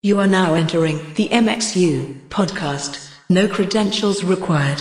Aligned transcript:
You 0.00 0.20
are 0.20 0.28
now 0.28 0.54
entering 0.54 0.98
the 1.14 1.28
MXU 1.30 2.28
podcast. 2.28 3.12
No 3.28 3.48
credentials 3.48 4.22
required. 4.22 4.80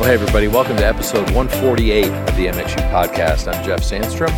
Well, 0.00 0.06
hey, 0.06 0.14
everybody, 0.14 0.48
welcome 0.48 0.76
to 0.78 0.84
episode 0.84 1.30
148 1.30 2.06
of 2.06 2.36
the 2.36 2.46
MXU 2.46 2.90
podcast. 2.90 3.46
I'm 3.46 3.64
Jeff 3.64 3.82
Sandstrom. 3.82 4.32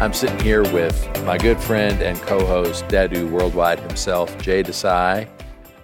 I'm 0.00 0.12
sitting 0.12 0.40
here 0.40 0.64
with 0.72 1.24
my 1.24 1.38
good 1.38 1.60
friend 1.60 2.02
and 2.02 2.20
co 2.22 2.44
host, 2.44 2.84
Dadu 2.88 3.30
Worldwide 3.30 3.78
himself, 3.78 4.36
Jay 4.38 4.64
Desai. 4.64 5.28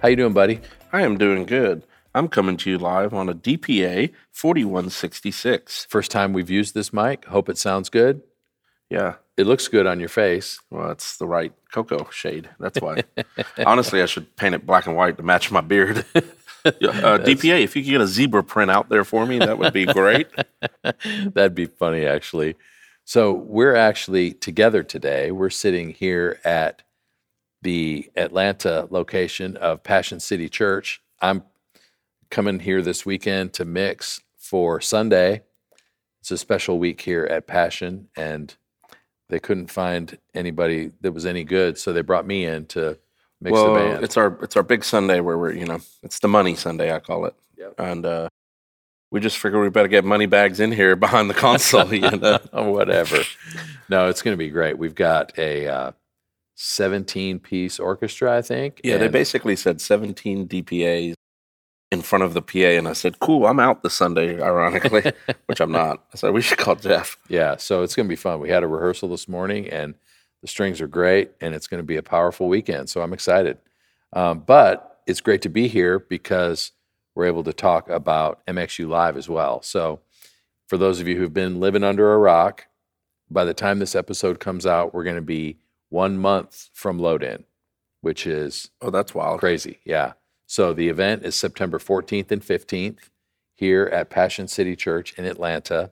How 0.02 0.08
you 0.08 0.16
doing, 0.16 0.32
buddy? 0.32 0.58
I 0.92 1.02
am 1.02 1.16
doing 1.16 1.46
good. 1.46 1.86
I'm 2.12 2.26
coming 2.26 2.56
to 2.56 2.70
you 2.70 2.76
live 2.76 3.14
on 3.14 3.28
a 3.28 3.34
DPA 3.36 4.10
4166. 4.32 5.86
First 5.88 6.10
time 6.10 6.32
we've 6.32 6.50
used 6.50 6.74
this 6.74 6.92
mic. 6.92 7.26
Hope 7.26 7.48
it 7.48 7.56
sounds 7.56 7.88
good. 7.88 8.22
Yeah, 8.90 9.14
It 9.36 9.46
looks 9.46 9.66
good 9.66 9.86
on 9.86 9.98
your 9.98 10.08
face. 10.08 10.60
well, 10.70 10.90
it's 10.90 11.16
the 11.16 11.26
right 11.26 11.52
cocoa 11.72 12.08
shade. 12.10 12.48
That's 12.60 12.80
why. 12.80 13.02
Honestly, 13.66 14.00
I 14.00 14.06
should 14.06 14.36
paint 14.36 14.54
it 14.54 14.64
black 14.64 14.86
and 14.86 14.96
white 14.96 15.16
to 15.16 15.22
match 15.22 15.50
my 15.50 15.60
beard. 15.60 16.04
Uh, 16.66 17.18
DPA, 17.18 17.62
if 17.62 17.76
you 17.76 17.82
could 17.82 17.90
get 17.90 18.00
a 18.00 18.06
zebra 18.06 18.42
print 18.42 18.70
out 18.70 18.88
there 18.88 19.04
for 19.04 19.26
me, 19.26 19.38
that 19.38 19.58
would 19.58 19.74
be 19.74 19.84
great. 19.84 20.28
That'd 21.34 21.54
be 21.54 21.66
funny, 21.66 22.06
actually. 22.06 22.56
So, 23.04 23.34
we're 23.34 23.74
actually 23.76 24.32
together 24.32 24.82
today. 24.82 25.30
We're 25.30 25.50
sitting 25.50 25.90
here 25.90 26.40
at 26.42 26.80
the 27.60 28.10
Atlanta 28.16 28.88
location 28.88 29.58
of 29.58 29.82
Passion 29.82 30.20
City 30.20 30.48
Church. 30.48 31.02
I'm 31.20 31.42
coming 32.30 32.60
here 32.60 32.80
this 32.80 33.04
weekend 33.04 33.52
to 33.52 33.66
mix 33.66 34.22
for 34.38 34.80
Sunday. 34.80 35.42
It's 36.20 36.30
a 36.30 36.38
special 36.38 36.78
week 36.78 37.02
here 37.02 37.26
at 37.26 37.46
Passion, 37.46 38.08
and 38.16 38.56
they 39.28 39.38
couldn't 39.38 39.70
find 39.70 40.18
anybody 40.34 40.92
that 41.00 41.12
was 41.12 41.26
any 41.26 41.44
good, 41.44 41.78
so 41.78 41.92
they 41.92 42.02
brought 42.02 42.26
me 42.26 42.44
in 42.44 42.66
to 42.66 42.98
mix 43.40 43.52
well, 43.52 43.74
the 43.74 43.80
band. 43.80 44.04
it's 44.04 44.16
our 44.16 44.38
it's 44.42 44.56
our 44.56 44.62
big 44.62 44.84
Sunday 44.84 45.20
where 45.20 45.36
we're 45.38 45.52
you 45.52 45.66
know 45.66 45.80
it's 46.02 46.18
the 46.20 46.28
money 46.28 46.54
Sunday 46.54 46.94
I 46.94 47.00
call 47.00 47.26
it, 47.26 47.34
Yep. 47.58 47.74
and 47.78 48.06
uh, 48.06 48.28
we 49.10 49.20
just 49.20 49.38
figured 49.38 49.62
we 49.62 49.68
better 49.70 49.88
get 49.88 50.04
money 50.04 50.26
bags 50.26 50.60
in 50.60 50.72
here 50.72 50.96
behind 51.06 51.30
the 51.30 51.34
console. 51.34 51.92
you 51.92 52.00
know? 52.18 52.38
or 52.52 52.72
whatever. 52.72 53.18
No, 53.88 54.08
it's 54.08 54.22
going 54.22 54.34
to 54.34 54.38
be 54.38 54.50
great. 54.50 54.76
We've 54.78 54.94
got 54.94 55.38
a 55.38 55.66
uh, 55.68 55.92
17 56.56 57.38
piece 57.40 57.78
orchestra, 57.78 58.36
I 58.36 58.42
think. 58.42 58.80
Yeah, 58.84 58.96
they 58.98 59.08
basically 59.08 59.56
said 59.56 59.80
17 59.80 60.48
DPAs 60.48 61.14
in 61.94 62.02
front 62.02 62.24
of 62.24 62.34
the 62.34 62.42
PA, 62.42 62.58
and 62.78 62.86
I 62.86 62.92
said, 62.92 63.20
"Cool, 63.20 63.46
I'm 63.46 63.58
out 63.58 63.82
this 63.82 63.94
Sunday." 63.94 64.42
Ironically, 64.42 65.12
which 65.46 65.60
I'm 65.60 65.72
not. 65.72 66.04
I 66.12 66.16
said 66.16 66.34
we 66.34 66.42
should 66.42 66.58
call 66.58 66.76
Jeff. 66.76 67.16
Yeah, 67.28 67.56
so 67.56 67.82
it's 67.82 67.94
going 67.94 68.06
to 68.06 68.12
be 68.12 68.16
fun. 68.16 68.40
We 68.40 68.50
had 68.50 68.62
a 68.62 68.66
rehearsal 68.68 69.08
this 69.08 69.28
morning, 69.28 69.68
and 69.68 69.94
the 70.42 70.48
strings 70.48 70.80
are 70.82 70.86
great, 70.86 71.30
and 71.40 71.54
it's 71.54 71.66
going 71.66 71.78
to 71.78 71.86
be 71.86 71.96
a 71.96 72.02
powerful 72.02 72.48
weekend. 72.48 72.90
So 72.90 73.00
I'm 73.00 73.14
excited. 73.14 73.58
Um, 74.12 74.40
but 74.40 75.00
it's 75.06 75.20
great 75.20 75.42
to 75.42 75.48
be 75.48 75.68
here 75.68 75.98
because 75.98 76.72
we're 77.14 77.26
able 77.26 77.44
to 77.44 77.52
talk 77.52 77.88
about 77.88 78.44
MXU 78.46 78.88
Live 78.88 79.16
as 79.16 79.28
well. 79.28 79.62
So 79.62 80.00
for 80.66 80.76
those 80.76 81.00
of 81.00 81.08
you 81.08 81.16
who've 81.16 81.32
been 81.32 81.60
living 81.60 81.84
under 81.84 82.12
a 82.12 82.18
rock, 82.18 82.66
by 83.30 83.44
the 83.44 83.54
time 83.54 83.78
this 83.78 83.94
episode 83.94 84.40
comes 84.40 84.66
out, 84.66 84.92
we're 84.94 85.04
going 85.04 85.16
to 85.16 85.22
be 85.22 85.58
one 85.88 86.18
month 86.18 86.70
from 86.72 86.98
load 86.98 87.22
in, 87.22 87.44
which 88.00 88.26
is 88.26 88.70
Oh, 88.80 88.90
that's 88.90 89.14
wild. 89.14 89.40
Crazy, 89.40 89.78
yeah. 89.84 90.12
So 90.46 90.72
the 90.72 90.88
event 90.88 91.24
is 91.24 91.34
September 91.34 91.78
14th 91.78 92.30
and 92.30 92.42
15th 92.42 93.10
here 93.54 93.86
at 93.92 94.10
Passion 94.10 94.48
City 94.48 94.76
Church 94.76 95.14
in 95.18 95.24
Atlanta, 95.24 95.90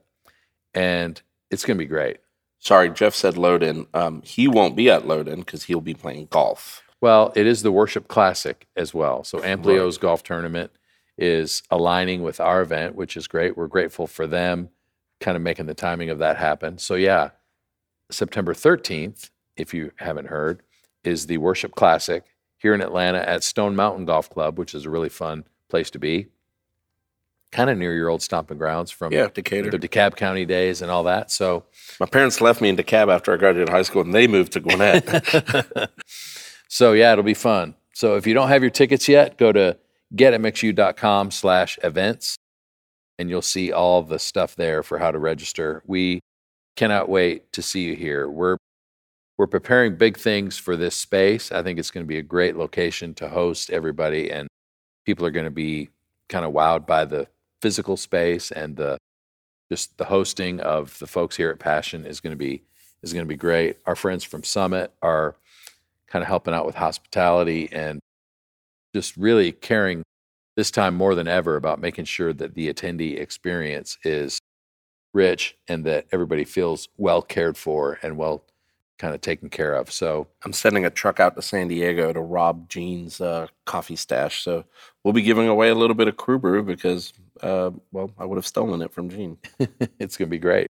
and 0.75 1.21
it's 1.51 1.65
going 1.65 1.77
to 1.77 1.85
be 1.85 1.89
great. 1.89 2.19
Sorry, 2.59 2.91
Jeff 2.91 3.15
said 3.15 3.37
load 3.37 3.63
in. 3.63 3.87
Um, 3.93 4.23
he 4.23 4.47
won't 4.47 4.77
be 4.77 4.91
at 4.91 5.07
load 5.07 5.29
in 5.29 5.41
because 5.41 5.65
he'll 5.65 5.81
be 5.81 5.95
playing 5.95 6.29
golf. 6.31 6.83
Well, 7.01 7.33
it 7.35 7.47
is 7.47 7.63
the 7.63 7.73
Worship 7.73 8.07
Classic 8.07 8.69
as 8.77 8.95
well. 8.95 9.25
So 9.25 9.43
Amplio's 9.43 9.99
golf 9.99 10.23
tournament 10.23 10.71
is 11.19 11.63
aligning 11.71 12.23
with 12.23 12.41
our 12.41 12.63
event, 12.63 12.95
which 12.95 13.17
is 13.17 13.27
great. 13.27 13.57
We're 13.57 13.67
grateful 13.67 14.07
for 14.07 14.27
them 14.27 14.71
kind 15.21 15.37
of 15.37 15.43
making 15.43 15.67
the 15.67 15.75
timing 15.75 16.11
of 16.11 16.19
that 16.19 16.37
happen. 16.37 16.79
So 16.79 16.95
yeah, 16.95 17.31
September 18.11 18.55
13th, 18.55 19.31
if 19.57 19.75
you 19.75 19.93
haven't 19.97 20.29
heard, 20.29 20.63
is 21.05 21.27
the 21.27 21.39
Worship 21.39 21.75
Classic 21.75 22.25
here 22.63 22.75
in 22.75 22.81
Atlanta 22.81 23.19
at 23.19 23.43
Stone 23.43 23.75
Mountain 23.77 24.05
Golf 24.07 24.31
Club, 24.31 24.59
which 24.59 24.75
is 24.75 24.87
a 24.87 24.91
really 24.91 25.09
fun 25.09 25.45
place 25.69 25.91
to 25.91 25.99
be. 25.99 26.29
Kind 27.51 27.69
of 27.69 27.77
near 27.77 27.95
your 27.95 28.09
old 28.09 28.23
stomping 28.23 28.57
grounds 28.57 28.91
from 28.91 29.13
Yeah, 29.13 29.29
Decatur. 29.29 29.71
the 29.71 29.79
DeKalb 29.79 30.17
County 30.17 30.47
days 30.47 30.81
and 30.81 30.91
all 30.91 31.03
that. 31.05 31.31
So 31.31 31.65
My 32.01 32.07
parents 32.07 32.41
left 32.41 32.63
me 32.63 32.71
in 32.71 32.77
DeKalb 32.77 33.13
after 33.13 33.35
I 33.35 33.37
graduated 33.37 33.69
high 33.69 33.83
school, 33.83 34.01
and 34.03 34.15
they 34.15 34.27
moved 34.27 34.53
to 34.53 34.61
Gwinnett. 34.61 35.91
so 36.69 36.93
yeah, 36.93 37.13
it'll 37.13 37.25
be 37.25 37.35
fun. 37.35 37.75
So 37.93 38.15
if 38.17 38.27
you 38.27 38.33
don't 38.33 38.49
have 38.49 38.63
your 38.63 38.71
tickets 38.71 39.07
yet, 39.09 39.37
go 39.37 39.53
to 39.53 39.77
getmxu.com 40.15 41.31
slash 41.31 41.79
events 41.83 42.37
and 43.19 43.29
you'll 43.29 43.43
see 43.43 43.71
all 43.71 44.03
the 44.03 44.19
stuff 44.19 44.57
there 44.57 44.83
for 44.83 44.99
how 44.99 45.11
to 45.11 45.19
register. 45.19 45.83
We 45.87 46.21
cannot 46.77 47.09
wait 47.09 47.53
to 47.53 47.61
see 47.63 47.83
you 47.83 47.95
here. 47.95 48.29
We're 48.29 48.57
we're 49.43 49.49
preparing 49.49 49.97
big 49.97 50.17
things 50.17 50.57
for 50.57 50.77
this 50.77 50.95
space. 50.95 51.51
I 51.51 51.65
think 51.65 51.77
it's 51.81 51.91
going 51.91 52.05
to 52.05 52.09
be 52.09 52.19
a 52.19 52.23
great 52.23 52.57
location 52.57 53.13
to 53.15 53.29
host 53.29 53.71
everybody 53.71 54.31
and 54.31 54.47
people 55.05 55.27
are 55.27 55.33
going 55.33 55.47
to 55.47 55.51
be 55.51 55.89
kind 56.29 56.45
of 56.45 56.53
wowed 56.53 56.87
by 56.87 57.05
the 57.05 57.27
physical 57.61 57.97
space 57.97 58.53
and 58.53 58.77
the 58.77 58.97
just 59.69 59.99
the 59.99 60.05
hosting 60.05 60.61
of 60.61 60.97
the 61.01 61.09
folks 61.09 61.37
here 61.37 61.51
at 61.51 61.59
Passion 61.59 62.07
is 62.07 62.21
going 62.21 62.31
to 62.31 62.37
be 62.37 62.63
is 63.03 63.13
going 63.13 63.25
to 63.25 63.29
be 63.29 63.35
great. 63.35 63.79
Our 63.85 63.97
friends 63.97 64.23
from 64.23 64.45
Summit 64.45 64.93
are 65.03 65.35
kind 66.07 66.23
of 66.23 66.29
helping 66.29 66.55
out 66.55 66.65
with 66.65 66.77
hospitality 66.77 67.69
and 67.73 67.99
just 68.95 69.17
really 69.17 69.51
caring 69.51 70.05
this 70.55 70.71
time 70.71 70.95
more 70.95 71.17
than 71.17 71.27
ever 71.27 71.57
about 71.57 71.81
making 71.81 72.05
sure 72.05 72.33
that 72.33 72.55
the 72.55 72.73
attendee 72.73 73.19
experience 73.19 73.99
is 74.05 74.39
rich 75.13 75.57
and 75.67 75.85
that 75.87 76.07
everybody 76.13 76.45
feels 76.45 76.89
well 76.97 77.23
cared 77.23 77.57
for 77.57 77.99
and 78.05 78.17
well 78.17 78.45
kind 79.03 79.17
of 79.17 79.21
taken 79.21 79.51
care 79.51 79.75
of. 79.75 79.91
So 79.91 80.29
I'm 80.45 80.53
sending 80.53 80.87
a 80.87 80.91
truck 80.91 81.19
out 81.19 81.35
to 81.35 81.43
San 81.43 81.67
Diego 81.67 82.13
to 82.13 82.21
rob 82.21 82.69
Gene's 82.69 83.21
uh, 83.21 83.49
coffee 83.67 83.97
stash. 83.97 84.45
So 84.45 84.65
we'll 85.03 85.13
be 85.13 85.23
giving 85.23 85.49
away 85.49 85.71
a 85.71 85.75
little 85.75 85.97
bit 85.97 86.07
of 86.07 86.17
crew 86.17 86.39
brew 86.39 86.63
because, 86.63 87.13
uh, 87.43 87.73
well, 87.91 88.13
I 88.17 88.25
would 88.25 88.37
have 88.37 88.47
stolen 88.47 88.81
it 88.81 88.93
from 88.93 89.11
Gene. 89.11 89.39
it's 89.99 90.17
going 90.17 90.29
to 90.29 90.31
be 90.31 90.39
great. 90.39 90.69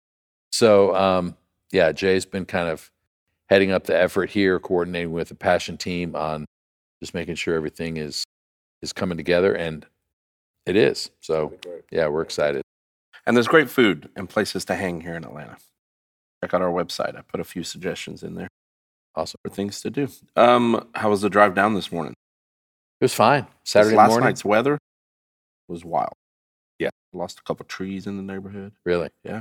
So, 0.53 0.97
um, 0.97 1.37
yeah, 1.71 1.93
Jay's 1.93 2.25
been 2.25 2.47
kind 2.47 2.71
of 2.71 2.91
heading 3.51 3.73
up 3.73 3.85
the 3.85 4.01
effort 4.01 4.31
here, 4.31 4.59
coordinating 4.59 5.13
with 5.13 5.29
the 5.29 5.35
passion 5.35 5.77
team 5.77 6.17
on 6.17 6.47
just 7.03 7.13
making 7.13 7.35
sure 7.35 7.55
everything 7.55 7.99
is 7.99 8.25
is 8.81 8.95
coming 8.95 9.19
together, 9.19 9.55
and 9.55 9.85
it 10.65 10.77
is. 10.77 11.11
So, 11.21 11.53
yeah, 11.91 12.09
we're 12.09 12.23
excited. 12.23 12.63
And 13.27 13.37
there's 13.37 13.49
great 13.49 13.69
food 13.69 14.09
and 14.17 14.31
places 14.31 14.65
to 14.67 14.75
hang 14.75 15.03
here 15.03 15.15
in 15.15 15.25
Atlanta. 15.25 15.57
Check 16.45 16.53
out 16.53 16.61
our 16.61 16.71
website. 16.71 17.17
I 17.17 17.23
put 17.23 17.41
a 17.41 17.45
few 17.45 17.63
suggestions 17.63 18.23
in 18.23 18.35
there 18.35 18.49
Awesome. 19.17 19.39
for 19.43 19.49
things 19.49 19.81
to 19.81 19.89
do. 19.89 20.09
Um, 20.37 20.89
how 20.95 21.09
was 21.09 21.23
the 21.23 21.31
drive 21.31 21.55
down 21.55 21.73
this 21.73 21.91
morning? 21.91 22.13
It 23.01 23.05
was 23.05 23.15
fine. 23.15 23.47
Saturday 23.65 23.97
last 23.97 24.11
morning. 24.11 24.27
night's 24.27 24.45
weather 24.45 24.77
was 25.69 25.87
wild. 25.87 26.13
Yeah. 26.79 26.91
Lost 27.15 27.39
a 27.39 27.43
couple 27.45 27.65
trees 27.65 28.07
in 28.07 28.19
the 28.19 28.23
neighborhood. 28.23 28.73
Really? 28.85 29.09
Yeah. 29.23 29.41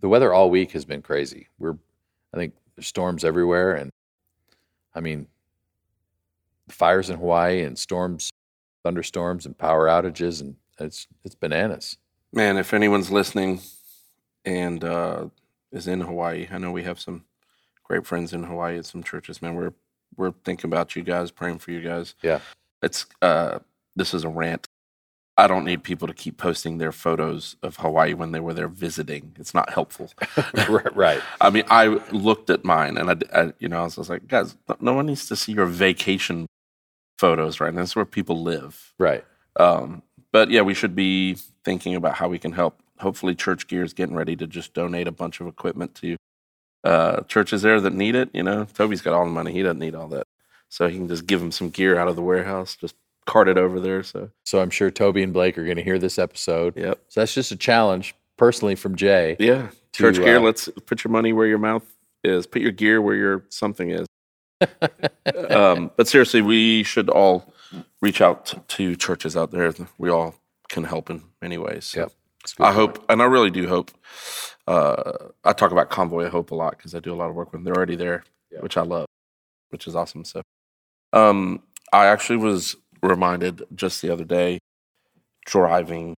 The 0.00 0.08
weather 0.08 0.32
all 0.32 0.48
week 0.48 0.72
has 0.72 0.86
been 0.86 1.02
crazy. 1.02 1.48
We're, 1.58 1.76
I 2.32 2.38
think, 2.38 2.54
there's 2.74 2.86
storms 2.86 3.22
everywhere, 3.22 3.74
and 3.74 3.90
I 4.94 5.00
mean, 5.00 5.26
fires 6.70 7.10
in 7.10 7.18
Hawaii 7.18 7.62
and 7.62 7.78
storms, 7.78 8.30
thunderstorms, 8.82 9.44
and 9.44 9.58
power 9.58 9.86
outages, 9.86 10.40
and 10.40 10.56
it's 10.80 11.06
it's 11.24 11.34
bananas. 11.34 11.98
Man, 12.32 12.56
if 12.56 12.72
anyone's 12.72 13.10
listening 13.10 13.60
and 14.46 14.82
uh, 14.82 15.26
is 15.72 15.88
in 15.88 16.00
Hawaii, 16.02 16.48
I 16.50 16.58
know 16.58 16.70
we 16.70 16.84
have 16.84 17.00
some 17.00 17.24
great 17.84 18.06
friends 18.06 18.32
in 18.32 18.44
Hawaii 18.44 18.78
at 18.78 18.86
some 18.86 19.02
churches. 19.02 19.42
Man, 19.42 19.54
we're 19.54 19.72
we're 20.16 20.32
thinking 20.44 20.68
about 20.68 20.94
you 20.94 21.02
guys, 21.02 21.30
praying 21.30 21.58
for 21.58 21.70
you 21.70 21.80
guys. 21.80 22.14
Yeah. 22.22 22.40
It's 22.82 23.06
uh, 23.20 23.60
this 23.96 24.14
is 24.14 24.24
a 24.24 24.28
rant. 24.28 24.68
I 25.38 25.46
don't 25.46 25.64
need 25.64 25.82
people 25.82 26.06
to 26.08 26.14
keep 26.14 26.36
posting 26.36 26.76
their 26.76 26.92
photos 26.92 27.56
of 27.62 27.76
Hawaii 27.76 28.12
when 28.12 28.32
they 28.32 28.40
were 28.40 28.52
there 28.52 28.68
visiting. 28.68 29.34
It's 29.38 29.54
not 29.54 29.72
helpful. 29.72 30.12
right. 30.94 31.22
I 31.40 31.48
mean, 31.48 31.64
I 31.70 31.86
looked 32.10 32.50
at 32.50 32.64
mine 32.64 32.98
and 32.98 33.10
I, 33.10 33.40
I 33.40 33.52
you 33.58 33.68
know, 33.68 33.80
I 33.80 33.84
was 33.84 33.96
just 33.96 34.10
like, 34.10 34.28
guys, 34.28 34.56
no- 34.68 34.76
no 34.80 34.92
one 34.92 35.06
needs 35.06 35.26
to 35.28 35.36
see 35.36 35.52
your 35.52 35.66
vacation 35.66 36.46
photos, 37.18 37.60
right? 37.60 37.68
And 37.68 37.78
that's 37.78 37.96
where 37.96 38.04
people 38.04 38.42
live. 38.42 38.92
Right. 38.98 39.24
Um, 39.56 40.02
but 40.32 40.50
yeah, 40.50 40.62
we 40.62 40.74
should 40.74 40.94
be 40.94 41.36
thinking 41.64 41.94
about 41.94 42.14
how 42.14 42.28
we 42.28 42.38
can 42.38 42.52
help. 42.52 42.82
Hopefully, 43.02 43.34
Church 43.34 43.66
Gear 43.66 43.82
is 43.82 43.92
getting 43.92 44.14
ready 44.14 44.36
to 44.36 44.46
just 44.46 44.74
donate 44.74 45.06
a 45.06 45.12
bunch 45.12 45.40
of 45.40 45.46
equipment 45.46 45.94
to 45.96 46.16
uh, 46.84 47.20
churches 47.22 47.62
there 47.62 47.80
that 47.80 47.92
need 47.92 48.14
it. 48.14 48.30
You 48.32 48.42
know, 48.42 48.64
Toby's 48.64 49.02
got 49.02 49.12
all 49.12 49.24
the 49.24 49.30
money; 49.30 49.52
he 49.52 49.62
doesn't 49.62 49.78
need 49.78 49.94
all 49.94 50.08
that, 50.08 50.26
so 50.68 50.88
he 50.88 50.96
can 50.96 51.08
just 51.08 51.26
give 51.26 51.40
them 51.40 51.52
some 51.52 51.70
gear 51.70 51.98
out 51.98 52.08
of 52.08 52.16
the 52.16 52.22
warehouse, 52.22 52.76
just 52.76 52.94
cart 53.26 53.48
it 53.48 53.58
over 53.58 53.78
there. 53.78 54.02
So, 54.02 54.30
So 54.44 54.60
I'm 54.60 54.70
sure 54.70 54.90
Toby 54.90 55.22
and 55.22 55.32
Blake 55.32 55.56
are 55.58 55.64
going 55.64 55.76
to 55.76 55.82
hear 55.82 55.98
this 55.98 56.18
episode. 56.18 56.76
yep, 56.76 57.00
So 57.08 57.20
that's 57.20 57.34
just 57.34 57.52
a 57.52 57.56
challenge 57.56 58.14
personally 58.36 58.74
from 58.74 58.96
Jay. 58.96 59.36
yeah. 59.38 59.68
To, 59.92 60.02
Church 60.02 60.16
Gear, 60.16 60.38
uh, 60.38 60.40
let's 60.40 60.68
put 60.86 61.04
your 61.04 61.12
money 61.12 61.34
where 61.34 61.46
your 61.46 61.58
mouth 61.58 61.84
is. 62.24 62.46
Put 62.46 62.62
your 62.62 62.72
gear 62.72 63.02
where 63.02 63.14
your 63.14 63.44
something 63.50 63.90
is. 63.90 64.06
um, 65.50 65.90
but 65.96 66.08
seriously, 66.08 66.40
we 66.40 66.82
should 66.82 67.10
all 67.10 67.52
reach 68.00 68.20
out 68.20 68.54
to 68.68 68.96
churches 68.96 69.36
out 69.36 69.50
there. 69.50 69.72
We 69.98 70.08
all 70.08 70.34
can 70.68 70.84
help 70.84 71.10
in 71.10 71.22
many 71.42 71.58
ways. 71.58 71.84
So 71.84 72.00
Yep. 72.00 72.12
I 72.58 72.64
point. 72.66 72.74
hope, 72.74 73.04
and 73.10 73.22
I 73.22 73.26
really 73.26 73.50
do 73.50 73.68
hope. 73.68 73.90
Uh, 74.66 75.12
I 75.44 75.52
talk 75.52 75.72
about 75.72 75.90
Convoy 75.90 76.24
of 76.26 76.32
Hope 76.32 76.50
a 76.50 76.54
lot 76.54 76.76
because 76.76 76.94
I 76.94 77.00
do 77.00 77.12
a 77.12 77.16
lot 77.16 77.28
of 77.30 77.34
work 77.34 77.52
with 77.52 77.60
them. 77.60 77.64
They're 77.64 77.76
already 77.76 77.96
there, 77.96 78.24
Yeah. 78.50 78.60
which 78.60 78.76
I 78.76 78.82
love, 78.82 79.06
which 79.70 79.86
is 79.86 79.96
awesome. 79.96 80.24
So, 80.24 80.42
um, 81.12 81.62
I 81.92 82.06
actually 82.06 82.38
was 82.38 82.76
reminded 83.02 83.62
just 83.74 84.00
the 84.02 84.10
other 84.10 84.24
day 84.24 84.58
driving. 85.46 86.14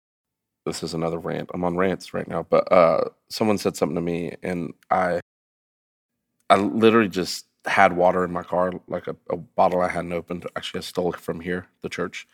This 0.66 0.82
is 0.82 0.94
another 0.94 1.18
rant. 1.18 1.50
I'm 1.54 1.64
on 1.64 1.76
rants 1.76 2.14
right 2.14 2.26
now, 2.28 2.44
but 2.48 2.70
uh, 2.72 3.04
someone 3.30 3.58
said 3.58 3.76
something 3.76 3.96
to 3.96 4.00
me, 4.00 4.34
and 4.42 4.72
I, 4.90 5.20
I 6.50 6.56
literally 6.56 7.08
just 7.08 7.46
had 7.66 7.94
water 7.94 8.24
in 8.24 8.32
my 8.32 8.42
car, 8.42 8.72
like 8.88 9.06
a, 9.06 9.16
a 9.30 9.36
bottle 9.36 9.80
I 9.80 9.88
hadn't 9.88 10.12
opened. 10.12 10.46
Actually, 10.56 10.78
I 10.78 10.82
stole 10.82 11.12
it 11.12 11.20
from 11.20 11.40
here, 11.40 11.66
the 11.82 11.88
church, 11.88 12.26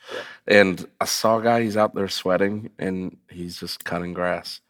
and 0.46 0.86
I 1.00 1.04
saw 1.04 1.38
a 1.38 1.42
guy. 1.42 1.62
He's 1.62 1.76
out 1.76 1.94
there 1.94 2.08
sweating, 2.08 2.70
and 2.78 3.16
he's 3.30 3.58
just 3.58 3.84
cutting 3.84 4.14
grass. 4.14 4.60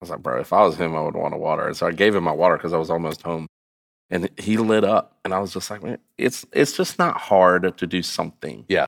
I 0.00 0.04
was 0.04 0.10
like, 0.10 0.22
bro, 0.22 0.40
if 0.40 0.52
I 0.52 0.62
was 0.62 0.76
him, 0.76 0.94
I 0.94 1.00
would 1.00 1.14
want 1.14 1.34
a 1.34 1.38
water. 1.38 1.66
And 1.66 1.76
so 1.76 1.86
I 1.86 1.92
gave 1.92 2.14
him 2.14 2.24
my 2.24 2.32
water 2.32 2.56
because 2.56 2.72
I 2.72 2.78
was 2.78 2.90
almost 2.90 3.22
home, 3.22 3.46
and 4.10 4.30
he 4.38 4.56
lit 4.56 4.84
up, 4.84 5.18
and 5.24 5.34
I 5.34 5.38
was 5.38 5.52
just 5.52 5.70
like, 5.70 5.82
man, 5.82 5.98
it's 6.18 6.46
it's 6.52 6.76
just 6.76 6.98
not 6.98 7.16
hard 7.18 7.76
to 7.76 7.86
do 7.86 8.02
something. 8.02 8.64
Yeah. 8.68 8.86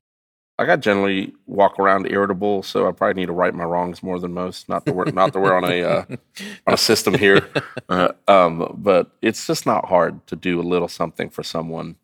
Like 0.59 0.67
I 0.67 0.75
generally 0.75 1.33
walk 1.47 1.79
around 1.79 2.11
irritable, 2.11 2.63
so 2.63 2.85
I 2.85 2.91
probably 2.91 3.21
need 3.21 3.27
to 3.27 3.31
right 3.31 3.55
my 3.55 3.63
wrongs 3.63 4.03
more 4.03 4.19
than 4.19 4.33
most. 4.33 4.67
Not 4.67 4.83
that 4.83 4.93
we're 4.93 5.05
not 5.05 5.31
that 5.31 5.39
we're 5.39 5.55
on 5.55 5.63
a 5.63 5.83
uh, 5.83 6.05
on 6.67 6.73
a 6.73 6.77
system 6.77 7.13
here, 7.13 7.47
uh, 7.87 8.09
um, 8.27 8.75
but 8.77 9.09
it's 9.21 9.47
just 9.47 9.65
not 9.65 9.85
hard 9.85 10.27
to 10.27 10.35
do 10.35 10.59
a 10.59 10.61
little 10.61 10.89
something 10.89 11.29
for 11.29 11.43
someone 11.43 11.95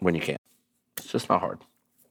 when 0.00 0.16
you 0.16 0.20
can. 0.20 0.36
It's 0.96 1.06
just 1.06 1.28
not 1.28 1.38
hard. 1.38 1.60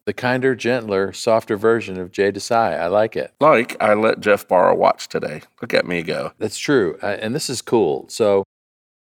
the 0.05 0.13
kinder, 0.13 0.55
gentler, 0.55 1.11
softer 1.11 1.57
version 1.57 1.99
of 1.99 2.13
Jay 2.13 2.31
Desai. 2.31 2.79
I 2.79 2.87
like 2.87 3.17
it. 3.17 3.33
Like 3.41 3.75
I 3.81 3.93
let 3.93 4.21
Jeff 4.21 4.47
borrow 4.47 4.71
a 4.71 4.75
watch 4.75 5.09
today. 5.09 5.41
Look 5.61 5.73
at 5.73 5.85
me 5.85 6.01
go. 6.01 6.31
That's 6.37 6.57
true, 6.57 6.97
uh, 7.03 7.17
and 7.19 7.35
this 7.35 7.49
is 7.49 7.61
cool. 7.61 8.05
So, 8.07 8.45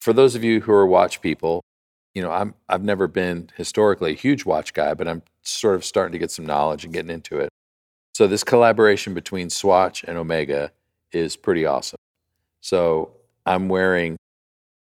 for 0.00 0.12
those 0.12 0.34
of 0.34 0.42
you 0.42 0.62
who 0.62 0.72
are 0.72 0.84
watch 0.84 1.20
people, 1.20 1.62
you 2.14 2.22
know, 2.22 2.30
I'm 2.30 2.54
I've 2.68 2.84
never 2.84 3.06
been 3.06 3.50
historically 3.56 4.12
a 4.12 4.16
huge 4.16 4.44
watch 4.44 4.72
guy, 4.72 4.94
but 4.94 5.08
I'm 5.08 5.22
sort 5.42 5.74
of 5.74 5.84
starting 5.84 6.12
to 6.12 6.18
get 6.18 6.30
some 6.30 6.46
knowledge 6.46 6.84
and 6.84 6.92
getting 6.92 7.10
into 7.10 7.38
it. 7.38 7.48
So 8.14 8.26
this 8.28 8.44
collaboration 8.44 9.12
between 9.12 9.50
Swatch 9.50 10.04
and 10.04 10.16
Omega 10.16 10.70
is 11.12 11.36
pretty 11.36 11.66
awesome. 11.66 11.98
So 12.60 13.10
I'm 13.44 13.68
wearing 13.68 14.16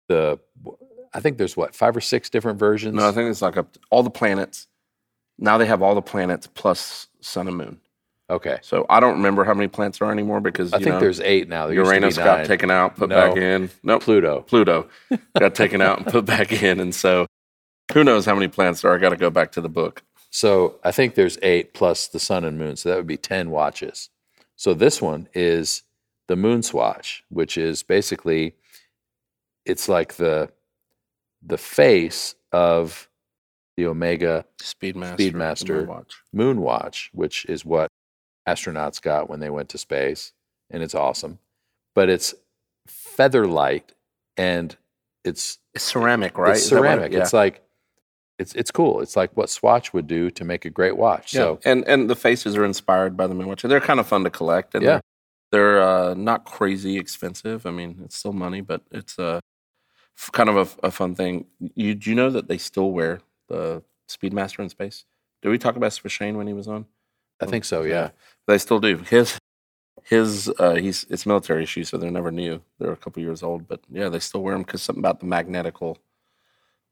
the, 0.07 0.39
I 1.13 1.19
think 1.19 1.37
there's 1.37 1.57
what 1.57 1.75
five 1.75 1.95
or 1.95 2.01
six 2.01 2.29
different 2.29 2.57
versions. 2.57 2.95
No, 2.95 3.07
I 3.07 3.11
think 3.11 3.29
it's 3.29 3.41
like 3.41 3.55
to 3.55 3.65
all 3.89 4.03
the 4.03 4.09
planets. 4.09 4.67
Now 5.37 5.57
they 5.57 5.65
have 5.65 5.81
all 5.81 5.93
the 5.93 6.01
planets 6.01 6.47
plus 6.47 7.07
sun 7.19 7.47
and 7.47 7.57
moon. 7.57 7.81
Okay, 8.29 8.59
So 8.61 8.85
I 8.89 8.99
don't 8.99 9.15
remember 9.15 9.43
how 9.43 9.53
many 9.53 9.67
planets 9.67 9.99
there 9.99 10.07
are 10.07 10.11
anymore 10.11 10.39
because 10.41 10.73
I 10.73 10.77
think 10.77 10.89
know, 10.95 10.99
there's 10.99 11.19
eight 11.21 11.47
now. 11.47 11.67
There 11.67 11.75
used 11.75 11.85
to 11.87 11.91
be 11.91 11.97
Uranus 11.99 12.17
got 12.17 12.45
taken 12.45 12.69
out, 12.71 12.95
put 12.95 13.09
No. 13.09 13.15
back 13.15 13.37
in. 13.37 13.69
Nope, 13.83 14.03
Pluto. 14.03 14.41
Pluto 14.41 14.89
got 15.39 15.55
taken 15.55 15.81
out 15.81 15.97
and 15.99 16.07
put 16.07 16.25
back 16.25 16.51
in, 16.63 16.79
and 16.79 16.93
so 16.93 17.25
who 17.93 18.03
knows 18.03 18.25
how 18.25 18.33
many 18.35 18.47
planets 18.47 18.81
there 18.81 18.91
are? 18.91 18.95
I 18.95 18.97
got 18.99 19.09
to 19.09 19.15
go 19.17 19.29
back 19.29 19.51
to 19.53 19.61
the 19.61 19.69
book. 19.69 20.03
So 20.29 20.75
I 20.83 20.91
think 20.91 21.15
there's 21.15 21.37
eight 21.41 21.73
plus 21.73 22.07
the 22.07 22.19
sun 22.19 22.43
and 22.43 22.57
moon. 22.57 22.75
So 22.75 22.89
that 22.89 22.97
would 22.97 23.07
be 23.07 23.15
10 23.17 23.49
watches. 23.49 24.09
So 24.57 24.73
this 24.73 25.01
one 25.01 25.29
is 25.33 25.83
the 26.27 26.35
moon 26.35 26.63
swatch, 26.63 27.23
which 27.29 27.57
is 27.57 27.81
basically, 27.83 28.55
it's 29.65 29.87
like 29.87 30.15
the, 30.15 30.49
the 31.41 31.57
face 31.57 32.35
of 32.51 33.07
the 33.77 33.85
Omega 33.85 34.43
Speedmaster, 34.61 35.15
Speedmaster. 35.31 35.81
the 35.81 35.85
watch. 35.87 36.15
moon 36.33 36.59
watch, 36.59 37.09
which 37.13 37.45
is 37.45 37.63
what 37.63 37.87
astronauts 38.47 39.01
got 39.01 39.29
when 39.29 39.39
they 39.39 39.49
went 39.49 39.69
to 39.69 39.77
space. 39.77 40.33
And 40.69 40.81
it's 40.83 40.95
awesome. 40.95 41.39
But 41.95 42.09
it's 42.09 42.33
feather 42.87 43.45
light 43.47 43.93
and 44.37 44.75
it's 45.23 45.59
It's 45.73 45.83
ceramic, 45.83 46.37
right? 46.37 46.55
it's 46.57 46.71
what 46.71 46.77
it- 46.77 46.81
ceramic. 46.81 47.13
It's 47.13 47.33
like, 47.33 47.61
it's, 48.39 48.53
it's 48.53 48.69
cool. 48.71 49.01
It's 49.01 49.15
like 49.15 49.35
what 49.35 49.49
Swatch 49.49 49.93
would 49.93 50.05
do 50.07 50.29
to 50.31 50.45
make 50.45 50.63
a 50.65 50.69
great 50.69 50.95
watch. 50.95 51.33
Yeah, 51.33 51.39
So 51.41 51.59
and 51.65 51.83
and 51.87 52.07
the 52.07 52.15
faces 52.15 52.55
are 52.55 52.63
inspired 52.65 53.17
by 53.17 53.25
the 53.25 53.33
Moon 53.33 53.47
Watch. 53.47 53.63
They're 53.63 53.79
kind 53.81 53.99
of 53.99 54.05
fun 54.05 54.23
to 54.25 54.29
collect, 54.29 54.75
and 54.75 54.83
Yeah. 54.83 54.99
they're, 55.51 55.79
they're 55.79 55.81
uh, 55.81 56.13
not 56.13 56.45
crazy 56.45 56.99
expensive. 56.99 57.65
I 57.65 57.71
mean, 57.71 57.99
it's 58.05 58.15
still 58.15 58.33
money, 58.33 58.61
but 58.61 58.83
it's 58.91 59.17
uh, 59.17 59.39
kind 60.33 60.49
of 60.49 60.77
a, 60.83 60.87
a 60.87 60.91
fun 60.91 61.15
thing. 61.15 61.45
You 61.73 61.95
do 61.95 62.11
you 62.11 62.15
know 62.15 62.29
that 62.29 62.47
they 62.47 62.59
still 62.59 62.91
wear 62.91 63.21
the 63.47 63.81
Speedmaster 64.07 64.59
in 64.59 64.69
space? 64.69 65.05
Did 65.41 65.49
we 65.49 65.57
talk 65.57 65.75
about 65.75 65.87
this 65.87 66.03
with 66.03 66.11
Shane 66.11 66.37
when 66.37 66.45
he 66.45 66.53
was 66.53 66.67
on? 66.67 66.85
I 67.41 67.45
think 67.45 67.65
so. 67.65 67.83
Yeah. 67.83 68.09
They 68.47 68.57
still 68.57 68.79
do. 68.79 68.97
His 68.97 69.37
his 70.03 70.49
uh, 70.57 70.75
he's 70.75 71.05
it's 71.09 71.25
military 71.25 71.65
shoes, 71.65 71.89
so 71.89 71.97
they're 71.97 72.09
never 72.09 72.31
new. 72.31 72.61
They're 72.79 72.93
a 72.93 72.97
couple 72.97 73.21
years 73.21 73.43
old, 73.43 73.67
but 73.67 73.81
yeah, 73.89 74.07
they 74.07 74.19
still 74.19 74.41
wear 74.41 74.55
them 74.55 74.63
because 74.63 74.81
something 74.81 75.01
about 75.01 75.19
the 75.19 75.25
magnetical 75.25 75.97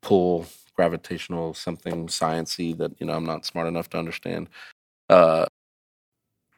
pull, 0.01 0.45
gravitational 0.75 1.53
something 1.53 2.07
sciency 2.07 2.77
that 2.77 2.91
you 2.99 3.07
know 3.07 3.13
I'm 3.13 3.25
not 3.25 3.45
smart 3.45 3.67
enough 3.67 3.89
to 3.91 3.97
understand. 3.97 4.49
Uh, 5.09 5.45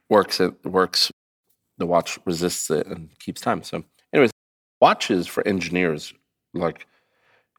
works 0.09 0.39
it 0.39 0.53
works. 0.65 1.11
The 1.77 1.85
watch 1.85 2.17
resists 2.25 2.71
it 2.71 2.87
and 2.87 3.09
keeps 3.19 3.39
time. 3.39 3.61
So, 3.61 3.83
anyways, 4.11 4.31
watches 4.81 5.27
for 5.27 5.47
engineers 5.47 6.11
like 6.55 6.87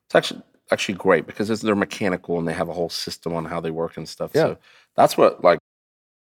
it's 0.06 0.14
actually 0.16 0.42
actually 0.72 0.96
great 0.96 1.26
because 1.26 1.60
they're 1.60 1.76
mechanical 1.76 2.38
and 2.38 2.48
they 2.48 2.52
have 2.52 2.68
a 2.68 2.74
whole 2.74 2.88
system 2.90 3.32
on 3.34 3.44
how 3.44 3.60
they 3.60 3.70
work 3.70 3.96
and 3.96 4.08
stuff. 4.08 4.32
Yeah. 4.34 4.42
So 4.42 4.58
that's 4.96 5.16
what 5.16 5.44
like 5.44 5.60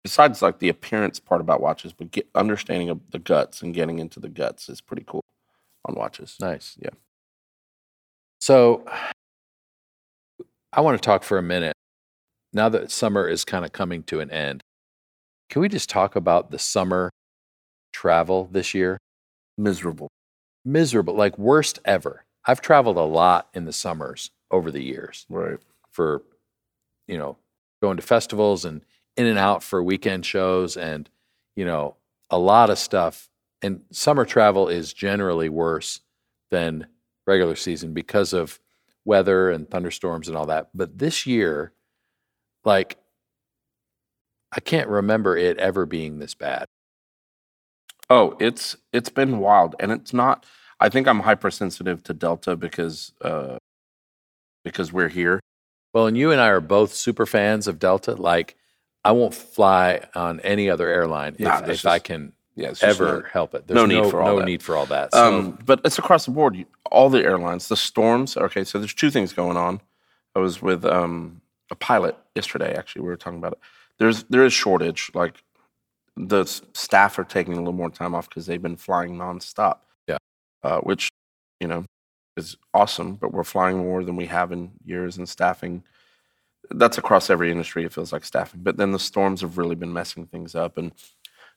besides 0.06 0.40
like 0.44 0.60
the 0.60 0.70
appearance 0.70 1.20
part 1.20 1.42
about 1.42 1.60
watches, 1.62 1.92
but 1.92 2.12
get 2.12 2.30
understanding 2.36 2.92
of 2.92 3.00
the 3.10 3.18
guts 3.18 3.64
and 3.64 3.74
getting 3.74 3.98
into 3.98 4.20
the 4.20 4.30
guts 4.30 4.70
is 4.70 4.80
pretty 4.80 5.04
cool 5.08 5.24
on 5.86 5.96
watches. 5.96 6.38
Nice. 6.40 6.78
Yeah. 6.80 6.92
So 8.40 8.86
I 10.72 10.82
want 10.82 10.96
to 11.02 11.04
talk 11.04 11.24
for 11.24 11.40
a 11.40 11.42
minute. 11.42 11.74
Now 12.54 12.70
that 12.70 12.92
summer 12.92 13.28
is 13.28 13.44
kind 13.44 13.66
of 13.66 13.72
coming 13.72 14.04
to 14.04 14.20
an 14.20 14.30
end, 14.30 14.62
can 15.50 15.64
we 15.64 15.70
just 15.70 15.90
talk 15.90 16.16
about 16.16 16.52
the 16.52 16.60
summer 16.60 17.10
travel 17.92 18.48
this 18.52 18.76
year? 18.76 19.00
Miserable. 19.58 20.10
Miserable, 20.64 21.16
like 21.16 21.36
worst 21.40 21.80
ever. 21.84 22.26
I've 22.46 22.62
traveled 22.62 22.98
a 22.98 23.02
lot 23.02 23.50
in 23.56 23.66
the 23.66 23.74
summers 23.74 24.30
over 24.52 24.70
the 24.70 24.84
years 24.84 25.26
Right. 25.32 25.58
for, 25.90 26.22
you 27.08 27.18
know, 27.18 27.38
going 27.82 27.98
to 27.98 28.04
festivals 28.04 28.66
and 28.66 28.82
in 29.18 29.26
and 29.26 29.40
out 29.40 29.64
for 29.64 29.82
weekend 29.84 30.26
shows 30.26 30.78
and, 30.78 31.10
you 31.56 31.66
know, 31.66 31.96
a 32.30 32.38
lot 32.38 32.70
of 32.70 32.78
stuff. 32.78 33.30
And 33.62 33.82
summer 33.92 34.26
travel 34.26 34.68
is 34.68 34.94
generally 34.94 35.50
worse 35.50 36.02
than 36.52 36.88
regular 37.26 37.56
season 37.56 37.94
because 37.94 38.34
of 38.34 38.60
weather 39.06 39.50
and 39.50 39.70
thunderstorms 39.70 40.28
and 40.28 40.36
all 40.38 40.48
that. 40.48 40.70
But 40.74 40.98
this 40.98 41.26
year, 41.26 41.72
like, 42.64 42.98
I 44.52 44.60
can't 44.60 44.90
remember 44.90 45.38
it 45.38 45.58
ever 45.58 45.86
being 45.86 46.20
this 46.20 46.34
bad. 46.34 46.66
Oh, 48.10 48.38
it's 48.40 48.78
it's 48.94 49.10
been 49.10 49.40
wild, 49.40 49.76
and 49.80 49.92
it's 49.92 50.14
not. 50.14 50.46
I 50.80 50.90
think 50.90 51.08
I'm 51.08 51.22
hypersensitive 51.22 52.04
to 52.04 52.14
Delta 52.14 52.56
because 52.56 53.14
uh, 53.22 53.58
because 54.64 54.94
we're 54.94 55.10
here. 55.10 55.40
Well, 55.94 56.08
and 56.08 56.18
you 56.18 56.32
and 56.32 56.40
I 56.40 56.48
are 56.50 56.62
both 56.62 56.94
super 56.94 57.26
fans 57.26 57.68
of 57.68 57.80
Delta. 57.80 58.14
Like, 58.16 58.56
I 59.06 59.12
won't 59.12 59.34
fly 59.34 60.02
on 60.16 60.40
any 60.42 60.70
other 60.70 60.88
airline 60.90 61.36
if, 61.38 61.42
Nah, 61.42 61.62
if 61.68 61.86
I 61.86 62.00
can 62.00 62.34
Yeah, 62.56 62.74
ever 62.82 63.22
not- 63.22 63.32
help 63.32 63.54
it. 63.56 63.68
There's 63.68 63.76
no 63.76 63.86
need 63.86 64.10
for 64.10 64.22
all 64.22 64.34
no 64.34 64.40
that. 64.40 64.46
need 64.46 64.64
for 64.64 64.76
all 64.76 64.86
that. 64.88 65.14
So, 65.14 65.24
Um, 65.40 65.60
but 65.66 65.80
it's 65.86 66.00
across 66.00 66.26
the 66.26 66.32
board. 66.32 66.56
You- 66.56 66.66
All 66.92 67.10
the 67.10 67.24
airlines, 67.24 67.68
the 67.68 67.76
storms. 67.78 68.36
Okay, 68.38 68.64
so 68.64 68.80
there's 68.80 68.94
two 68.94 69.12
things 69.12 69.34
going 69.34 69.58
on. 69.58 69.82
I 70.36 70.40
was 70.40 70.62
with 70.62 70.86
um, 70.86 71.42
a 71.72 71.76
pilot 71.76 72.16
yesterday. 72.36 72.74
Actually, 72.76 73.04
we 73.04 73.08
were 73.10 73.16
talking 73.18 73.40
about 73.40 73.54
it. 73.54 73.60
There's 74.00 74.24
there 74.26 74.44
is 74.46 74.54
shortage. 74.54 75.12
Like 75.14 75.44
the 76.18 76.42
s- 76.42 76.62
staff 76.74 77.18
are 77.20 77.24
taking 77.26 77.54
a 77.54 77.58
little 77.58 77.74
more 77.74 77.90
time 77.90 78.16
off 78.16 78.30
because 78.30 78.46
they've 78.46 78.62
been 78.62 78.78
flying 78.78 79.18
nonstop. 79.18 79.80
Yeah. 80.08 80.18
uh, 80.64 80.80
which 80.80 81.10
you 81.60 81.68
know 81.68 81.86
is 82.38 82.56
awesome. 82.74 83.16
But 83.16 83.32
we're 83.34 83.44
flying 83.44 83.78
more 83.80 84.04
than 84.04 84.16
we 84.16 84.26
have 84.28 84.52
in 84.52 84.72
years, 84.86 85.18
and 85.18 85.28
staffing. 85.28 85.84
That's 86.72 86.98
across 86.98 87.30
every 87.30 87.52
industry. 87.52 87.84
It 87.86 87.94
feels 87.94 88.12
like 88.14 88.26
staffing. 88.26 88.62
But 88.64 88.78
then 88.78 88.92
the 88.92 89.00
storms 89.00 89.42
have 89.42 89.58
really 89.58 89.76
been 89.76 89.94
messing 89.94 90.26
things 90.28 90.56
up, 90.56 90.78
and 90.78 90.92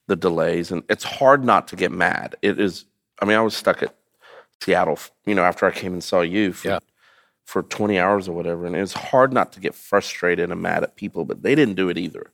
the 0.07 0.17
delays, 0.17 0.71
and 0.71 0.83
it's 0.89 1.05
hard 1.05 1.45
not 1.45 1.69
to 1.69 1.77
get 1.77 1.93
mad. 1.93 2.37
It 2.43 2.59
is. 2.61 2.85
I 3.21 3.25
mean, 3.25 3.37
I 3.37 3.41
was 3.43 3.57
stuck 3.57 3.83
at 3.83 3.95
Seattle, 4.63 4.99
you 5.27 5.35
know, 5.35 5.43
after 5.45 5.67
I 5.67 5.71
came 5.71 5.93
and 5.93 6.03
saw 6.05 6.21
you 6.21 6.53
for, 6.53 6.69
Yeah. 6.69 6.79
for 7.47 7.63
20 7.63 7.99
hours 7.99 8.29
or 8.29 8.33
whatever. 8.33 8.65
And 8.67 8.77
it 8.77 8.81
was 8.81 8.93
hard 8.93 9.33
not 9.33 9.53
to 9.53 9.61
get 9.61 9.75
frustrated 9.75 10.51
and 10.51 10.61
mad 10.63 10.83
at 10.83 10.97
people, 10.97 11.25
but 11.25 11.43
they 11.43 11.55
didn't 11.55 11.75
do 11.75 11.89
it 11.89 11.99
either. 11.99 12.31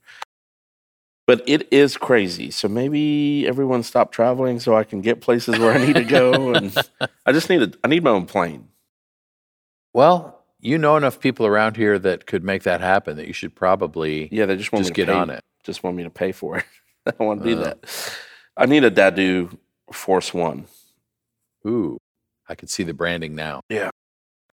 But 1.26 1.42
it 1.46 1.66
is 1.72 1.96
crazy. 1.96 2.50
So 2.50 2.68
maybe 2.68 3.46
everyone 3.48 3.82
stop 3.82 4.12
traveling 4.12 4.60
so 4.60 4.76
I 4.76 4.84
can 4.84 5.00
get 5.00 5.22
places 5.22 5.58
where 5.58 5.72
I 5.72 5.78
need 5.84 5.96
to 5.96 6.04
go. 6.04 6.52
And 6.54 6.76
I 7.26 7.32
just 7.32 7.48
need 7.48 7.62
a, 7.62 7.72
I 7.82 7.88
need 7.88 8.04
my 8.04 8.10
own 8.10 8.26
plane. 8.26 8.68
well, 9.94 10.33
you 10.64 10.78
know 10.78 10.96
enough 10.96 11.20
people 11.20 11.46
around 11.46 11.76
here 11.76 11.98
that 12.00 12.26
could 12.26 12.42
make 12.42 12.64
that 12.64 12.80
happen 12.80 13.16
that 13.18 13.26
you 13.28 13.32
should 13.32 13.54
probably 13.54 14.28
Yeah, 14.32 14.46
they 14.46 14.56
just 14.56 14.72
want 14.72 14.84
just 14.84 14.90
me 14.90 14.94
to 15.02 15.06
get 15.06 15.12
pay, 15.12 15.18
on 15.20 15.30
it. 15.30 15.40
Just 15.62 15.82
want 15.84 15.96
me 15.96 16.02
to 16.02 16.10
pay 16.10 16.32
for 16.32 16.56
it. 16.58 16.64
I 17.06 17.10
don't 17.12 17.26
want 17.28 17.42
to 17.44 17.54
do 17.54 17.60
Uh. 17.60 17.64
that. 17.64 18.16
I 18.56 18.66
need 18.66 18.82
a 18.84 18.90
Dadu 18.90 19.56
Force 19.92 20.32
One. 20.34 20.66
Ooh, 21.66 21.98
I 22.48 22.54
could 22.54 22.70
see 22.70 22.82
the 22.82 22.94
branding 22.94 23.34
now. 23.34 23.60
Yeah. 23.68 23.90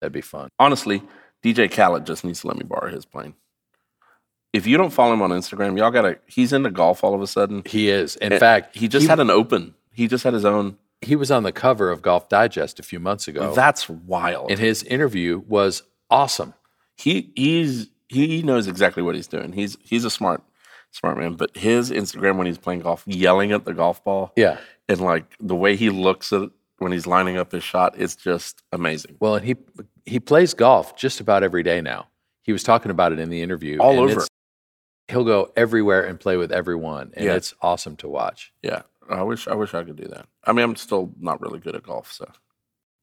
That'd 0.00 0.12
be 0.12 0.20
fun. 0.20 0.48
Honestly, 0.58 1.02
DJ 1.44 1.70
Khaled 1.70 2.06
just 2.06 2.24
needs 2.24 2.40
to 2.40 2.48
let 2.48 2.56
me 2.56 2.64
borrow 2.64 2.90
his 2.90 3.04
plane. 3.04 3.34
If 4.52 4.66
you 4.66 4.76
don't 4.76 4.90
follow 4.90 5.12
him 5.12 5.22
on 5.22 5.30
Instagram, 5.30 5.78
y'all 5.78 5.90
gotta. 5.90 6.18
He's 6.26 6.52
into 6.52 6.70
golf 6.70 7.04
all 7.04 7.14
of 7.14 7.22
a 7.22 7.26
sudden. 7.26 7.62
He 7.66 7.88
is. 7.90 8.16
In 8.16 8.32
And 8.32 8.40
fact, 8.40 8.76
he 8.76 8.88
just 8.88 9.06
had 9.06 9.20
an 9.20 9.30
open. 9.30 9.74
He 9.92 10.08
just 10.08 10.24
had 10.24 10.34
his 10.34 10.44
own. 10.44 10.76
he 11.02 11.14
was 11.16 11.30
on 11.30 11.42
the 11.44 11.52
cover 11.52 11.90
of 11.90 12.02
Golf 12.02 12.28
Digest 12.28 12.80
a 12.80 12.82
few 12.82 12.98
months 13.00 13.28
ago. 13.28 13.54
That's 13.54 13.88
wild. 13.88 14.50
and 14.50 14.58
his 14.58 14.82
interview 14.82 15.42
was 15.46 15.82
awesome. 16.10 16.54
he 16.96 17.32
he's 17.36 17.88
he 18.08 18.42
knows 18.42 18.66
exactly 18.66 19.02
what 19.02 19.14
he's 19.14 19.26
doing. 19.28 19.52
He's 19.52 19.76
he's 19.82 20.04
a 20.04 20.10
smart 20.10 20.42
smart 20.90 21.16
man. 21.18 21.34
But 21.34 21.56
his 21.56 21.90
Instagram 21.90 22.36
when 22.36 22.46
he's 22.46 22.58
playing 22.58 22.80
golf, 22.80 23.04
yelling 23.06 23.52
at 23.52 23.64
the 23.64 23.72
golf 23.74 24.02
ball, 24.04 24.32
Yeah. 24.36 24.58
and 24.88 25.00
like 25.00 25.36
the 25.40 25.54
way 25.56 25.76
he 25.76 25.90
looks 25.90 26.32
at 26.32 26.42
it 26.42 26.50
when 26.78 26.92
he's 26.92 27.06
lining 27.06 27.36
up 27.36 27.52
his 27.52 27.62
shot, 27.62 27.94
it's 27.98 28.16
just 28.16 28.62
amazing. 28.72 29.16
Well, 29.20 29.36
and 29.36 29.44
he 29.46 29.56
he 30.06 30.18
plays 30.18 30.54
golf 30.54 30.96
just 30.96 31.20
about 31.20 31.42
every 31.42 31.62
day 31.62 31.80
now. 31.80 32.08
He 32.42 32.52
was 32.52 32.62
talking 32.62 32.90
about 32.90 33.12
it 33.12 33.18
in 33.20 33.28
the 33.30 33.42
interview. 33.42 33.78
All 33.78 34.00
over. 34.00 34.26
He'll 35.08 35.24
go 35.24 35.52
everywhere 35.56 36.04
and 36.04 36.18
play 36.18 36.36
with 36.36 36.52
everyone, 36.52 37.12
and 37.14 37.26
Yeah. 37.26 37.34
it's 37.34 37.54
awesome 37.62 37.96
to 37.96 38.08
watch. 38.08 38.52
Yeah, 38.62 38.82
I 39.08 39.22
wish 39.22 39.46
I 39.48 39.54
wish 39.54 39.74
I 39.74 39.82
could 39.84 39.96
do 39.96 40.06
that. 40.08 40.26
I 40.44 40.52
mean, 40.52 40.64
I'm 40.64 40.76
still 40.76 41.12
not 41.20 41.40
really 41.40 41.58
good 41.60 41.74
at 41.76 41.82
golf, 41.82 42.10
so 42.12 42.30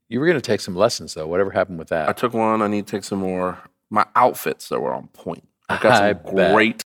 You 0.10 0.20
were 0.20 0.26
going 0.26 0.38
to 0.38 0.42
take 0.42 0.62
some 0.62 0.76
lessons, 0.76 1.14
though. 1.14 1.28
Whatever 1.28 1.52
happened 1.52 1.80
with 1.80 1.90
that? 1.90 2.08
I 2.08 2.14
took 2.14 2.34
one. 2.34 2.62
I 2.62 2.68
need 2.68 2.88
to 2.88 2.92
take 2.92 3.04
some 3.04 3.20
more. 3.20 3.60
My 3.90 4.06
outfits 4.16 4.68
though 4.70 4.80
were 4.80 4.94
on 4.94 5.08
point. 5.10 5.48
I've 5.70 5.82
got 5.82 6.02
I 6.04 6.14
some 6.14 6.36
bet. 6.36 6.54
great 6.54 6.84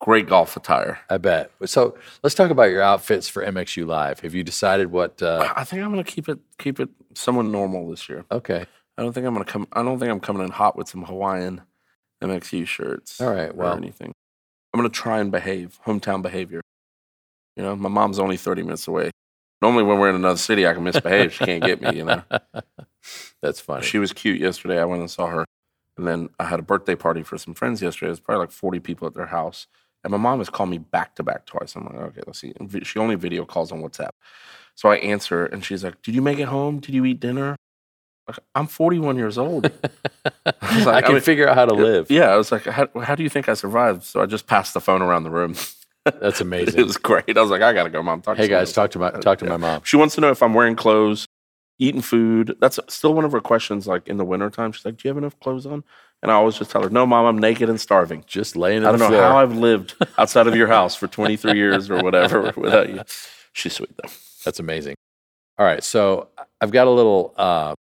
great 0.00 0.26
golf 0.28 0.56
attire. 0.56 0.98
I 1.08 1.16
bet. 1.18 1.50
So 1.64 1.96
let's 2.22 2.34
talk 2.34 2.50
about 2.50 2.64
your 2.70 2.82
outfits 2.82 3.28
for 3.28 3.42
MXU 3.44 3.86
Live. 3.86 4.20
Have 4.20 4.34
you 4.34 4.44
decided 4.44 4.90
what? 4.92 5.22
Uh, 5.22 5.50
I 5.56 5.64
think 5.64 5.82
I'm 5.82 5.90
gonna 5.90 6.04
keep 6.04 6.28
it 6.28 6.38
keep 6.58 6.78
it 6.80 6.90
somewhat 7.14 7.46
normal 7.46 7.88
this 7.90 8.08
year. 8.08 8.24
okay. 8.30 8.66
I 8.98 9.02
don't 9.02 9.12
think 9.12 9.26
I'm 9.26 9.32
gonna 9.34 9.44
come. 9.46 9.66
I 9.72 9.82
don't 9.82 9.98
think 9.98 10.10
I'm 10.10 10.20
coming 10.20 10.42
in 10.42 10.50
hot 10.50 10.76
with 10.76 10.88
some 10.88 11.04
Hawaiian 11.04 11.62
MXU 12.22 12.66
shirts. 12.66 13.20
All 13.20 13.30
right, 13.30 13.50
or 13.50 13.54
well- 13.54 13.74
anything. 13.76 14.12
I'm 14.74 14.78
gonna 14.78 14.88
try 14.90 15.20
and 15.20 15.32
behave 15.32 15.78
hometown 15.86 16.20
behavior. 16.20 16.60
You 17.56 17.62
know, 17.62 17.74
my 17.76 17.88
mom's 17.88 18.18
only 18.18 18.36
30 18.36 18.62
minutes 18.62 18.86
away. 18.86 19.10
Normally, 19.62 19.84
when 19.84 19.98
we're 19.98 20.10
in 20.10 20.14
another 20.16 20.38
city, 20.38 20.66
I 20.66 20.74
can 20.74 20.84
misbehave. 20.84 21.32
She 21.32 21.44
can't 21.44 21.64
get 21.64 21.80
me. 21.80 21.96
You 21.96 22.04
know, 22.04 22.22
That's 23.42 23.60
funny. 23.60 23.84
she 23.84 23.98
was 23.98 24.12
cute 24.12 24.40
yesterday. 24.40 24.80
I 24.80 24.84
went 24.84 25.00
and 25.00 25.10
saw 25.10 25.26
her, 25.28 25.44
and 25.96 26.06
then 26.06 26.28
I 26.38 26.44
had 26.44 26.58
a 26.58 26.62
birthday 26.62 26.94
party 26.94 27.22
for 27.22 27.38
some 27.38 27.54
friends 27.54 27.80
yesterday. 27.82 28.08
There's 28.08 28.20
probably 28.20 28.40
like 28.40 28.50
40 28.50 28.80
people 28.80 29.06
at 29.06 29.14
their 29.14 29.26
house, 29.26 29.66
and 30.04 30.10
my 30.10 30.18
mom 30.18 30.38
has 30.38 30.50
called 30.50 30.68
me 30.70 30.78
back 30.78 31.14
to 31.16 31.22
back 31.22 31.46
twice. 31.46 31.74
I'm 31.74 31.84
like, 31.84 31.94
okay, 31.94 32.20
let's 32.26 32.38
see. 32.38 32.52
And 32.60 32.86
She 32.86 32.98
only 32.98 33.14
video 33.14 33.44
calls 33.44 33.72
on 33.72 33.82
WhatsApp, 33.82 34.10
so 34.74 34.90
I 34.90 34.96
answer, 34.96 35.46
and 35.46 35.64
she's 35.64 35.82
like, 35.84 36.02
"Did 36.02 36.14
you 36.14 36.22
make 36.22 36.38
it 36.38 36.48
home? 36.48 36.80
Did 36.80 36.94
you 36.94 37.04
eat 37.04 37.20
dinner?" 37.20 37.56
I'm 38.54 38.66
41 38.66 39.16
years 39.16 39.38
old. 39.38 39.66
I, 40.44 40.84
like, 40.84 40.86
I 40.88 41.02
can 41.02 41.12
mean, 41.12 41.22
figure 41.22 41.48
out 41.48 41.54
how 41.54 41.64
to 41.64 41.74
live. 41.74 42.10
Yeah, 42.10 42.30
I 42.30 42.36
was 42.36 42.50
like, 42.50 42.64
how, 42.64 42.88
how 43.00 43.14
do 43.14 43.22
you 43.22 43.28
think 43.28 43.48
I 43.48 43.54
survived? 43.54 44.02
So 44.02 44.20
I 44.20 44.26
just 44.26 44.48
passed 44.48 44.74
the 44.74 44.80
phone 44.80 45.00
around 45.00 45.22
the 45.22 45.30
room. 45.30 45.54
That's 46.20 46.40
amazing. 46.40 46.80
it 46.80 46.84
was 46.86 46.96
great. 46.96 47.36
I 47.36 47.40
was 47.40 47.50
like, 47.50 47.62
I 47.62 47.72
gotta 47.72 47.90
go, 47.90 48.02
mom. 48.02 48.22
Talk 48.22 48.36
to 48.36 48.42
hey 48.42 48.48
guys, 48.48 48.72
talk 48.72 48.90
to 48.92 48.98
my 48.98 49.10
talk 49.10 49.38
to 49.38 49.44
Yeah. 49.44 49.52
my 49.52 49.56
mom. 49.56 49.82
She 49.84 49.96
wants 49.96 50.14
to 50.16 50.20
know 50.20 50.30
if 50.30 50.42
I'm 50.42 50.54
wearing 50.54 50.76
clothes, 50.76 51.26
eating 51.78 52.00
food. 52.00 52.56
That's 52.60 52.78
still 52.88 53.14
one 53.14 53.24
of 53.24 53.32
her 53.32 53.40
questions. 53.40 53.86
Like 53.86 54.08
in 54.08 54.16
the 54.16 54.24
wintertime, 54.24 54.72
she's 54.72 54.84
like, 54.84 54.96
"Do 54.96 55.08
you 55.08 55.10
have 55.10 55.18
enough 55.18 55.38
clothes 55.40 55.66
on?" 55.66 55.84
And 56.22 56.32
I 56.32 56.34
always 56.36 56.56
just 56.56 56.70
tell 56.70 56.82
her, 56.82 56.88
"No, 56.90 57.06
mom, 57.06 57.26
I'm 57.26 57.38
naked 57.38 57.68
and 57.68 57.80
starving. 57.80 58.24
Just 58.26 58.56
laying 58.56 58.84
I 58.84 58.88
on 58.88 58.98
don't 58.98 58.98
the 59.00 59.16
know 59.16 59.20
floor. 59.20 59.30
how 59.30 59.38
I've 59.38 59.54
lived 59.56 59.94
outside 60.18 60.46
of 60.46 60.56
your 60.56 60.68
house 60.68 60.94
for 60.96 61.06
23 61.06 61.54
years 61.54 61.90
or 61.90 62.02
whatever 62.02 62.52
without 62.56 62.88
you." 62.88 63.00
She's 63.52 63.74
sweet 63.74 63.90
though. 64.02 64.10
That's 64.44 64.58
amazing. 64.60 64.94
All 65.58 65.66
right, 65.66 65.82
so 65.82 66.28
I've 66.60 66.70
got 66.70 66.86
a 66.86 66.90
little 66.90 67.34
uh, 67.36 67.74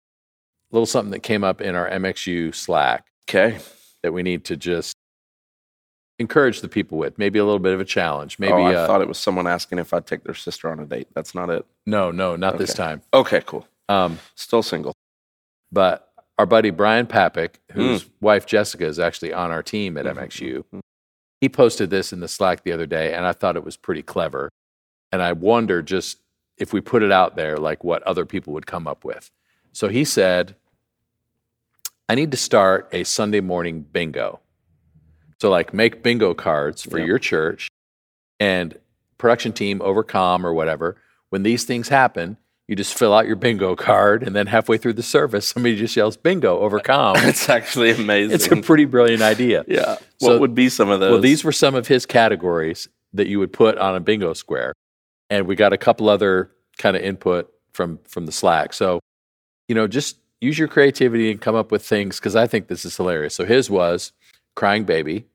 little 0.71 0.87
something 0.87 1.11
that 1.13 1.23
came 1.23 1.45
up 1.45 1.61
in 1.61 1.75
our 1.75 1.89
MXU 1.91 2.55
Slack 2.55 3.07
Okay. 3.29 3.59
that 4.03 4.13
we 4.13 4.23
need 4.23 4.45
to 4.47 4.57
just 4.57 4.95
encourage 6.23 6.63
the 6.63 6.69
people 6.69 6.97
with. 6.97 7.19
Maybe 7.19 7.39
a 7.39 7.45
little 7.45 7.59
bit 7.59 7.75
of 7.75 7.81
a 7.81 7.85
challenge. 7.85 8.39
Maybe 8.39 8.53
oh, 8.55 8.63
I 8.65 8.75
uh, 8.75 8.87
thought 8.87 9.03
it 9.03 9.09
was 9.09 9.19
someone 9.19 9.47
asking 9.47 9.79
if 9.79 9.93
I'd 9.93 10.07
take 10.07 10.25
their 10.25 10.35
sister 10.35 10.71
on 10.71 10.81
a 10.81 10.87
date. 10.87 11.09
That's 11.15 11.35
not 11.35 11.51
it. 11.51 11.67
no, 11.85 12.11
no, 12.11 12.37
not 12.37 12.57
this 12.59 12.73
time. 12.73 13.03
Okay, 13.13 13.43
cool. 13.45 13.67
Um, 13.91 14.19
Still 14.37 14.63
single. 14.63 14.95
but 15.71 16.09
our 16.39 16.47
buddy 16.47 16.71
Brian 16.71 17.07
Papik, 17.07 17.57
whose 17.73 18.05
Mm. 18.05 18.11
wife 18.23 18.47
Jessica 18.47 18.87
is 18.87 18.99
actually 18.99 19.35
on 19.35 19.51
our 19.51 19.63
team 19.63 19.99
at 19.99 20.07
Mhm, 20.07 20.13
MXU, 20.17 20.65
mhm. 20.73 20.81
he 21.43 21.49
posted 21.49 21.91
this 21.91 22.13
in 22.13 22.21
the 22.21 22.29
Slack 22.29 22.63
the 22.65 22.73
other 22.73 22.87
day, 22.87 23.13
and 23.13 23.27
I 23.27 23.33
thought 23.33 23.57
it 23.57 23.65
was 23.65 23.77
pretty 23.77 24.03
clever. 24.03 24.49
And 25.13 25.21
I 25.21 25.33
wonder 25.33 25.83
just 25.83 26.19
if 26.57 26.73
we 26.73 26.81
put 26.81 27.03
it 27.03 27.13
out 27.13 27.37
there, 27.37 27.57
like 27.59 27.85
what 27.85 28.03
other 28.05 28.25
people 28.25 28.53
would 28.55 28.67
come 28.67 28.87
up 28.87 29.05
with. 29.05 29.31
So 29.73 29.89
he 29.89 30.05
said, 30.05 30.57
I 32.09 32.15
need 32.15 32.31
to 32.31 32.37
start 32.37 32.89
a 32.93 33.05
Sunday 33.05 33.41
morning 33.41 33.81
bingo. 33.83 34.41
So, 35.43 35.51
like, 35.51 35.75
make 35.75 36.05
bingo 36.05 36.35
cards 36.35 36.85
for 36.85 36.99
Yep. 37.01 37.09
your 37.09 37.19
church 37.19 37.67
and 38.39 38.79
production 39.19 39.53
team 39.53 39.83
overcome 39.83 40.47
or 40.47 40.55
whatever. 40.55 40.99
When 41.31 41.43
these 41.43 41.65
things 41.65 41.89
happen, 41.89 42.37
you 42.69 42.77
just 42.77 42.97
fill 42.97 43.13
out 43.13 43.27
your 43.27 43.35
bingo 43.35 43.75
card, 43.75 44.23
and 44.23 44.37
then 44.37 44.47
halfway 44.47 44.79
through 44.79 44.93
the 44.93 45.03
service, 45.03 45.49
somebody 45.49 45.75
just 45.75 45.97
yells 45.97 46.17
bingo 46.17 46.61
overcome. 46.61 47.17
It's 47.17 47.49
actually 47.59 47.91
amazing. 47.91 48.37
it's 48.37 48.47
a 48.47 48.57
pretty 48.63 48.85
brilliant 48.85 49.21
idea. 49.21 49.65
yeah. 49.69 49.97
So- 50.21 50.29
what 50.29 50.39
would 50.43 50.55
be 50.55 50.69
some 50.69 50.89
of 50.91 51.01
those? 51.01 51.11
Well, 51.11 51.21
these 51.21 51.43
were 51.43 51.51
some 51.51 51.75
of 51.75 51.89
his 51.89 52.07
categories 52.07 52.89
that 53.13 53.27
you 53.27 53.41
would 53.41 53.53
put 53.53 53.77
on 53.79 53.97
a 53.97 54.01
bingo 54.01 54.35
square, 54.35 54.73
and 55.29 55.49
we 55.49 55.57
got 55.57 55.73
a 55.73 55.77
couple 55.77 56.09
other 56.09 56.53
kind 56.79 56.97
of 56.97 57.03
input 57.03 57.53
from 57.73 57.99
from 58.07 58.27
the 58.27 58.33
Slack. 58.33 58.75
So, 58.75 59.01
you 59.67 59.75
know, 59.75 59.89
just 59.89 60.19
use 60.41 60.57
your 60.57 60.69
creativity 60.69 61.33
and 61.33 61.41
come 61.41 61.57
up 61.57 61.73
with 61.73 61.85
things 61.85 62.21
because 62.21 62.37
I 62.37 62.47
think 62.47 62.69
this 62.69 62.85
is 62.85 62.97
hilarious. 62.97 63.35
So 63.35 63.45
his 63.45 63.69
was 63.69 64.13
crying 64.55 64.85
baby. 64.85 65.27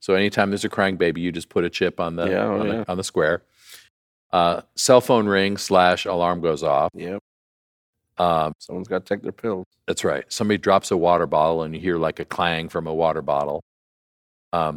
So 0.00 0.14
anytime 0.14 0.50
there's 0.50 0.64
a 0.64 0.68
crying 0.68 0.96
baby, 0.96 1.20
you 1.20 1.32
just 1.32 1.48
put 1.48 1.64
a 1.64 1.70
chip 1.70 1.98
on 2.00 2.16
the 2.16 2.26
Yeah, 2.26 2.44
oh, 2.44 2.60
on, 2.60 2.66
yeah. 2.66 2.72
the 2.84 2.90
on 2.90 2.96
the 2.96 3.04
square. 3.04 3.42
Uh, 4.32 4.60
cell 4.76 5.00
phone 5.00 5.26
ring 5.26 5.56
slash 5.56 6.04
alarm 6.04 6.40
goes 6.40 6.62
off. 6.62 6.90
Yep. 6.94 7.20
Um, 8.18 8.52
Someone's 8.58 8.88
got 8.88 9.06
to 9.06 9.14
take 9.14 9.22
their 9.22 9.32
pills. 9.32 9.66
that's 9.86 10.04
right. 10.04 10.24
Somebody 10.28 10.58
drops 10.58 10.90
a 10.90 10.96
water 10.96 11.26
bottle 11.26 11.62
and 11.62 11.74
you 11.74 11.80
hear 11.80 11.96
like 11.98 12.18
a 12.20 12.24
clang 12.24 12.68
from 12.68 12.86
a 12.86 12.94
water 12.94 13.22
bottle. 13.22 13.62
Um, 14.52 14.76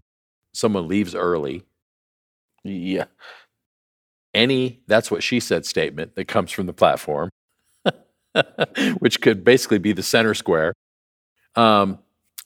someone 0.54 0.88
leaves 0.88 1.16
early. 1.16 1.63
Yeah. 2.63 3.06
Any, 4.34 4.82
that's 4.88 5.12
what 5.12 5.24
she 5.24 5.40
said 5.40 5.66
statement 5.66 6.16
that 6.16 6.28
comes 6.28 6.51
from 6.51 6.66
the 6.68 6.74
platform, 6.74 7.30
which 9.00 9.20
could 9.22 9.44
basically 9.44 9.80
be 9.80 9.92
the 9.92 10.04
center 10.04 10.34
square. 10.34 10.74
Um, 11.56 12.00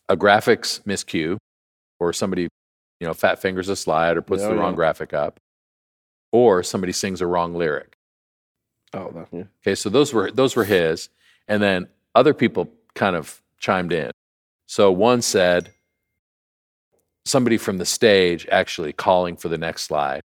a 0.10 0.18
graphics 0.18 0.82
miscue, 0.84 1.38
or 2.00 2.12
somebody, 2.14 2.48
you 3.00 3.08
know, 3.08 3.14
fat 3.14 3.42
fingers 3.42 3.70
a 3.70 3.76
slide 3.76 4.18
or 4.18 4.22
puts 4.22 4.42
Yeah, 4.44 4.50
the 4.50 4.56
wrong 4.56 4.72
yeah. 4.74 4.76
graphic 4.78 5.14
up, 5.14 5.40
or 6.32 6.64
somebody 6.64 6.94
sings 6.94 7.22
a 7.22 7.28
wrong 7.28 7.54
lyric. 7.56 7.98
Oh, 8.94 9.12
that, 9.12 9.28
yeah. 9.32 9.44
Okay, 9.62 9.76
so 9.76 9.90
those 9.90 10.14
were 10.14 10.32
those 10.32 10.56
were 10.56 10.64
his, 10.64 11.10
and 11.48 11.62
then 11.62 11.88
other 12.14 12.34
people 12.34 12.70
kind 12.94 13.16
of 13.16 13.42
chimed 13.60 13.92
in. 13.92 14.12
So 14.68 14.92
one 14.92 15.22
said 15.22 15.72
somebody 17.26 17.58
from 17.58 17.78
the 17.78 17.86
stage 17.86 18.48
actually 18.52 18.94
calling 18.94 19.36
for 19.36 19.50
the 19.50 19.58
next 19.58 19.84
slide. 19.84 20.22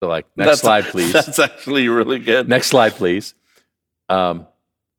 So 0.00 0.08
like 0.08 0.26
next 0.36 0.46
That's- 0.46 0.60
slide, 0.60 0.84
please. 0.92 1.12
That's 1.12 1.38
actually 1.38 1.88
really 1.88 2.18
good. 2.18 2.48
next 2.48 2.68
slide, 2.68 2.92
please. 2.94 3.34
Um, 4.08 4.46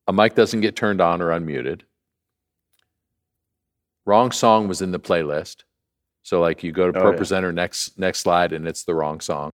a 0.07 0.13
mic 0.13 0.35
doesn't 0.35 0.61
get 0.61 0.75
turned 0.75 1.01
on 1.01 1.21
or 1.21 1.29
unmuted. 1.29 1.81
Wrong 4.05 4.31
song 4.31 4.67
was 4.67 4.81
in 4.81 4.91
the 4.91 4.99
playlist. 4.99 5.63
So 6.27 6.41
like 6.41 6.61
you 6.61 6.73
go 6.73 6.91
to 6.91 6.97
Oh, 6.99 7.01
pro 7.03 7.11
yeah. 7.11 7.17
presenter 7.17 7.53
next 7.53 7.97
next 7.97 8.19
slide 8.19 8.51
and 8.51 8.67
it's 8.67 8.83
the 8.83 8.93
wrong 8.93 9.21
song. 9.21 9.49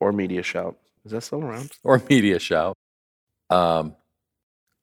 Or 0.00 0.10
MediaShout. 0.10 0.74
Is 1.04 1.12
that 1.12 1.20
still 1.20 1.44
around? 1.44 1.70
or 1.84 1.98
MediaShout. 1.98 2.72
Um, 3.50 3.94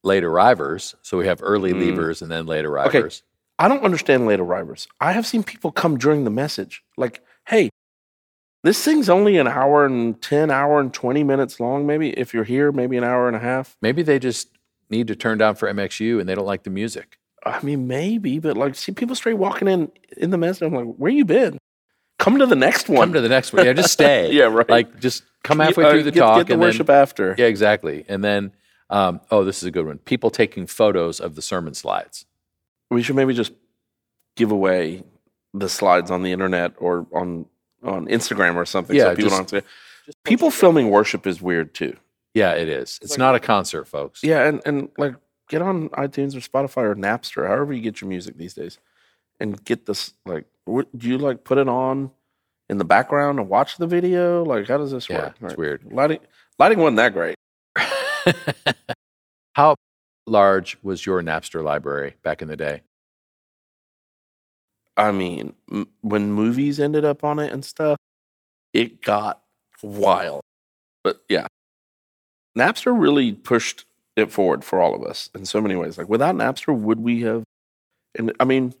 late 0.04 0.22
arrivers. 0.22 0.94
So 1.02 1.18
we 1.18 1.26
have 1.26 1.40
early 1.42 1.72
Mm. 1.72 1.80
leavers 1.96 2.22
and 2.22 2.30
then 2.30 2.46
late 2.46 2.64
arrivers. 2.64 2.94
Okay. 2.94 3.10
I 3.58 3.66
don't 3.66 3.82
understand 3.82 4.24
late 4.24 4.38
arrivers. 4.38 4.86
I 5.00 5.10
have 5.12 5.26
seen 5.26 5.42
people 5.42 5.72
come 5.72 5.98
during 5.98 6.22
the 6.22 6.30
message. 6.30 6.84
Like, 6.96 7.24
hey, 7.48 7.70
this 8.62 8.84
thing's 8.84 9.08
only 9.08 9.36
an 9.36 9.48
hour 9.48 9.84
and 9.84 10.22
10, 10.22 10.48
hour 10.52 10.78
and 10.78 10.94
20 10.94 11.24
minutes 11.24 11.58
long, 11.58 11.88
maybe. 11.88 12.10
If 12.10 12.32
you're 12.32 12.44
here, 12.44 12.70
maybe 12.70 12.96
an 12.96 13.02
hour 13.04 13.26
and 13.26 13.34
a 13.36 13.40
half. 13.40 13.76
Maybe 13.82 14.02
they 14.04 14.20
just 14.20 14.48
need 14.90 15.08
to 15.08 15.16
turn 15.16 15.38
down 15.38 15.56
for 15.56 15.68
MXU 15.68 16.20
and 16.20 16.28
they 16.28 16.36
don't 16.36 16.46
like 16.46 16.62
the 16.62 16.70
music. 16.70 17.18
I 17.44 17.62
mean, 17.62 17.86
maybe, 17.88 18.38
but 18.38 18.56
like, 18.56 18.74
see 18.74 18.92
people 18.92 19.16
straight 19.16 19.34
walking 19.38 19.68
in 19.68 19.90
in 20.16 20.30
the 20.30 20.38
message. 20.38 20.62
I'm 20.62 20.74
like, 20.74 20.94
where 20.96 21.10
you 21.10 21.24
been? 21.24 21.58
Come 22.18 22.38
to 22.38 22.46
the 22.46 22.54
next 22.56 22.88
one. 22.88 22.98
Come 23.08 23.12
to 23.14 23.20
the 23.20 23.28
next 23.28 23.52
one. 23.52 23.64
Yeah, 23.66 23.72
just 23.72 23.92
stay. 23.92 24.30
Yeah, 24.32 24.44
right. 24.44 24.68
Like 24.68 25.00
just 25.00 25.24
come 25.42 25.58
You- 25.58 25.64
halfway 25.64 25.84
uh, 25.84 25.90
through 25.90 26.02
the 26.04 26.12
get, 26.12 26.20
talk 26.20 26.36
Get 26.38 26.46
the 26.46 26.52
and 26.54 26.62
worship 26.62 26.86
then 26.86 26.96
after. 27.02 27.34
yeah, 27.36 27.46
exactly. 27.46 28.04
And 28.08 28.22
then 28.22 28.52
um, 28.90 29.20
oh, 29.30 29.42
this 29.44 29.58
is 29.58 29.64
a 29.64 29.70
good 29.70 29.86
one. 29.86 29.98
People 29.98 30.30
taking 30.30 30.66
photos 30.66 31.18
of 31.18 31.34
the 31.34 31.42
sermon 31.42 31.74
slides. 31.74 32.26
we 32.90 33.02
should 33.02 33.16
maybe 33.16 33.34
just 33.34 33.52
give 34.36 34.50
away 34.52 35.02
the 35.54 35.68
slides 35.68 36.10
on 36.10 36.22
the 36.22 36.30
internet 36.32 36.74
or 36.78 37.06
on 37.12 37.46
on 37.82 38.06
Instagram 38.06 38.54
or 38.54 38.64
something. 38.66 38.94
Yeah, 38.94 39.04
so 39.04 39.16
people 39.16 39.30
just- 39.30 39.50
don't 39.50 39.62
see. 39.62 39.68
People 40.24 40.50
filming 40.50 40.90
worship 40.90 41.26
is 41.26 41.40
weird 41.42 41.74
too. 41.74 41.96
Yeah, 42.34 42.52
it 42.52 42.68
is. 42.68 42.98
It's 43.02 43.18
not 43.18 43.34
a 43.34 43.40
concert, 43.40 43.86
folks. 43.88 44.22
Yeah, 44.22 44.44
and 44.46 44.60
and 44.64 44.88
like 44.96 45.14
get 45.52 45.62
on 45.62 45.90
iTunes 45.90 46.34
or 46.34 46.40
Spotify 46.40 46.82
or 46.84 46.94
Napster, 46.96 47.46
however 47.46 47.72
you 47.74 47.82
get 47.82 48.00
your 48.00 48.08
music 48.08 48.38
these 48.38 48.54
days, 48.54 48.78
and 49.38 49.62
get 49.64 49.84
this. 49.86 50.14
Like, 50.24 50.46
what, 50.64 50.88
do 50.98 51.06
you 51.08 51.18
like 51.18 51.44
put 51.44 51.58
it 51.58 51.68
on 51.68 52.10
in 52.70 52.78
the 52.78 52.84
background 52.84 53.38
and 53.38 53.48
watch 53.48 53.76
the 53.76 53.86
video? 53.86 54.44
Like, 54.44 54.66
how 54.66 54.78
does 54.78 54.90
this 54.90 55.08
Yeah, 55.08 55.18
work? 55.26 55.32
it's 55.34 55.42
Right. 55.42 55.58
weird. 55.58 55.92
Lighting 55.92 56.18
lighting 56.58 56.78
wasn't 56.78 56.96
that 56.96 57.12
great. 57.12 57.36
How 59.54 59.74
large 60.26 60.78
was 60.82 61.04
your 61.04 61.20
Napster 61.22 61.62
library 61.62 62.14
back 62.22 62.40
in 62.40 62.48
the 62.48 62.56
day? 62.56 62.80
I 64.96 65.12
mean, 65.12 65.54
m- 65.70 65.88
when 66.00 66.32
movies 66.32 66.80
ended 66.80 67.04
up 67.04 67.22
on 67.24 67.38
it 67.38 67.52
and 67.52 67.62
stuff, 67.64 67.98
it 68.72 69.02
got 69.02 69.42
wild. 69.82 70.40
But 71.04 71.22
yeah, 71.28 71.46
Napster 72.56 72.98
really 72.98 73.32
pushed 73.32 73.84
it 74.16 74.30
forward 74.30 74.64
for 74.64 74.80
all 74.80 74.94
of 74.94 75.02
us 75.02 75.30
in 75.34 75.44
so 75.44 75.60
many 75.60 75.76
ways. 75.76 75.98
Like 75.98 76.08
without 76.08 76.34
Napster, 76.34 76.76
would 76.76 77.00
we 77.00 77.22
have? 77.22 77.44
And 78.18 78.32
I 78.38 78.44
mean, 78.44 78.74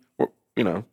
you 0.56 0.64
know, 0.64 0.84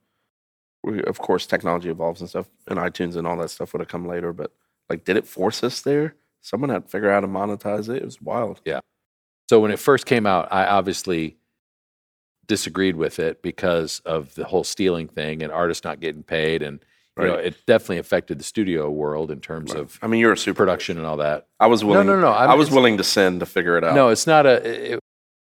we, 0.82 1.02
of 1.04 1.18
course, 1.18 1.46
technology 1.46 1.90
evolves 1.90 2.20
and 2.20 2.30
stuff, 2.30 2.48
and 2.66 2.78
iTunes 2.78 3.16
and 3.16 3.26
all 3.26 3.36
that 3.36 3.50
stuff 3.50 3.72
would 3.72 3.80
have 3.80 3.88
come 3.88 4.06
later. 4.06 4.32
But 4.32 4.52
like, 4.88 5.04
did 5.04 5.16
it 5.16 5.26
force 5.26 5.62
us 5.62 5.82
there? 5.82 6.14
Someone 6.40 6.70
had 6.70 6.84
to 6.84 6.90
figure 6.90 7.10
out 7.10 7.16
how 7.16 7.20
to 7.20 7.26
monetize 7.26 7.88
it. 7.90 8.02
It 8.02 8.04
was 8.04 8.22
wild. 8.22 8.62
Yeah. 8.64 8.80
So 9.50 9.60
when 9.60 9.72
it 9.72 9.78
first 9.78 10.06
came 10.06 10.26
out, 10.26 10.48
I 10.50 10.64
obviously 10.64 11.36
disagreed 12.46 12.96
with 12.96 13.18
it 13.18 13.42
because 13.42 14.00
of 14.06 14.34
the 14.36 14.44
whole 14.44 14.64
stealing 14.64 15.06
thing 15.06 15.42
and 15.42 15.52
artists 15.52 15.84
not 15.84 16.00
getting 16.00 16.22
paid, 16.22 16.62
and 16.62 16.82
you 17.22 17.28
know, 17.28 17.38
it 17.38 17.56
definitely 17.66 17.98
affected 17.98 18.38
the 18.38 18.44
studio 18.44 18.90
world 18.90 19.30
in 19.30 19.40
terms 19.40 19.72
of 19.72 19.98
I 20.02 20.06
mean, 20.06 20.20
you're 20.20 20.32
a 20.32 20.36
super. 20.36 20.58
production 20.58 20.96
and 20.98 21.06
all 21.06 21.18
that. 21.18 21.46
I 21.58 21.66
was 21.66 21.84
willing. 21.84 22.06
no, 22.06 22.20
no. 22.20 22.28
I, 22.28 22.46
I'm- 22.46 22.58
was 22.58 22.70
willing 22.70 22.96
to 22.98 23.04
send 23.04 23.40
to 23.40 23.46
figure 23.46 23.76
it 23.78 23.84
out. 23.84 23.94
No, 23.94 24.08
it's 24.08 24.26
not 24.26 24.46
a. 24.46 24.92
It, 24.94 25.00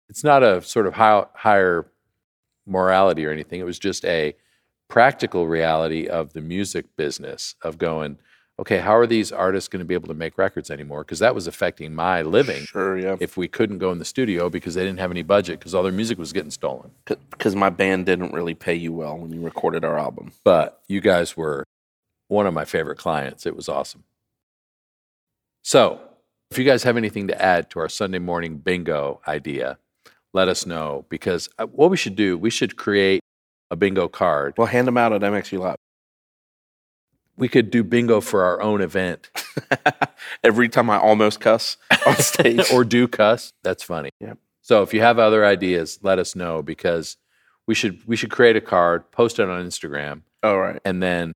it's 0.10 0.24
not 0.24 0.44
a 0.44 0.62
sort 0.62 0.86
of 0.86 0.94
high, 0.94 1.26
higher 1.34 1.88
morality 2.66 3.26
or 3.26 3.32
anything. 3.32 3.60
It 3.60 3.66
was 3.66 3.80
just 3.80 4.06
a 4.06 4.36
practical 4.90 5.48
reality 5.48 6.08
of 6.08 6.34
the 6.34 6.42
music 6.42 6.86
business 6.98 7.56
of 7.64 7.78
going. 7.78 8.18
Okay, 8.60 8.78
how 8.78 8.96
are 8.96 9.08
these 9.08 9.32
artists 9.32 9.68
going 9.68 9.80
to 9.80 9.86
be 9.86 9.96
able 9.96 10.08
to 10.08 10.14
make 10.14 10.38
records 10.38 10.70
anymore? 10.70 11.04
Because 11.04 11.20
that 11.20 11.34
was 11.34 11.48
affecting 11.48 11.96
my 11.96 12.22
living. 12.22 12.64
Sure, 12.66 12.98
yeah. 12.98 13.18
If 13.20 13.36
we 13.36 13.48
couldn't 13.48 13.80
go 13.80 13.92
in 13.92 13.98
the 13.98 14.06
studio 14.06 14.50
because 14.50 14.76
they 14.76 14.84
didn't 14.84 15.00
have 15.00 15.10
any 15.10 15.24
budget 15.24 15.60
because 15.60 15.74
all 15.74 15.82
their 15.82 15.92
music 15.92 16.20
was 16.20 16.32
getting 16.34 16.52
stolen. 16.52 16.92
because 17.06 17.56
my 17.56 17.70
band 17.70 18.06
didn't 18.06 18.32
really 18.32 18.54
pay 18.54 18.76
you 18.76 18.94
well 18.94 19.18
when 19.18 19.32
you 19.32 19.42
recorded 19.42 19.84
our 19.84 19.98
album. 19.98 20.32
but 20.44 20.82
you 20.88 21.02
guys 21.02 21.36
were 21.36 21.64
one 22.28 22.46
of 22.46 22.54
my 22.54 22.66
favorite 22.66 22.98
clients. 22.98 23.46
It 23.46 23.56
was 23.56 23.68
awesome. 23.68 24.04
So, 25.64 26.02
if 26.52 26.58
you 26.60 26.64
guys 26.66 26.84
have 26.84 26.98
anything 26.98 27.28
to 27.30 27.42
add 27.42 27.72
to 27.72 27.80
our 27.80 27.90
Sunday 27.90 28.20
morning 28.20 28.58
bingo 28.58 29.22
idea, 29.28 29.80
let 30.34 30.48
us 30.48 30.66
know 30.66 31.06
because 31.10 31.50
uh, 31.58 31.66
what 31.66 31.90
we 31.90 31.98
should 31.98 32.16
do, 32.16 32.38
we 32.38 32.50
should 32.52 32.76
create 32.76 33.22
a 33.72 33.76
bingo 33.76 34.08
card. 34.08 34.54
We'll 34.58 34.68
hand 34.68 34.88
them 34.88 34.98
out 34.98 35.14
at 35.14 35.22
MXU 35.22 35.60
Live. 35.60 35.78
We 37.38 37.48
could 37.50 37.72
do 37.72 37.84
bingo 37.84 38.22
for 38.22 38.44
our 38.44 38.62
own 38.62 38.82
event 38.82 39.30
Every 40.44 40.70
time 40.70 40.90
I 40.90 40.98
almost 40.98 41.40
cuss 41.40 41.78
on 42.06 42.16
stage. 42.20 42.72
or 42.72 42.84
do 42.84 43.08
cuss. 43.08 43.52
That's 43.64 43.84
funny. 43.84 44.10
Yep. 44.20 44.38
So, 44.62 44.82
if 44.84 44.94
you 44.94 45.02
have 45.02 45.20
other 45.20 45.46
ideas, 45.46 46.00
let 46.04 46.20
us 46.20 46.36
know 46.36 46.62
because 46.62 47.18
we 47.68 47.76
should 47.76 48.06
we 48.08 48.16
should 48.16 48.32
create 48.32 48.56
a 48.56 48.62
card, 48.62 49.12
post 49.12 49.40
it 49.40 49.50
on 49.50 49.66
Instagram, 49.66 50.22
All 50.42 50.60
right. 50.60 50.80
and 50.86 51.02
then 51.04 51.34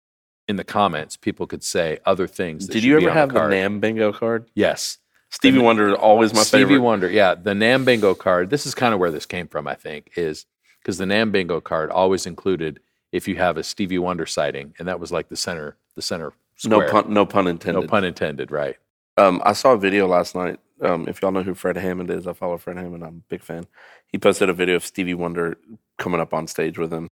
in 0.47 0.55
the 0.55 0.63
comments, 0.63 1.17
people 1.17 1.45
could 1.47 1.63
say 1.63 1.99
other 2.05 2.27
things. 2.27 2.67
Did 2.67 2.83
you 2.83 2.95
ever 2.97 3.09
have 3.11 3.29
the 3.33 3.39
card. 3.39 3.51
NAMM 3.51 3.81
bingo 3.81 4.13
card? 4.13 4.45
Yes. 4.55 4.97
Stevie 5.29 5.57
The- 5.57 5.63
Wonder 5.63 5.89
is 5.89 5.95
always 5.95 6.33
my 6.33 6.43
Stevie 6.43 6.61
favorite. 6.63 6.67
Stevie 6.75 6.79
Wonder, 6.79 7.09
yeah, 7.09 7.35
the 7.35 7.51
NAMM 7.53 7.83
Bingo 7.83 8.15
card. 8.15 8.49
This 8.49 8.65
is 8.65 8.73
kind 8.73 8.93
of 8.93 8.99
where 9.01 9.11
this 9.11 9.25
came 9.25 9.47
from, 9.49 9.67
I 9.67 9.75
think, 9.75 10.11
is 10.15 10.45
because 10.81 10.97
the 10.97 11.03
NAMM 11.05 11.33
Bingo 11.33 11.59
card 11.59 11.89
always 11.91 12.25
included 12.25 12.79
if 13.11 13.27
you 13.27 13.35
have 13.35 13.57
a 13.57 13.63
Stevie 13.63 13.99
Wonder 13.99 14.25
sighting, 14.25 14.73
and 14.79 14.87
that 14.87 15.01
was 15.01 15.11
like 15.11 15.27
the 15.27 15.35
center, 15.35 15.75
the 15.97 16.01
center 16.01 16.31
No 16.63 16.87
pun, 16.89 17.11
no 17.13 17.25
pun 17.25 17.47
intended. 17.47 17.81
no 17.81 17.87
pun 17.87 18.05
intended, 18.05 18.51
right? 18.51 18.77
Um, 19.17 19.41
I 19.43 19.51
saw 19.53 19.73
a 19.73 19.77
video 19.77 20.07
last 20.07 20.35
night. 20.35 20.59
Um, 20.79 21.07
if 21.09 21.21
y'all 21.21 21.31
know 21.31 21.41
who 21.43 21.55
Fred 21.55 21.75
Hammond 21.75 22.11
is, 22.11 22.27
I 22.27 22.33
follow 22.33 22.57
Fred 22.57 22.77
Hammond. 22.77 23.03
I'm 23.03 23.15
a 23.17 23.29
big 23.29 23.41
fan. 23.43 23.65
He 24.07 24.19
posted 24.19 24.47
a 24.47 24.53
video 24.53 24.75
of 24.75 24.85
Stevie 24.85 25.15
Wonder 25.15 25.57
coming 25.97 26.21
up 26.21 26.33
on 26.35 26.45
stage 26.47 26.77
with 26.77 26.93
him 26.93 27.07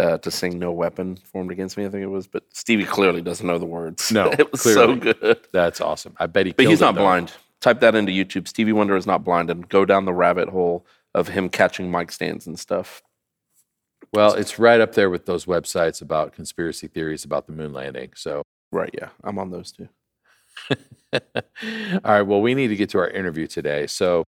uh, 0.00 0.16
to 0.18 0.30
sing 0.30 0.58
"No 0.58 0.72
Weapon 0.72 1.18
Formed 1.18 1.52
Against 1.52 1.76
Me." 1.76 1.84
I 1.84 1.90
think 1.90 2.02
it 2.02 2.06
was, 2.06 2.26
but 2.26 2.44
Stevie 2.54 2.84
clearly 2.86 3.20
doesn't 3.20 3.46
know 3.46 3.58
the 3.58 3.66
words. 3.66 4.10
No, 4.10 4.30
it 4.38 4.50
was 4.50 4.62
clearly. 4.62 4.94
so 5.00 5.12
good. 5.12 5.40
That's 5.52 5.82
awesome. 5.82 6.14
I 6.18 6.26
bet 6.26 6.46
he. 6.46 6.52
But 6.52 6.66
he's 6.66 6.80
not 6.80 6.94
blind. 6.94 7.32
Type 7.60 7.80
that 7.80 7.94
into 7.94 8.10
YouTube. 8.12 8.48
Stevie 8.48 8.72
Wonder 8.72 8.96
is 8.96 9.06
not 9.06 9.22
blind, 9.22 9.50
and 9.50 9.68
go 9.68 9.84
down 9.84 10.06
the 10.06 10.14
rabbit 10.14 10.48
hole 10.48 10.86
of 11.14 11.28
him 11.28 11.50
catching 11.50 11.90
mic 11.90 12.10
stands 12.10 12.46
and 12.46 12.58
stuff. 12.58 13.02
Well, 14.14 14.34
it's 14.34 14.58
right 14.60 14.80
up 14.80 14.94
there 14.94 15.10
with 15.10 15.26
those 15.26 15.44
websites 15.44 16.00
about 16.00 16.32
conspiracy 16.32 16.86
theories 16.86 17.24
about 17.24 17.46
the 17.46 17.52
moon 17.52 17.72
landing. 17.72 18.12
So, 18.14 18.44
Right? 18.74 18.90
Yeah, 18.92 19.10
I'm 19.22 19.38
on 19.38 19.50
those 19.50 19.70
too. 19.70 19.88
all 21.12 21.20
right. 22.04 22.22
Well, 22.22 22.42
we 22.42 22.54
need 22.54 22.68
to 22.68 22.76
get 22.76 22.90
to 22.90 22.98
our 22.98 23.08
interview 23.08 23.46
today. 23.46 23.86
So, 23.86 24.24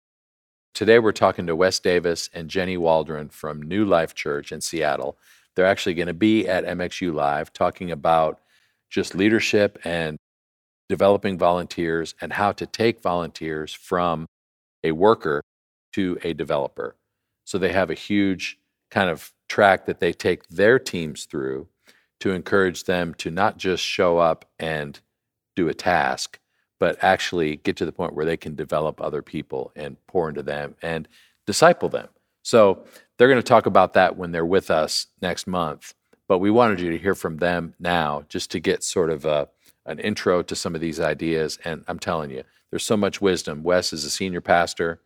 today 0.72 1.00
we're 1.00 1.10
talking 1.10 1.46
to 1.48 1.56
Wes 1.56 1.80
Davis 1.80 2.30
and 2.32 2.48
Jenni 2.48 2.78
Waldron 2.78 3.28
from 3.28 3.60
New 3.60 3.84
Life 3.84 4.14
Church 4.14 4.52
in 4.52 4.60
Seattle. 4.60 5.18
They're 5.56 5.66
actually 5.66 5.94
going 5.94 6.06
to 6.06 6.14
be 6.14 6.46
at 6.46 6.64
MXU 6.64 7.12
Live 7.12 7.52
talking 7.52 7.90
about 7.90 8.40
just 8.88 9.16
leadership 9.16 9.80
and 9.84 10.16
developing 10.88 11.38
volunteers 11.38 12.14
and 12.20 12.32
how 12.32 12.52
to 12.52 12.66
take 12.66 13.02
volunteers 13.02 13.72
from 13.72 14.26
a 14.84 14.92
worker 14.92 15.42
to 15.94 16.18
a 16.22 16.34
developer. 16.34 16.94
So, 17.44 17.58
they 17.58 17.72
have 17.72 17.90
a 17.90 17.94
huge 17.94 18.58
kind 18.90 19.10
of 19.10 19.32
track 19.48 19.86
that 19.86 20.00
they 20.00 20.12
take 20.12 20.46
their 20.48 20.78
teams 20.78 21.24
through 21.24 21.68
to 22.20 22.32
encourage 22.32 22.84
them 22.84 23.14
to 23.14 23.30
not 23.30 23.58
just 23.58 23.82
show 23.82 24.18
up 24.18 24.44
and 24.58 25.00
do 25.54 25.68
a 25.68 25.74
task, 25.74 26.38
but 26.78 27.02
actually 27.02 27.56
get 27.56 27.76
to 27.76 27.86
the 27.86 27.92
point 27.92 28.14
where 28.14 28.26
they 28.26 28.36
can 28.36 28.54
develop 28.54 29.00
other 29.00 29.22
people 29.22 29.72
and 29.76 29.96
pour 30.06 30.28
into 30.28 30.42
them 30.42 30.74
and 30.82 31.08
disciple 31.46 31.88
them. 31.88 32.08
So 32.42 32.84
they're 33.16 33.28
going 33.28 33.40
to 33.40 33.42
talk 33.42 33.66
about 33.66 33.94
that 33.94 34.16
when 34.16 34.32
they're 34.32 34.46
with 34.46 34.70
us 34.70 35.06
next 35.20 35.46
month. 35.46 35.94
But 36.28 36.38
we 36.38 36.50
wanted 36.50 36.80
you 36.80 36.90
to 36.90 36.98
hear 36.98 37.14
from 37.14 37.38
them 37.38 37.74
now 37.78 38.24
just 38.28 38.50
to 38.50 38.60
get 38.60 38.82
sort 38.82 39.10
of 39.10 39.24
a, 39.24 39.48
an 39.84 39.98
intro 40.00 40.42
to 40.42 40.56
some 40.56 40.74
of 40.74 40.80
these 40.80 41.00
ideas. 41.00 41.58
And 41.64 41.84
I'm 41.86 41.98
telling 41.98 42.30
you, 42.30 42.42
there's 42.70 42.84
so 42.84 42.96
much 42.96 43.20
wisdom. 43.20 43.62
Wes 43.62 43.92
is 43.92 44.04
a 44.04 44.10
senior 44.10 44.40
pastor, 44.40 45.00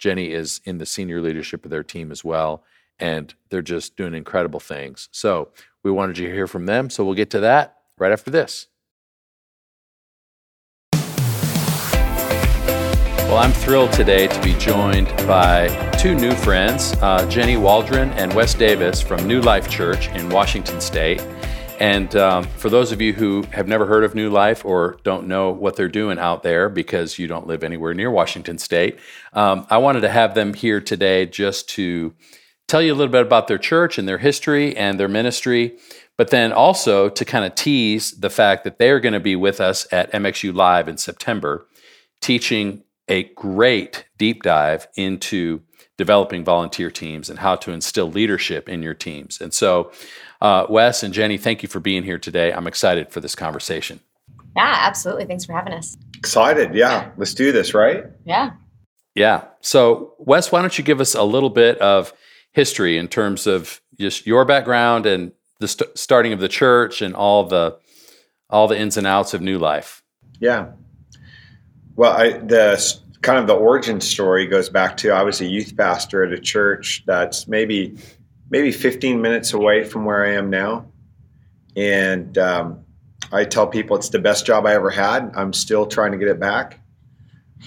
Jenni 0.00 0.30
is 0.30 0.60
in 0.64 0.78
the 0.78 0.86
senior 0.86 1.20
leadership 1.20 1.64
of 1.64 1.70
their 1.70 1.82
team 1.82 2.10
as 2.10 2.24
well. 2.24 2.64
And 2.98 3.34
they're 3.50 3.62
just 3.62 3.96
doing 3.96 4.14
incredible 4.14 4.60
things. 4.60 5.08
So 5.12 5.48
we 5.82 5.90
wanted 5.90 6.18
you 6.18 6.28
to 6.28 6.32
hear 6.32 6.46
from 6.46 6.66
them. 6.66 6.90
So 6.90 7.04
we'll 7.04 7.14
get 7.14 7.30
to 7.30 7.40
that 7.40 7.76
right 7.98 8.12
after 8.12 8.30
this. 8.30 8.68
Well, 13.34 13.42
I'm 13.42 13.52
thrilled 13.52 13.92
today 13.92 14.28
to 14.28 14.42
be 14.42 14.54
joined 14.58 15.08
by 15.26 15.68
two 15.98 16.14
new 16.14 16.32
friends, 16.32 16.92
uh, 17.02 17.26
Jenni 17.28 17.60
Waldron 17.60 18.10
and 18.10 18.32
Wes 18.32 18.54
Davis 18.54 19.00
from 19.00 19.26
New 19.26 19.40
Life 19.40 19.68
Church 19.68 20.08
in 20.10 20.28
Washington 20.28 20.80
State. 20.80 21.20
And 21.80 22.14
um, 22.14 22.44
for 22.44 22.70
those 22.70 22.92
of 22.92 23.00
you 23.00 23.12
who 23.12 23.42
have 23.50 23.66
never 23.66 23.86
heard 23.86 24.04
of 24.04 24.14
New 24.14 24.30
Life 24.30 24.64
or 24.64 24.98
don't 25.02 25.26
know 25.26 25.50
what 25.50 25.74
they're 25.74 25.88
doing 25.88 26.18
out 26.18 26.44
there 26.44 26.68
because 26.68 27.18
you 27.18 27.26
don't 27.26 27.48
live 27.48 27.64
anywhere 27.64 27.92
near 27.94 28.10
Washington 28.10 28.58
State, 28.58 29.00
um, 29.32 29.66
I 29.68 29.78
wanted 29.78 30.02
to 30.02 30.08
have 30.08 30.34
them 30.34 30.54
here 30.54 30.80
today 30.80 31.26
just 31.26 31.68
to 31.70 32.14
tell 32.68 32.82
you 32.82 32.92
a 32.92 32.96
little 32.96 33.12
bit 33.12 33.22
about 33.22 33.48
their 33.48 33.58
church 33.58 33.98
and 33.98 34.08
their 34.08 34.18
history 34.18 34.76
and 34.76 34.98
their 34.98 35.08
ministry, 35.08 35.76
but 36.16 36.30
then 36.30 36.52
also 36.52 37.08
to 37.08 37.24
kind 37.24 37.44
of 37.44 37.54
tease 37.54 38.12
the 38.12 38.30
fact 38.30 38.64
that 38.64 38.78
they're 38.78 39.00
going 39.00 39.12
to 39.12 39.20
be 39.20 39.36
with 39.36 39.60
us 39.60 39.86
at 39.92 40.12
MXU 40.12 40.54
Live 40.54 40.88
in 40.88 40.96
September, 40.96 41.66
teaching 42.20 42.82
a 43.08 43.24
great 43.34 44.06
deep 44.16 44.42
dive 44.42 44.86
into 44.96 45.62
developing 45.96 46.44
volunteer 46.44 46.90
teams 46.90 47.30
and 47.30 47.38
how 47.38 47.54
to 47.54 47.70
instill 47.70 48.10
leadership 48.10 48.68
in 48.68 48.82
your 48.82 48.94
teams. 48.94 49.40
And 49.40 49.52
so, 49.52 49.92
uh, 50.40 50.66
Wes 50.68 51.02
and 51.02 51.14
Jenni, 51.14 51.38
thank 51.38 51.62
you 51.62 51.68
for 51.68 51.80
being 51.80 52.02
here 52.02 52.18
today. 52.18 52.52
I'm 52.52 52.66
excited 52.66 53.10
for 53.10 53.20
this 53.20 53.34
conversation. 53.34 54.00
Yeah, 54.56 54.76
absolutely. 54.80 55.26
Thanks 55.26 55.44
for 55.44 55.52
having 55.52 55.72
us. 55.72 55.96
Excited. 56.16 56.74
Yeah. 56.74 57.10
Let's 57.16 57.34
do 57.34 57.52
this, 57.52 57.74
right? 57.74 58.06
Yeah. 58.24 58.50
Yeah. 59.14 59.44
So, 59.60 60.14
Wes, 60.18 60.50
why 60.50 60.60
don't 60.60 60.76
you 60.76 60.84
give 60.84 61.00
us 61.00 61.14
a 61.14 61.22
little 61.22 61.50
bit 61.50 61.78
of 61.78 62.12
history 62.54 62.96
in 62.96 63.08
terms 63.08 63.46
of 63.46 63.82
just 63.98 64.26
your 64.26 64.44
background 64.44 65.04
and 65.04 65.32
the 65.60 65.68
st- 65.68 65.96
starting 65.98 66.32
of 66.32 66.40
the 66.40 66.48
church 66.48 67.02
and 67.02 67.14
all 67.14 67.44
the 67.44 67.76
all 68.48 68.68
the 68.68 68.78
ins 68.78 68.96
and 68.96 69.06
outs 69.06 69.34
of 69.34 69.42
New 69.42 69.58
Life? 69.58 70.02
Yeah. 70.40 70.70
Well, 71.96 72.12
I, 72.12 72.38
the 72.38 72.98
kind 73.22 73.38
of 73.38 73.46
the 73.46 73.54
origin 73.54 74.00
story 74.00 74.46
goes 74.46 74.68
back 74.68 74.96
to 74.98 75.10
I 75.10 75.22
was 75.22 75.40
a 75.40 75.46
youth 75.46 75.76
pastor 75.76 76.24
at 76.24 76.32
a 76.32 76.40
church 76.40 77.02
that's 77.06 77.48
maybe 77.48 77.96
maybe 78.50 78.70
15 78.70 79.20
minutes 79.20 79.52
away 79.52 79.84
from 79.84 80.04
where 80.04 80.24
I 80.24 80.34
am 80.34 80.50
now. 80.50 80.86
And 81.76 82.36
um, 82.38 82.84
I 83.32 83.44
tell 83.44 83.66
people 83.66 83.96
it's 83.96 84.10
the 84.10 84.18
best 84.18 84.46
job 84.46 84.66
I 84.66 84.74
ever 84.74 84.90
had. 84.90 85.32
I'm 85.34 85.52
still 85.52 85.86
trying 85.86 86.12
to 86.12 86.18
get 86.18 86.28
it 86.28 86.38
back. 86.38 86.78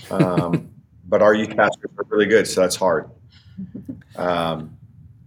Um, 0.09 0.69
but 1.05 1.21
our 1.21 1.33
youth 1.33 1.55
pastors 1.55 1.91
are 1.97 2.05
really 2.09 2.27
good, 2.27 2.47
so 2.47 2.61
that's 2.61 2.75
hard. 2.75 3.09
Um, 4.15 4.76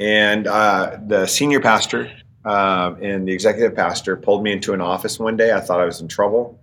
and 0.00 0.46
uh, 0.46 0.96
the 1.06 1.26
senior 1.26 1.60
pastor 1.60 2.10
uh, 2.44 2.94
and 3.02 3.28
the 3.28 3.32
executive 3.32 3.76
pastor 3.76 4.16
pulled 4.16 4.42
me 4.42 4.50
into 4.50 4.72
an 4.72 4.80
office 4.80 5.18
one 5.18 5.36
day. 5.36 5.52
I 5.52 5.60
thought 5.60 5.78
I 5.78 5.84
was 5.84 6.00
in 6.00 6.08
trouble 6.08 6.58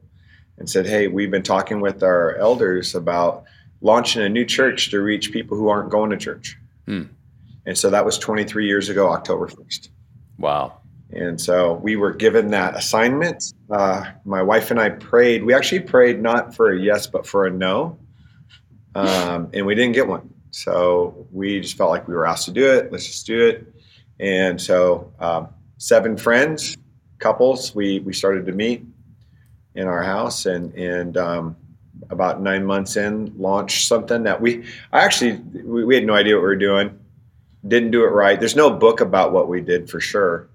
and 0.57 0.67
said, 0.67 0.87
Hey, 0.87 1.07
we've 1.07 1.29
been 1.29 1.43
talking 1.43 1.79
with 1.79 2.01
our 2.01 2.35
elders 2.37 2.95
about 2.95 3.43
launching 3.79 4.23
a 4.23 4.29
new 4.29 4.43
church 4.43 4.89
to 4.89 4.99
reach 4.99 5.31
people 5.31 5.55
who 5.55 5.69
aren't 5.69 5.91
going 5.91 6.09
to 6.09 6.17
church. 6.17 6.57
Hmm. 6.87 7.03
And 7.67 7.77
so 7.77 7.91
that 7.91 8.05
was 8.05 8.17
23 8.17 8.65
years 8.65 8.89
ago, 8.89 9.11
October 9.11 9.47
1st. 9.47 9.89
Wow. 10.39 10.79
And 11.11 11.39
so 11.39 11.73
we 11.73 11.95
were 11.95 12.13
given 12.13 12.47
that 12.51 12.75
assignment. 12.75 13.53
Uh, 13.69 14.05
my 14.25 14.41
wife 14.41 14.71
and 14.71 14.79
I 14.79 14.89
prayed. 14.89 15.43
We 15.43 15.53
actually 15.53 15.81
prayed 15.81 16.21
not 16.21 16.55
for 16.55 16.71
a 16.71 16.79
yes, 16.79 17.05
but 17.07 17.27
for 17.27 17.45
a 17.45 17.51
no. 17.51 17.99
Um, 18.95 19.51
and 19.53 19.67
we 19.67 19.75
didn't 19.75 19.93
get 19.93 20.07
one. 20.07 20.33
So 20.57 21.27
we 21.31 21.59
just 21.61 21.77
felt 21.77 21.91
like 21.91 22.07
we 22.07 22.15
were 22.15 22.25
asked 22.25 22.45
to 22.45 22.51
do 22.51 22.67
it. 22.67 22.91
Let's 22.91 23.05
just 23.05 23.27
do 23.27 23.47
it. 23.47 23.71
And 24.19 24.59
so 24.59 25.13
um, 25.19 25.49
seven 25.77 26.17
friends, 26.17 26.75
couples, 27.19 27.75
we, 27.75 27.99
we 27.99 28.11
started 28.11 28.47
to 28.47 28.51
meet 28.53 28.83
in 29.75 29.85
our 29.85 30.01
house 30.01 30.47
and, 30.47 30.73
and 30.73 31.15
um, 31.15 31.55
about 32.09 32.41
nine 32.41 32.65
months 32.65 32.97
in 32.97 33.31
launched 33.37 33.87
something 33.87 34.23
that 34.23 34.41
we 34.41 34.63
I 34.91 35.01
actually 35.01 35.35
we, 35.63 35.83
we 35.83 35.95
had 35.95 36.05
no 36.05 36.13
idea 36.13 36.35
what 36.35 36.41
we 36.41 36.47
were 36.47 36.55
doing 36.55 36.97
didn't 37.67 37.91
do 37.91 38.03
it 38.03 38.09
right 38.09 38.39
there's 38.39 38.55
no 38.55 38.69
book 38.69 39.01
about 39.01 39.33
what 39.33 39.47
we 39.47 39.61
did 39.61 39.89
for 39.89 39.99
sure 39.99 40.47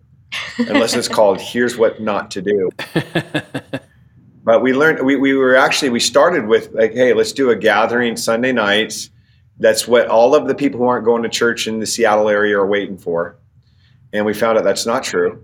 unless 0.58 0.94
it's 0.94 1.08
called 1.08 1.40
here's 1.40 1.76
what 1.76 2.00
not 2.00 2.30
to 2.30 2.42
do 2.42 2.70
but 4.44 4.62
we 4.62 4.72
learned 4.72 5.04
we, 5.04 5.16
we 5.16 5.34
were 5.34 5.56
actually 5.56 5.90
we 5.90 6.00
started 6.00 6.46
with 6.46 6.72
like 6.72 6.92
hey 6.92 7.12
let's 7.12 7.32
do 7.32 7.50
a 7.50 7.56
gathering 7.56 8.16
sunday 8.16 8.52
nights 8.52 9.10
that's 9.62 9.88
what 9.88 10.08
all 10.08 10.34
of 10.34 10.46
the 10.46 10.54
people 10.54 10.78
who 10.78 10.86
aren't 10.86 11.04
going 11.04 11.22
to 11.22 11.28
church 11.28 11.66
in 11.66 11.80
the 11.80 11.86
seattle 11.86 12.28
area 12.28 12.56
are 12.58 12.66
waiting 12.66 12.98
for 12.98 13.36
and 14.12 14.26
we 14.26 14.34
found 14.34 14.58
out 14.58 14.64
that's 14.64 14.86
not 14.86 15.02
true 15.02 15.42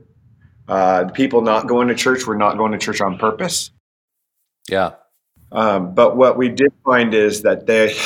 uh, 0.69 1.05
the 1.05 1.13
people 1.13 1.41
not 1.41 1.67
going 1.67 1.89
to 1.89 1.95
church 1.95 2.27
were 2.27 2.37
not 2.37 2.59
going 2.59 2.73
to 2.73 2.79
church 2.79 3.01
on 3.01 3.17
purpose 3.19 3.71
yeah 4.69 4.93
um, 5.51 5.95
but 5.95 6.17
what 6.17 6.37
we 6.37 6.49
did 6.49 6.73
find 6.85 7.15
is 7.15 7.43
that 7.43 7.67
they, 7.67 7.97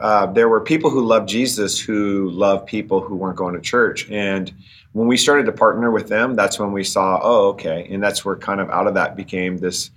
uh, 0.00 0.26
there 0.26 0.48
were 0.48 0.60
people 0.60 0.90
who 0.90 1.04
loved 1.04 1.28
Jesus 1.28 1.78
who 1.78 2.28
loved 2.30 2.66
people 2.66 3.00
who 3.00 3.14
weren't 3.14 3.36
going 3.36 3.54
to 3.54 3.60
church. 3.60 4.10
And 4.10 4.52
when 4.92 5.06
we 5.06 5.16
started 5.16 5.46
to 5.46 5.52
partner 5.52 5.90
with 5.90 6.08
them, 6.08 6.34
that's 6.34 6.58
when 6.58 6.72
we 6.72 6.82
saw, 6.82 7.20
oh, 7.22 7.48
okay. 7.50 7.86
And 7.90 8.02
that's 8.02 8.24
where 8.24 8.36
kind 8.36 8.60
of 8.60 8.68
out 8.70 8.86
of 8.86 8.94
that 8.94 9.14
became 9.14 9.58
this, 9.58 9.90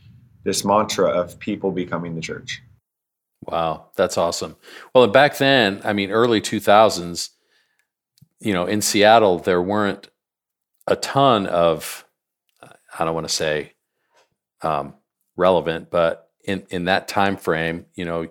this 0.44 0.64
mantra 0.64 1.10
of 1.10 1.40
people 1.40 1.72
becoming 1.72 2.16
the 2.16 2.22
church. 2.22 2.62
Wow, 3.42 3.88
that's 3.96 4.18
awesome. 4.18 4.56
Well, 4.94 5.08
back 5.08 5.38
then, 5.38 5.82
I 5.84 5.94
mean, 5.94 6.12
early 6.12 6.42
2000s, 6.42 7.30
you 8.40 8.54
know, 8.54 8.66
in 8.66 8.82
Seattle, 8.82 9.40
there 9.40 9.62
weren't 9.62 10.10
a 10.88 10.96
ton 10.96 11.48
of, 11.48 12.06
I 12.98 13.06
don't 13.06 13.16
want 13.16 13.28
to 13.28 13.34
say 13.34 13.74
um, 14.62 14.96
relevant, 15.36 15.90
but 15.90 16.30
in 16.44 16.66
in 16.70 16.86
that 16.86 17.08
time 17.08 17.38
frame, 17.38 17.86
you 17.96 18.06
know, 18.06 18.28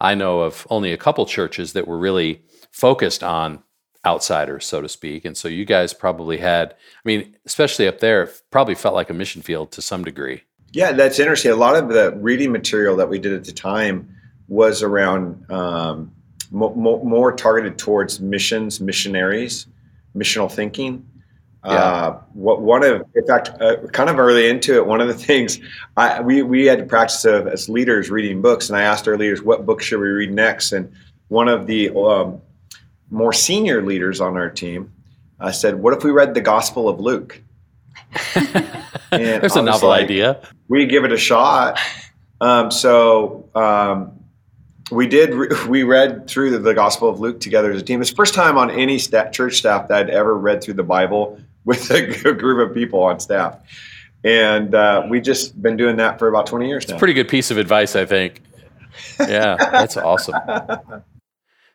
I 0.00 0.14
know 0.14 0.40
of 0.40 0.66
only 0.70 0.92
a 0.92 0.96
couple 0.96 1.26
churches 1.26 1.72
that 1.72 1.86
were 1.86 1.98
really 1.98 2.42
focused 2.70 3.22
on 3.22 3.62
outsiders, 4.04 4.64
so 4.64 4.80
to 4.80 4.88
speak. 4.88 5.24
And 5.24 5.36
so 5.36 5.48
you 5.48 5.64
guys 5.64 5.92
probably 5.92 6.38
had, 6.38 6.72
I 6.72 7.02
mean, 7.04 7.36
especially 7.44 7.88
up 7.88 7.98
there, 7.98 8.30
probably 8.50 8.74
felt 8.74 8.94
like 8.94 9.10
a 9.10 9.14
mission 9.14 9.42
field 9.42 9.72
to 9.72 9.82
some 9.82 10.04
degree. 10.04 10.42
Yeah, 10.72 10.92
that's 10.92 11.18
interesting. 11.18 11.50
A 11.50 11.56
lot 11.56 11.76
of 11.76 11.88
the 11.88 12.12
reading 12.16 12.52
material 12.52 12.96
that 12.96 13.08
we 13.08 13.18
did 13.18 13.32
at 13.32 13.44
the 13.44 13.52
time 13.52 14.15
was 14.48 14.82
around 14.82 15.50
um, 15.50 16.12
mo- 16.50 16.74
mo- 16.74 17.02
more 17.02 17.32
targeted 17.32 17.78
towards 17.78 18.20
missions, 18.20 18.80
missionaries, 18.80 19.66
missional 20.14 20.50
thinking. 20.50 21.06
Yeah. 21.64 21.72
Uh, 21.72 22.20
what 22.32 22.60
one 22.60 22.84
of, 22.84 23.04
in 23.14 23.26
fact, 23.26 23.50
uh, 23.60 23.78
kind 23.88 24.08
of 24.08 24.18
early 24.20 24.48
into 24.48 24.76
it, 24.76 24.86
one 24.86 25.00
of 25.00 25.08
the 25.08 25.14
things 25.26 25.58
I, 25.96 26.20
we 26.20 26.42
we 26.42 26.66
had 26.66 26.78
to 26.78 26.84
practice 26.84 27.24
of, 27.24 27.48
as 27.48 27.68
leaders 27.68 28.10
reading 28.10 28.40
books, 28.40 28.68
and 28.68 28.78
I 28.78 28.82
asked 28.82 29.08
our 29.08 29.16
leaders 29.16 29.42
what 29.42 29.66
book 29.66 29.82
should 29.82 29.98
we 29.98 30.08
read 30.08 30.32
next, 30.32 30.72
and 30.72 30.92
one 31.28 31.48
of 31.48 31.66
the 31.66 31.90
um, 31.90 32.40
more 33.10 33.32
senior 33.32 33.82
leaders 33.82 34.20
on 34.20 34.36
our 34.36 34.48
team 34.48 34.92
uh, 35.40 35.50
said, 35.50 35.76
"What 35.76 35.92
if 35.92 36.04
we 36.04 36.12
read 36.12 36.34
the 36.34 36.40
Gospel 36.40 36.88
of 36.88 37.00
Luke?" 37.00 37.42
There's 39.10 39.56
a 39.56 39.62
novel 39.62 39.88
like, 39.88 40.04
idea. 40.04 40.40
We 40.68 40.86
give 40.86 41.04
it 41.04 41.12
a 41.12 41.18
shot. 41.18 41.80
Um, 42.40 42.70
so 42.70 43.48
um, 43.54 44.15
we 44.90 45.06
did. 45.06 45.34
Re- 45.34 45.48
we 45.68 45.82
read 45.82 46.28
through 46.28 46.50
the, 46.50 46.58
the, 46.58 46.74
Gospel 46.74 47.08
of 47.08 47.20
Luke 47.20 47.40
together 47.40 47.72
as 47.72 47.80
a 47.80 47.84
team. 47.84 48.00
It's 48.00 48.10
the 48.10 48.16
first 48.16 48.34
time 48.34 48.56
on 48.56 48.70
any 48.70 48.98
sta- 48.98 49.30
church 49.30 49.56
staff 49.56 49.88
that 49.88 49.98
I'd 49.98 50.10
ever 50.10 50.36
read 50.36 50.62
through 50.62 50.74
the 50.74 50.82
Bible 50.82 51.40
with 51.64 51.90
a, 51.90 52.32
group 52.32 52.68
of 52.68 52.74
people 52.74 53.02
on 53.02 53.20
staff. 53.20 53.58
And 54.24 54.74
uh, 54.74 55.06
we 55.08 55.20
just 55.20 55.60
been 55.60 55.76
doing 55.76 55.96
that 55.96 56.18
for 56.18 56.28
about 56.28 56.46
20 56.46 56.68
years 56.68 56.84
it's 56.84 56.90
now. 56.90 56.96
a 56.96 56.98
pretty 56.98 57.14
good 57.14 57.28
piece 57.28 57.50
of 57.50 57.58
advice, 57.58 57.96
I 57.96 58.04
think. 58.04 58.42
Yeah, 59.20 59.56
that's 59.56 59.98
awesome. 59.98 60.34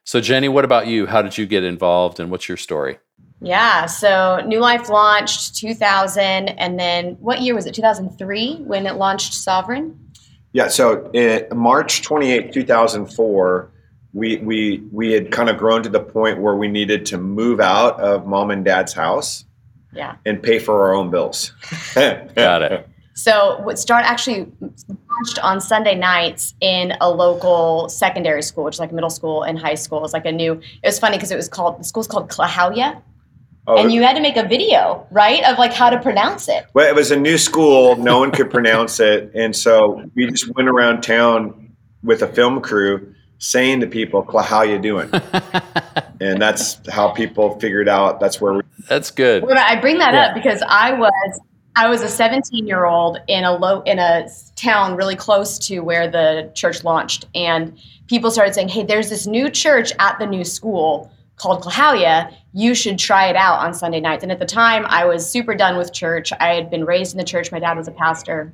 So, 0.06 0.20
Jenni, 0.20 0.52
what 0.52 0.66
about 0.66 0.88
you? 0.88 1.06
How 1.06 1.22
did 1.22 1.38
you 1.38 1.46
get 1.46 1.64
involved 1.64 2.20
and 2.20 2.32
what's 2.32 2.48
your 2.48 2.58
story? 2.58 2.98
Yeah, 3.42 3.86
so 3.86 4.42
New 4.46 4.60
Life 4.60 4.90
launched 4.90 5.56
2000, 5.56 6.50
and 6.50 6.80
then 6.80 7.14
what 7.20 7.42
year 7.42 7.56
was 7.56 7.66
it? 7.66 7.74
2003 7.74 8.58
when 8.64 8.86
it 8.86 8.96
launched 8.96 9.34
Sovereign? 9.34 10.11
Yeah, 10.54 10.68
so 10.68 11.10
in 11.12 11.46
March 11.56 12.02
28, 12.02 12.52
2004, 12.52 13.72
we, 14.14 14.38
we, 14.38 14.84
we 14.92 15.14
had 15.14 15.32
kind 15.32 15.50
of 15.50 15.58
grown 15.58 15.82
to 15.84 15.90
the 15.90 16.02
point 16.02 16.40
where 16.40 16.56
we 16.56 16.68
needed 16.68 17.06
to 17.08 17.18
move 17.18 17.60
out 17.60 18.00
of 18.00 18.28
mom 18.28 18.52
and 18.52 18.66
dad's 18.66 18.92
house 18.92 19.46
yeah. 19.94 20.16
and 20.26 20.44
pay 20.44 20.60
for 20.60 20.82
our 20.82 20.94
own 20.94 21.10
bills. 21.10 21.54
Got 21.96 22.64
it. 22.64 22.88
So 23.14 23.60
what 23.62 23.78
start 23.78 24.04
actually 24.06 24.52
launched 24.60 25.40
on 25.44 25.62
Sunday 25.62 25.96
nights 25.96 26.56
in 26.62 26.94
a 27.02 27.10
local 27.10 27.90
secondary 27.90 28.42
school, 28.42 28.64
which 28.64 28.76
is 28.76 28.80
like 28.80 28.92
middle 28.92 29.10
school 29.10 29.44
and 29.44 29.60
high 29.60 29.76
school. 29.76 30.04
It's 30.04 30.14
like 30.14 30.26
a 30.26 30.32
new. 30.32 30.54
It 30.54 30.88
was 30.88 30.98
funny 30.98 31.18
because 31.18 31.32
it 31.32 31.36
was 31.36 31.50
called 31.50 31.80
the 31.80 31.84
school's 31.84 32.08
called 32.08 32.30
Klahowya. 32.30 33.02
Oh, 33.68 33.78
and 33.78 33.92
you 33.92 34.02
had 34.02 34.16
to 34.16 34.22
make 34.22 34.38
a 34.38 34.48
video, 34.48 35.06
right, 35.12 35.44
of 35.44 35.60
like 35.60 35.72
how 35.72 35.90
to 35.90 36.00
pronounce 36.00 36.50
it. 36.50 36.66
Well, 36.74 36.88
it 36.88 36.96
was 36.96 37.12
a 37.12 37.16
new 37.16 37.38
school; 37.38 37.96
no 37.96 38.20
one 38.20 38.32
could 38.32 38.50
pronounce 38.50 39.00
it, 39.00 39.32
and 39.36 39.56
so 39.56 40.04
we 40.16 40.28
just 40.28 40.54
went 40.56 40.68
around 40.68 41.02
town 41.02 41.76
with 42.04 42.24
a 42.24 42.28
film 42.28 42.62
crew 42.62 43.14
saying 43.38 43.82
to 43.82 43.88
people, 43.88 44.26
"How 44.42 44.64
you 44.64 44.80
doing?" 44.80 45.12
and 46.20 46.42
that's 46.42 46.80
how 46.90 47.10
people 47.10 47.60
figured 47.60 47.88
out. 47.88 48.20
That's 48.20 48.42
where 48.42 48.54
we. 48.54 48.62
That's 48.90 49.12
good. 49.12 49.44
Well, 49.44 49.58
I 49.58 49.80
bring 49.80 50.00
that 50.00 50.14
yeah. 50.14 50.28
up 50.28 50.36
because 50.36 50.64
I 50.68 50.94
was 50.94 51.42
I 51.76 51.88
was 51.88 52.02
a 52.02 52.10
17 52.10 52.66
year 52.66 52.86
old 52.86 53.20
in 53.28 53.44
a 53.44 53.56
low 53.56 53.82
in 53.82 54.00
a 54.00 54.28
town 54.56 54.96
really 54.96 55.16
close 55.16 55.60
to 55.68 55.80
where 55.82 56.10
the 56.10 56.52
church 56.56 56.84
launched, 56.84 57.26
and 57.36 57.78
people 58.08 58.32
started 58.32 58.56
saying, 58.56 58.70
"Hey, 58.70 58.84
there's 58.84 59.10
this 59.10 59.28
new 59.28 59.50
church 59.50 59.94
at 60.00 60.18
the 60.18 60.26
new 60.26 60.44
school." 60.44 61.12
Called 61.42 61.64
Klahowya, 61.64 62.34
you 62.54 62.76
should 62.76 63.00
try 63.00 63.28
it 63.28 63.36
out 63.36 63.60
on 63.60 63.74
Sunday 63.74 64.00
nights. 64.00 64.22
And 64.22 64.32
at 64.32 64.38
the 64.38 64.46
time, 64.46 64.86
I 64.88 65.06
was 65.06 65.28
super 65.28 65.56
done 65.56 65.76
with 65.76 65.92
church. 65.92 66.32
I 66.40 66.54
had 66.54 66.70
been 66.70 66.86
raised 66.86 67.14
in 67.14 67.18
the 67.18 67.24
church. 67.24 67.52
My 67.52 67.60
dad 67.60 67.78
was 67.78 67.88
a 67.88 67.92
pastor. 67.92 68.54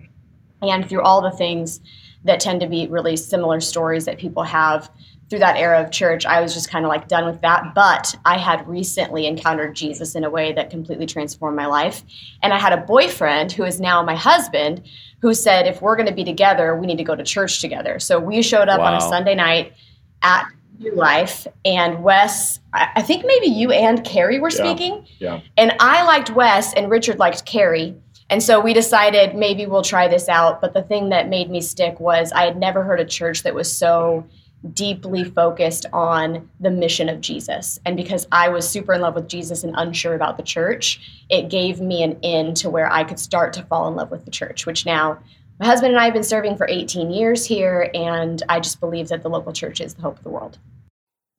And 0.62 0.88
through 0.88 1.02
all 1.02 1.22
the 1.22 1.32
things 1.32 1.82
that 2.24 2.40
tend 2.40 2.62
to 2.62 2.68
be 2.68 2.88
really 2.88 3.18
similar 3.18 3.60
stories 3.60 4.06
that 4.06 4.18
people 4.18 4.44
have 4.44 4.90
through 5.30 5.40
that 5.40 5.58
era 5.58 5.82
of 5.82 5.92
church, 5.92 6.26
I 6.26 6.40
was 6.40 6.54
just 6.54 6.70
kind 6.70 6.86
of 6.86 6.90
like 6.90 7.10
done 7.10 7.26
with 7.26 7.42
that. 7.42 7.76
But 7.76 8.16
I 8.24 8.38
had 8.38 8.66
recently 8.66 9.28
encountered 9.28 9.76
Jesus 9.76 10.16
in 10.16 10.24
a 10.24 10.30
way 10.30 10.54
that 10.54 10.70
completely 10.70 11.06
transformed 11.06 11.58
my 11.58 11.66
life. 11.66 12.04
And 12.42 12.54
I 12.54 12.60
had 12.60 12.72
a 12.72 12.78
boyfriend 12.78 13.52
who 13.52 13.66
is 13.66 13.82
now 13.82 14.02
my 14.02 14.16
husband 14.16 14.82
who 15.22 15.34
said, 15.34 15.68
if 15.68 15.82
we're 15.82 15.98
going 15.98 16.08
to 16.08 16.16
be 16.16 16.24
together, 16.24 16.76
we 16.78 16.88
need 16.88 16.98
to 17.00 17.04
go 17.04 17.16
to 17.16 17.24
church 17.24 17.60
together. 17.60 18.00
So 18.00 18.18
we 18.18 18.42
showed 18.42 18.70
up 18.70 18.80
wow. 18.80 18.94
on 18.94 18.94
a 18.94 19.02
Sunday 19.02 19.36
night 19.36 19.74
at 20.22 20.46
New 20.80 20.94
Life, 20.94 21.48
and 21.66 22.04
Wes, 22.04 22.60
I 22.74 23.02
think 23.02 23.26
maybe 23.26 23.48
you 23.48 23.72
and 23.72 24.04
Carrie 24.04 24.40
were 24.40 24.52
speaking. 24.52 25.06
Yeah. 25.20 25.36
yeah. 25.36 25.42
And 25.58 25.74
I 25.80 26.04
liked 26.04 26.30
Wes, 26.32 26.74
and 26.74 26.90
Richard 26.90 27.20
liked 27.20 27.46
Carrie. 27.46 27.96
And 28.30 28.44
so 28.44 28.60
we 28.60 28.74
decided 28.74 29.36
maybe 29.36 29.66
we'll 29.66 29.82
try 29.82 30.08
this 30.08 30.28
out. 30.28 30.62
But 30.62 30.74
the 30.74 30.84
thing 30.84 31.10
that 31.10 31.30
made 31.30 31.50
me 31.50 31.62
stick 31.62 32.00
was 32.00 32.32
I 32.32 32.44
had 32.44 32.58
never 32.58 32.84
heard 32.84 33.00
a 33.00 33.06
church 33.06 33.44
that 33.44 33.56
was 33.56 33.72
so 33.72 34.26
deeply 34.74 35.24
focused 35.24 35.86
on 35.94 36.50
the 36.60 36.72
mission 36.72 37.10
of 37.10 37.22
Jesus. 37.22 37.80
And 37.86 37.96
because 37.96 38.28
I 38.32 38.50
was 38.50 38.68
super 38.68 38.94
in 38.94 39.02
love 39.02 39.16
with 39.16 39.28
Jesus 39.28 39.64
and 39.64 39.74
unsure 39.78 40.16
about 40.16 40.38
the 40.38 40.44
church, 40.44 41.00
it 41.30 41.50
gave 41.50 41.80
me 41.80 42.04
an 42.04 42.18
in 42.22 42.54
to 42.56 42.70
where 42.70 42.92
I 42.92 43.04
could 43.04 43.20
start 43.20 43.54
to 43.54 43.64
fall 43.64 43.88
in 43.88 43.96
love 43.96 44.12
with 44.12 44.26
the 44.26 44.32
church, 44.32 44.66
which 44.66 44.86
now 44.86 45.20
my 45.60 45.66
husband 45.66 45.94
and 45.94 46.00
I 46.00 46.06
have 46.06 46.14
been 46.14 46.24
serving 46.24 46.58
for 46.58 46.68
18 46.68 47.12
years 47.12 47.46
here. 47.46 47.90
And 47.94 48.42
I 48.50 48.60
just 48.60 48.80
believe 48.80 49.10
that 49.10 49.24
the 49.24 49.30
local 49.30 49.54
church 49.54 49.82
is 49.82 49.96
the 49.96 50.02
hope 50.02 50.18
of 50.18 50.24
the 50.24 50.30
world. 50.30 50.60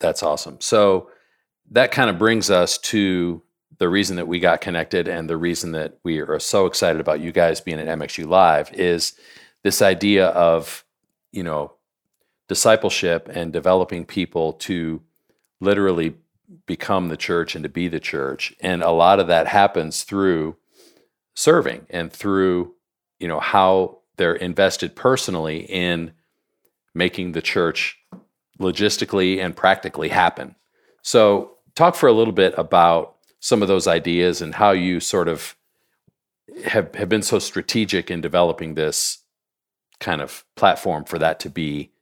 That's 0.00 0.22
awesome. 0.22 0.60
So 0.60 1.10
that 1.70 1.92
kind 1.92 2.10
of 2.10 2.18
brings 2.18 2.50
us 2.50 2.78
to 2.78 3.42
the 3.78 3.88
reason 3.88 4.16
that 4.16 4.26
we 4.26 4.40
got 4.40 4.60
connected 4.60 5.06
and 5.06 5.28
the 5.28 5.36
reason 5.36 5.72
that 5.72 5.98
we 6.02 6.18
are 6.18 6.40
so 6.40 6.66
excited 6.66 7.00
about 7.00 7.20
you 7.20 7.30
guys 7.30 7.60
being 7.60 7.78
at 7.78 7.98
MXU 7.98 8.26
Live 8.26 8.72
is 8.72 9.14
this 9.62 9.82
idea 9.82 10.28
of, 10.28 10.84
you 11.30 11.42
know, 11.42 11.72
discipleship 12.48 13.28
and 13.32 13.52
developing 13.52 14.04
people 14.04 14.54
to 14.54 15.00
literally 15.60 16.14
become 16.66 17.08
the 17.08 17.16
church 17.16 17.54
and 17.54 17.62
to 17.62 17.68
be 17.68 17.88
the 17.88 18.00
church. 18.00 18.54
And 18.60 18.82
a 18.82 18.90
lot 18.90 19.20
of 19.20 19.28
that 19.28 19.46
happens 19.46 20.02
through 20.02 20.56
serving 21.34 21.86
and 21.90 22.12
through, 22.12 22.74
you 23.20 23.28
know, 23.28 23.38
how 23.38 23.97
they're 24.18 24.34
invested 24.34 24.94
personally 24.94 25.60
in 25.60 26.12
making 26.94 27.32
the 27.32 27.42
church 27.42 27.98
logistically 28.60 29.42
and 29.42 29.56
practically 29.56 30.08
happen. 30.08 30.54
So, 31.02 31.52
talk 31.74 31.94
for 31.94 32.08
a 32.08 32.12
little 32.12 32.32
bit 32.32 32.54
about 32.58 33.14
some 33.40 33.62
of 33.62 33.68
those 33.68 33.86
ideas 33.86 34.42
and 34.42 34.54
how 34.54 34.72
you 34.72 35.00
sort 35.00 35.28
of 35.28 35.56
have, 36.64 36.94
have 36.94 37.08
been 37.08 37.22
so 37.22 37.38
strategic 37.38 38.10
in 38.10 38.20
developing 38.20 38.74
this 38.74 39.18
kind 40.00 40.20
of 40.20 40.44
platform 40.56 41.04
for 41.04 41.18
that 41.18 41.40
to 41.40 41.50
be 41.50 41.92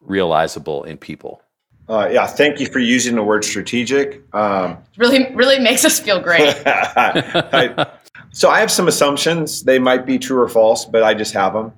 realizable 0.00 0.84
in 0.84 0.96
people. 0.96 1.42
Uh, 1.88 2.08
yeah, 2.10 2.26
thank 2.26 2.58
you 2.58 2.66
for 2.66 2.80
using 2.80 3.14
the 3.14 3.22
word 3.22 3.44
strategic. 3.44 4.22
Um, 4.34 4.78
really, 4.96 5.32
really 5.34 5.58
makes 5.58 5.84
us 5.84 6.00
feel 6.00 6.20
great. 6.20 6.42
I, 6.66 7.86
so 8.32 8.50
I 8.50 8.60
have 8.60 8.70
some 8.70 8.88
assumptions. 8.88 9.62
They 9.62 9.78
might 9.78 10.04
be 10.04 10.18
true 10.18 10.40
or 10.40 10.48
false, 10.48 10.84
but 10.84 11.02
I 11.02 11.14
just 11.14 11.32
have 11.34 11.52
them. 11.52 11.72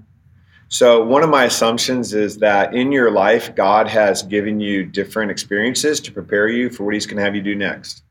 So 0.69 1.05
one 1.05 1.23
of 1.23 1.31
my 1.31 1.45
assumptions 1.45 2.13
is 2.13 2.39
that 2.39 2.75
in 2.75 2.93
your 2.93 3.11
life, 3.11 3.55
God 3.55 3.89
has 3.89 4.23
given 4.23 4.61
you 4.61 4.85
different 4.85 5.31
experiences 5.31 5.99
to 6.01 6.13
prepare 6.13 6.49
you 6.49 6.69
for 6.69 6.85
what 6.85 6.95
He's 6.95 7.07
going 7.07 7.17
to 7.17 7.23
have 7.23 7.35
you 7.35 7.43
do 7.43 7.55
next. 7.55 8.03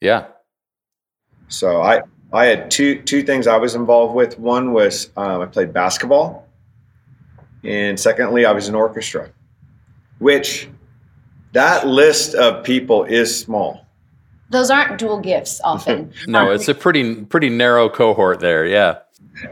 Yeah. 0.00 0.26
So 1.48 1.80
I 1.80 2.02
I 2.32 2.46
had 2.46 2.70
two 2.70 3.02
two 3.02 3.22
things 3.22 3.46
I 3.46 3.56
was 3.56 3.74
involved 3.74 4.14
with. 4.14 4.38
One 4.38 4.72
was 4.72 5.10
um, 5.16 5.42
I 5.42 5.46
played 5.46 5.72
basketball, 5.72 6.48
and 7.62 7.98
secondly, 8.00 8.46
I 8.46 8.52
was 8.52 8.68
in 8.68 8.74
orchestra, 8.74 9.30
which 10.18 10.68
that 11.52 11.86
list 11.86 12.34
of 12.34 12.64
people 12.64 13.04
is 13.04 13.38
small. 13.38 13.86
Those 14.50 14.70
aren't 14.70 14.98
dual 14.98 15.20
gifts 15.20 15.60
often. 15.64 16.12
no, 16.26 16.50
it's 16.50 16.68
a 16.68 16.74
pretty 16.74 17.24
pretty 17.24 17.48
narrow 17.48 17.88
cohort 17.88 18.40
there. 18.40 18.66
Yeah. 18.66 18.98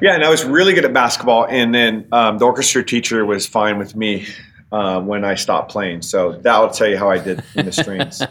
Yeah, 0.03 0.15
and 0.15 0.23
I 0.23 0.29
was 0.29 0.45
really 0.45 0.75
good 0.75 0.85
at 0.85 0.93
basketball, 0.93 1.47
and 1.49 1.75
then 1.75 2.07
um, 2.13 2.39
the 2.39 2.45
orchestra 2.45 2.85
teacher 2.85 3.25
was 3.25 3.47
fine 3.47 3.79
with 3.79 3.97
me 3.97 4.27
uh, 4.71 5.01
when 5.01 5.25
I 5.25 5.35
stopped 5.37 5.73
playing. 5.73 6.03
So 6.03 6.33
that 6.33 6.59
will 6.59 6.69
tell 6.69 6.89
you 6.89 6.99
how 6.99 7.11
I 7.11 7.19
did 7.19 7.43
in 7.57 7.65
the 7.65 7.73
strings. 7.73 8.23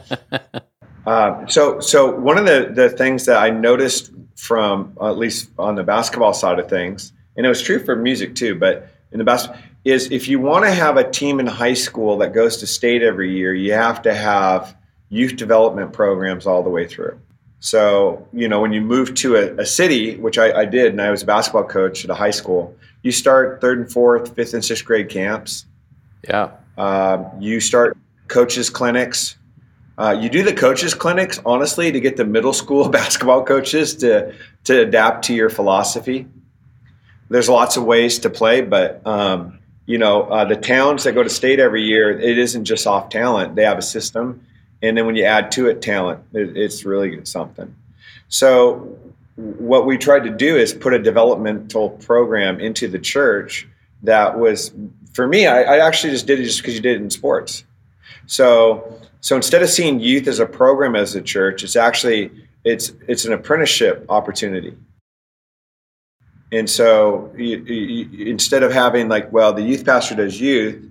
uh, 1.08 1.48
so, 1.48 1.80
so 1.80 2.16
one 2.16 2.38
of 2.38 2.46
the 2.46 2.72
the 2.74 2.90
things 2.90 3.26
that 3.26 3.38
I 3.38 3.50
noticed 3.50 4.12
from 4.36 4.96
at 5.02 5.18
least 5.18 5.50
on 5.58 5.76
the 5.76 5.84
basketball 5.84 6.34
side 6.34 6.60
of 6.60 6.70
things, 6.70 7.14
and 7.36 7.46
it 7.46 7.50
was 7.50 7.62
true 7.62 7.84
for 7.84 7.96
music 7.96 8.36
too, 8.36 8.56
but 8.56 8.90
in 9.12 9.18
the 9.18 9.26
basketball 9.26 9.60
is 9.86 10.12
if 10.12 10.28
you 10.28 10.40
want 10.40 10.66
to 10.66 10.72
have 10.72 10.98
a 10.98 11.10
team 11.10 11.40
in 11.40 11.48
high 11.48 11.74
school 11.74 12.18
that 12.18 12.34
goes 12.34 12.58
to 12.58 12.68
state 12.68 13.02
every 13.02 13.36
year, 13.36 13.54
you 13.54 13.74
have 13.74 14.02
to 14.04 14.14
have 14.14 14.76
youth 15.10 15.36
development 15.36 15.94
programs 15.94 16.46
all 16.46 16.64
the 16.64 16.70
way 16.70 16.88
through. 16.88 17.20
So, 17.62 18.28
you 18.32 18.48
know, 18.48 18.62
when 18.62 18.72
you 18.72 18.82
move 18.82 19.16
to 19.16 19.36
a, 19.36 19.62
a 19.62 19.66
city, 19.66 20.16
which 20.18 20.38
I, 20.38 20.62
I, 20.62 20.66
did, 20.66 20.92
and 20.92 21.02
I 21.02 21.12
was 21.12 21.24
a 21.24 21.26
basketball 21.26 21.66
coach 21.66 22.06
at 22.06 22.10
a 22.10 22.16
high 22.16 22.32
school, 22.32 22.76
you 23.04 23.12
start 23.12 23.60
third 23.60 23.80
and 23.80 23.92
fourth, 23.92 24.36
fifth 24.36 24.54
and 24.54 24.64
sixth 24.64 24.86
grade 24.86 25.10
camps. 25.10 25.66
Yeah. 26.28 26.52
Uh, 26.78 27.26
you 27.40 27.60
start 27.60 27.98
coaches 28.28 28.70
clinics. 28.70 29.38
Uh, 29.98 30.18
you 30.18 30.30
do 30.30 30.44
the 30.44 30.54
coaches 30.54 30.94
clinics 30.94 31.42
honestly 31.46 31.92
to 31.92 32.00
get 32.00 32.16
the 32.16 32.24
middle 32.24 32.54
school 32.54 32.88
basketball 33.00 33.44
coaches 33.44 33.96
to 33.96 34.34
to 34.64 34.82
adapt 34.82 35.26
to 35.26 35.34
your 35.34 35.50
philosophy. 35.50 36.28
There's 37.30 37.50
lots 37.50 37.76
of 37.76 37.84
ways 37.84 38.20
to 38.20 38.30
play, 38.30 38.62
but 38.62 39.06
um, 39.06 39.59
you 39.90 39.98
know, 39.98 40.22
uh, 40.26 40.46
the 40.46 40.56
towns 40.56 41.04
that 41.06 41.14
go 41.14 41.24
to 41.24 41.30
state 41.32 41.60
every 41.60 41.82
year, 41.82 42.12
it 42.12 42.38
isn't 42.38 42.66
just 42.66 42.86
off 42.86 43.10
talent. 43.10 43.56
They 43.56 43.64
have 43.64 43.80
a 43.80 43.82
system. 43.82 44.46
And 44.84 44.96
then 44.96 45.08
when 45.08 45.16
you 45.16 45.24
add 45.24 45.52
to 45.54 45.66
it 45.66 45.82
talent, 45.82 46.24
it, 46.32 46.56
it's 46.56 46.86
really 46.86 47.26
something. 47.26 47.76
So, 48.28 48.96
what 49.36 49.88
we 49.88 49.98
tried 49.98 50.26
to 50.26 50.30
do 50.30 50.58
is 50.58 50.74
put 50.74 50.94
a 50.94 51.00
developmental 51.00 51.90
program 51.90 52.60
into 52.60 52.88
the 52.88 53.00
church 53.00 53.68
that 54.04 54.38
was, 54.38 54.72
for 55.14 55.26
me, 55.26 55.48
I, 55.48 55.64
I 55.64 55.88
actually 55.88 56.12
just 56.12 56.28
did 56.28 56.40
it 56.40 56.44
just 56.44 56.60
because 56.60 56.76
you 56.76 56.82
did 56.82 56.98
it 56.98 57.02
in 57.02 57.10
sports. 57.10 57.64
So, 58.28 59.02
so 59.22 59.36
instead 59.36 59.64
of 59.64 59.72
seeing 59.72 60.00
youth 60.00 60.28
as 60.28 60.38
a 60.38 60.46
program 60.46 60.96
as 60.96 61.16
a 61.16 61.22
church, 61.22 61.64
it's 61.64 61.76
actually 61.76 62.30
it's 62.64 62.92
it's 63.08 63.26
an 63.26 63.34
apprenticeship 63.34 64.06
opportunity. 64.08 64.78
And 66.52 66.70
so 66.70 67.32
you, 67.38 67.58
you, 67.60 68.28
instead 68.28 68.64
of 68.64 68.72
having 68.72 69.08
like, 69.08 69.32
well, 69.32 69.54
the 69.54 69.62
youth 69.62 69.86
pastor 69.86 70.16
does 70.16 70.40
youth, 70.42 70.84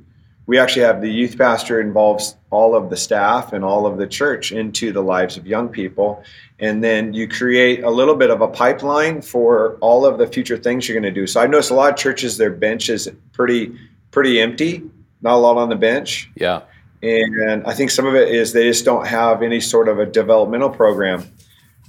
we 0.47 0.59
actually 0.59 0.83
have 0.83 1.03
the 1.03 1.11
youth 1.11 1.37
pastor 1.37 1.81
involves 1.81 2.37
all 2.51 2.75
of 2.75 2.88
the 2.88 2.97
staff 2.97 3.53
and 3.53 3.64
all 3.64 3.87
of 3.87 3.99
the 3.99 4.07
church 4.07 4.51
into 4.53 4.92
the 4.92 5.03
lives 5.03 5.37
of 5.37 5.47
young 5.47 5.68
people. 5.68 6.23
And 6.59 6.83
then 6.83 7.12
you 7.12 7.29
create 7.29 7.85
a 7.85 7.90
little 7.90 8.14
bit 8.14 8.31
of 8.31 8.40
a 8.40 8.49
pipeline 8.49 9.21
for 9.21 9.77
all 9.81 10.07
of 10.07 10.16
the 10.16 10.27
future 10.27 10.57
things 10.57 10.88
you're 10.88 10.99
going 10.99 11.12
to 11.12 11.21
do. 11.21 11.27
So 11.27 11.40
I 11.40 11.47
noticed 11.47 11.71
a 11.71 11.75
lot 11.75 11.92
of 11.92 11.99
churches, 11.99 12.38
their 12.38 12.51
bench 12.51 12.88
is 12.88 13.11
pretty, 13.33 13.77
pretty 14.11 14.40
empty, 14.40 14.83
not 15.21 15.35
a 15.35 15.37
lot 15.37 15.59
on 15.59 15.68
the 15.68 15.77
bench. 15.77 16.31
Yeah. 16.35 16.62
And 17.03 17.66
I 17.66 17.75
think 17.75 17.90
some 17.90 18.07
of 18.07 18.14
it 18.14 18.29
is 18.35 18.53
they 18.53 18.64
just 18.64 18.85
don't 18.85 19.07
have 19.07 19.42
any 19.42 19.61
sort 19.61 19.88
of 19.88 19.99
a 19.99 20.07
developmental 20.07 20.71
program. 20.71 21.31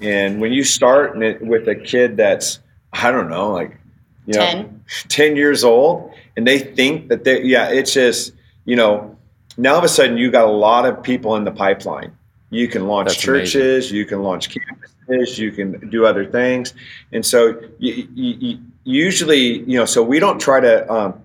And 0.02 0.42
when 0.42 0.52
you 0.52 0.64
start 0.64 1.18
with 1.18 1.68
a 1.68 1.76
kid 1.76 2.18
that's, 2.18 2.60
I 2.94 3.12
don't 3.12 3.30
know, 3.30 3.52
like 3.52 3.80
you 4.26 4.34
know, 4.34 4.46
10. 4.46 4.84
10 5.08 5.36
years 5.36 5.64
old, 5.64 6.14
and 6.38 6.48
they 6.48 6.60
think 6.60 7.10
that 7.10 7.24
they, 7.24 7.44
yeah, 7.44 7.70
it's 7.70 7.94
just, 7.94 8.34
you 8.66 8.76
know, 8.76 9.18
now 9.58 9.74
all 9.74 9.80
of 9.80 9.84
a 9.84 9.90
sudden 9.90 10.18
you 10.18 10.32
got 10.32 10.46
a 10.48 10.52
lot 10.52 10.86
of 10.86 11.02
people 11.02 11.36
in 11.36 11.44
the 11.44 11.52
pipeline. 11.52 12.16
You 12.52 12.68
can 12.68 12.88
launch 12.88 13.10
That's 13.10 13.20
churches, 13.20 13.86
amazing. 13.86 13.98
you 13.98 14.06
can 14.06 14.24
launch 14.24 14.50
campuses, 14.50 15.38
you 15.38 15.52
can 15.52 15.90
do 15.90 16.06
other 16.06 16.26
things. 16.26 16.74
And 17.12 17.26
so 17.26 17.60
you, 17.78 18.08
you, 18.14 18.60
usually, 18.84 19.60
you 19.64 19.78
know, 19.78 19.86
so 19.86 20.02
we 20.02 20.20
don't 20.20 20.40
try 20.40 20.60
to 20.60 20.92
um, 20.92 21.22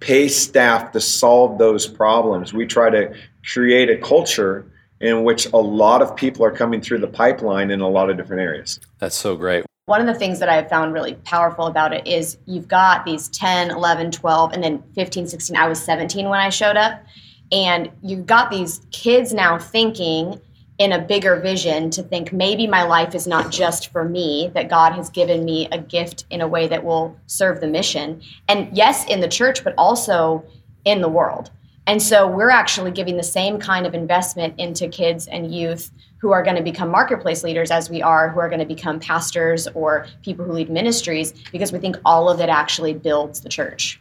pay 0.00 0.28
staff 0.28 0.92
to 0.92 1.00
solve 1.00 1.58
those 1.58 1.86
problems. 1.86 2.52
We 2.52 2.66
try 2.66 2.90
to 2.90 3.14
create 3.44 3.90
a 3.90 3.98
culture 3.98 4.66
in 5.00 5.24
which 5.24 5.46
a 5.52 5.58
lot 5.58 6.00
of 6.00 6.14
people 6.16 6.44
are 6.44 6.52
coming 6.52 6.80
through 6.80 6.98
the 6.98 7.08
pipeline 7.08 7.70
in 7.70 7.80
a 7.80 7.88
lot 7.88 8.08
of 8.08 8.16
different 8.16 8.42
areas. 8.42 8.78
That's 8.98 9.16
so 9.16 9.36
great 9.36 9.64
one 9.86 10.00
of 10.00 10.06
the 10.06 10.14
things 10.14 10.38
that 10.38 10.48
I 10.48 10.54
have 10.54 10.68
found 10.68 10.92
really 10.92 11.14
powerful 11.24 11.66
about 11.66 11.92
it 11.92 12.06
is 12.06 12.38
you've 12.46 12.68
got 12.68 13.04
these 13.04 13.28
10, 13.28 13.70
11, 13.70 14.12
12, 14.12 14.52
and 14.52 14.62
then 14.62 14.82
15, 14.94 15.26
16. 15.26 15.56
I 15.56 15.68
was 15.68 15.82
17 15.82 16.28
when 16.28 16.38
I 16.38 16.50
showed 16.50 16.76
up. 16.76 17.02
And 17.50 17.90
you've 18.00 18.24
got 18.24 18.50
these 18.50 18.80
kids 18.92 19.34
now 19.34 19.58
thinking 19.58 20.40
in 20.78 20.92
a 20.92 21.00
bigger 21.00 21.36
vision 21.40 21.90
to 21.90 22.02
think 22.02 22.32
maybe 22.32 22.66
my 22.66 22.84
life 22.84 23.14
is 23.14 23.26
not 23.26 23.50
just 23.50 23.88
for 23.88 24.04
me, 24.04 24.50
that 24.54 24.70
God 24.70 24.92
has 24.92 25.10
given 25.10 25.44
me 25.44 25.68
a 25.70 25.78
gift 25.78 26.26
in 26.30 26.40
a 26.40 26.48
way 26.48 26.68
that 26.68 26.84
will 26.84 27.16
serve 27.26 27.60
the 27.60 27.66
mission. 27.66 28.22
And 28.48 28.74
yes, 28.74 29.04
in 29.06 29.20
the 29.20 29.28
church, 29.28 29.64
but 29.64 29.74
also 29.76 30.44
in 30.84 31.00
the 31.00 31.08
world. 31.08 31.50
And 31.92 32.00
so 32.02 32.26
we're 32.26 32.48
actually 32.48 32.90
giving 32.90 33.18
the 33.18 33.22
same 33.22 33.58
kind 33.58 33.84
of 33.84 33.92
investment 33.92 34.54
into 34.56 34.88
kids 34.88 35.26
and 35.26 35.54
youth 35.54 35.90
who 36.22 36.32
are 36.32 36.42
going 36.42 36.56
to 36.56 36.62
become 36.62 36.88
marketplace 36.88 37.44
leaders 37.44 37.70
as 37.70 37.90
we 37.90 38.00
are, 38.00 38.30
who 38.30 38.40
are 38.40 38.48
going 38.48 38.60
to 38.60 38.64
become 38.64 38.98
pastors 38.98 39.68
or 39.74 40.06
people 40.22 40.42
who 40.42 40.52
lead 40.52 40.70
ministries, 40.70 41.32
because 41.52 41.70
we 41.70 41.78
think 41.78 41.96
all 42.06 42.30
of 42.30 42.40
it 42.40 42.48
actually 42.48 42.94
builds 42.94 43.42
the 43.42 43.50
church. 43.50 44.00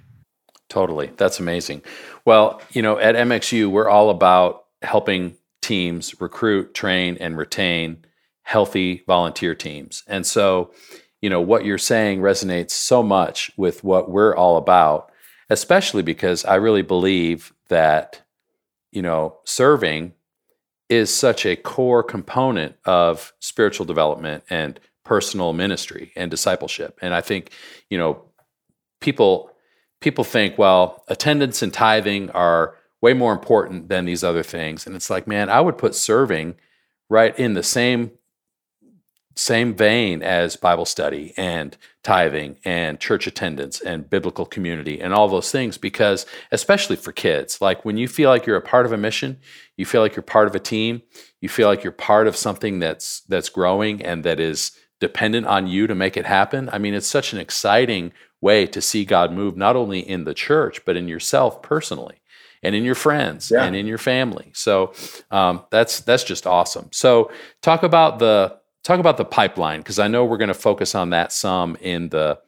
Totally. 0.70 1.12
That's 1.18 1.42
amazing. 1.42 1.82
Well, 2.24 2.62
you 2.72 2.82
know, 2.82 2.98
at 2.98 3.16
MXU, 3.16 3.70
we're 3.70 3.90
all 3.90 4.10
about 4.10 4.68
helping 4.84 5.36
teams 5.62 6.22
recruit, 6.22 6.74
train, 6.74 7.18
and 7.20 7.38
retain 7.38 8.06
healthy 8.44 9.04
volunteer 9.06 9.54
teams. 9.54 10.06
And 10.08 10.26
so, 10.26 10.72
you 11.22 11.30
know, 11.30 11.42
what 11.42 11.66
you're 11.66 11.78
saying 11.78 12.22
resonates 12.22 12.72
so 12.72 13.04
much 13.04 13.52
with 13.58 13.84
what 13.84 14.10
we're 14.10 14.34
all 14.34 14.56
about, 14.56 15.12
especially 15.50 16.04
because 16.04 16.46
I 16.46 16.56
really 16.56 16.84
believe 16.84 17.52
that, 17.72 18.22
you 18.92 19.02
know, 19.02 19.38
serving 19.46 20.14
is 20.90 21.14
such 21.14 21.46
a 21.46 21.56
core 21.56 22.04
component 22.04 22.76
of 22.86 23.34
spiritual 23.40 23.86
development 23.86 24.44
and 24.50 24.80
personal 25.06 25.54
ministry 25.54 26.12
and 26.16 26.30
discipleship. 26.30 27.00
And 27.02 27.14
I 27.14 27.22
think, 27.22 27.52
you 27.90 27.98
know, 27.98 28.26
people 29.00 29.52
people 30.02 30.24
think, 30.24 30.58
well, 30.58 31.04
attendance 31.08 31.62
and 31.62 31.74
tithing 31.74 32.30
are 32.32 32.76
way 33.02 33.14
more 33.14 33.34
important 33.34 33.88
than 33.88 34.06
these 34.06 34.24
other 34.24 34.44
things. 34.44 34.86
And 34.86 34.96
it's 34.96 35.10
like, 35.10 35.28
man, 35.28 35.50
I 35.50 35.62
would 35.62 35.78
put 35.78 35.96
serving 35.96 36.56
right 37.10 37.38
in 37.38 37.54
the 37.54 37.64
same 37.64 38.12
same 39.36 39.74
vein 39.74 40.22
as 40.24 40.56
Bible 40.56 40.86
study 40.86 41.34
and 41.38 41.78
tithing 42.04 42.58
and 42.66 43.00
church 43.00 43.28
attendance 43.28 43.80
and 43.80 44.10
biblical 44.10 44.46
community 44.46 45.00
and 45.00 45.14
all 45.14 45.28
those 45.28 45.52
things 45.52 45.78
because 45.78 46.26
especially 46.52 46.96
for 46.96 47.12
kids 47.12 47.62
like 47.62 47.86
when 47.86 47.96
you 47.98 48.08
feel 48.08 48.30
like 48.30 48.46
you're 48.46 48.58
a 48.58 48.62
part 48.62 48.86
of 48.86 48.92
a 48.92 48.98
mission 48.98 49.38
you 49.78 49.86
feel 49.86 50.02
like 50.02 50.16
you're 50.16 50.24
part 50.24 50.48
of 50.48 50.56
a 50.56 50.60
team 50.60 51.02
you 51.42 51.48
feel 51.48 51.68
like 51.68 51.84
you're 51.84 51.92
part 51.94 52.28
of 52.28 52.36
something 52.36 52.80
that's 52.80 53.22
that's 53.30 53.50
growing 53.50 54.02
and 54.02 54.24
that 54.24 54.40
is 54.40 54.72
dependent 55.00 55.48
on 55.48 55.66
you 55.66 55.88
to 55.88 55.96
make 55.96 56.16
it 56.16 56.28
happen. 56.28 56.70
I 56.72 56.78
mean, 56.78 56.94
it's 56.94 57.08
such 57.08 57.34
an 57.34 57.40
exciting 57.40 58.14
way 58.40 58.68
to 58.68 58.80
see 58.82 59.04
God 59.04 59.32
move 59.34 59.58
not 59.58 59.76
only 59.76 60.00
in 60.00 60.26
the 60.26 60.34
church 60.36 60.86
but 60.86 60.96
in 60.96 61.08
yourself 61.08 61.62
personally 61.64 62.22
and 62.62 62.76
in 62.76 62.84
your 62.84 62.94
friends 62.96 63.50
Yeah. 63.50 63.64
and 63.64 63.76
in 63.76 63.88
your 63.88 63.98
family. 63.98 64.52
So 64.54 64.94
um, 65.32 65.64
that's 65.72 66.02
that's 66.02 66.24
just 66.24 66.46
awesome. 66.46 66.90
So 66.92 67.32
talk 67.62 67.82
about 67.84 68.20
the 68.20 68.58
talk 68.84 69.00
about 69.00 69.18
the 69.18 69.26
pipeline 69.26 69.80
because 69.82 70.00
I 70.00 70.08
know 70.08 70.26
we're 70.26 70.38
going 70.38 70.48
to 70.48 70.54
focus 70.54 70.96
on 70.96 71.12
that 71.12 71.32
some 71.32 71.76
in 71.82 72.10
the 72.10 72.40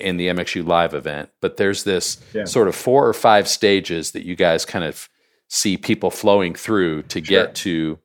in 0.00 0.16
the 0.16 0.28
MXU 0.28 0.66
live 0.66 0.94
event. 0.94 1.28
But 1.42 1.58
there's 1.58 1.84
this 1.84 2.18
Yeah. 2.32 2.44
sort 2.44 2.66
of 2.68 2.74
four 2.74 3.06
or 3.06 3.12
five 3.12 3.46
stages 3.46 4.12
that 4.12 4.24
you 4.24 4.34
guys 4.36 4.64
kind 4.64 4.84
of 4.86 5.08
see 5.48 5.76
people 5.76 6.10
flowing 6.10 6.54
through 6.54 7.02
to 7.02 7.20
get 7.20 7.54
to 7.56 7.98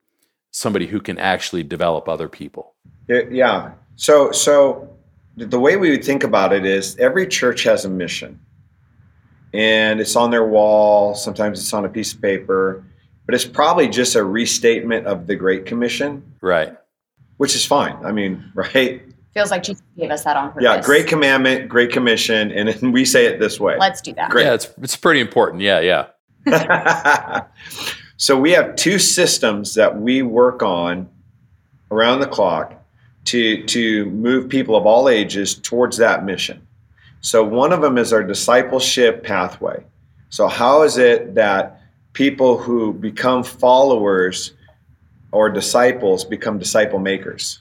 somebody 0.51 0.87
who 0.87 0.99
can 0.99 1.17
actually 1.17 1.63
develop 1.63 2.09
other 2.09 2.27
people. 2.27 2.73
Yeah, 3.07 3.21
Yeah. 3.31 3.71
So, 3.95 4.31
so 4.31 4.89
the 5.37 5.59
way 5.59 5.77
we 5.77 5.91
would 5.91 6.03
think 6.03 6.23
about 6.25 6.51
it 6.51 6.65
is 6.65 6.97
every 6.97 7.25
church 7.25 7.63
has 7.63 7.85
a 7.85 7.89
mission, 7.89 8.39
and 9.53 9.99
it's 10.01 10.15
on 10.15 10.29
their 10.31 10.45
wall. 10.45 11.15
Sometimes 11.15 11.59
it's 11.61 11.73
on 11.73 11.85
a 11.85 11.89
piece 11.89 12.13
of 12.13 12.21
paper, 12.21 12.83
but 13.25 13.33
it's 13.33 13.45
probably 13.45 13.87
just 13.87 14.15
a 14.15 14.23
restatement 14.23 15.07
of 15.07 15.25
the 15.27 15.35
Great 15.35 15.65
Commission, 15.65 16.23
Right. 16.41 16.75
Which 17.37 17.55
is 17.55 17.65
fine. 17.65 17.97
I 18.05 18.11
mean, 18.11 18.43
right? 18.55 19.01
Feels 19.33 19.51
like 19.51 19.63
Jesus 19.63 19.83
gave 19.97 20.11
us 20.11 20.23
that 20.23 20.35
on 20.35 20.49
purpose. 20.49 20.63
Yeah, 20.63 20.81
Great 20.81 21.07
Commandment, 21.07 21.69
Great 21.69 21.91
Commission, 21.91 22.51
and 22.51 22.69
then 22.69 22.91
we 22.91 23.05
say 23.05 23.25
it 23.25 23.39
this 23.39 23.59
way. 23.59 23.77
Let's 23.79 24.01
do 24.01 24.13
that. 24.13 24.31
Great. 24.31 24.45
Yeah, 24.45 24.53
it's 24.53 24.69
it's 24.81 24.95
pretty 24.95 25.19
important. 25.19 25.61
Yeah, 25.61 25.79
yeah. 25.79 26.07
so 28.17 28.39
we 28.39 28.51
have 28.51 28.75
two 28.75 28.99
systems 28.99 29.75
that 29.75 29.99
we 29.99 30.21
work 30.21 30.63
on 30.63 31.09
around 31.91 32.19
the 32.19 32.27
clock 32.27 32.73
to 33.25 33.63
to 33.65 34.05
move 34.07 34.49
people 34.49 34.75
of 34.75 34.85
all 34.85 35.09
ages 35.09 35.55
towards 35.55 35.97
that 35.97 36.25
mission. 36.25 36.65
So 37.21 37.43
one 37.43 37.73
of 37.73 37.81
them 37.81 37.97
is 37.97 38.13
our 38.13 38.23
discipleship 38.23 39.23
pathway. 39.23 39.83
So 40.29 40.47
how 40.47 40.83
is 40.83 40.97
it 40.97 41.35
that 41.35 41.81
people 42.13 42.57
who 42.57 42.93
become 42.93 43.43
followers 43.43 44.53
or 45.31 45.49
disciples 45.49 46.23
become 46.23 46.59
disciple 46.59 46.99
makers? 46.99 47.59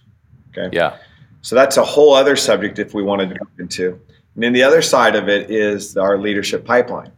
Okay. 0.50 0.74
Yeah. 0.76 0.96
So 1.42 1.54
that's 1.54 1.76
a 1.76 1.84
whole 1.84 2.14
other 2.14 2.36
subject 2.36 2.78
if 2.78 2.94
we 2.94 3.02
wanted 3.02 3.30
to 3.30 3.36
go 3.36 3.46
into. 3.58 4.00
And 4.34 4.42
then 4.42 4.52
the 4.52 4.62
other 4.62 4.82
side 4.82 5.16
of 5.16 5.28
it 5.28 5.50
is 5.50 5.96
our 5.96 6.18
leadership 6.18 6.64
pipeline. 6.64 7.12